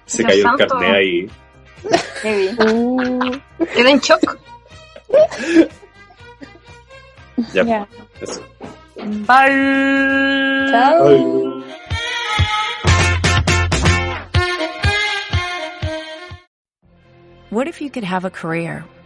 Se 0.06 0.24
cayó 0.24 0.52
el 0.52 0.68
carnet 0.68 0.94
ahí. 0.94 1.30
Heavy. 2.22 2.50
Uh, 2.60 3.32
quedé 3.74 3.90
en 3.90 4.00
shock. 4.00 4.38
Ya. 7.54 7.88
Bye. 8.96 10.70
Chao. 10.70 11.08
Ay. 11.08 11.66
What 17.50 17.68
if 17.68 17.82
you 17.82 17.90
could 17.90 18.04
have 18.04 18.26
a 18.26 18.30
career 18.30 18.86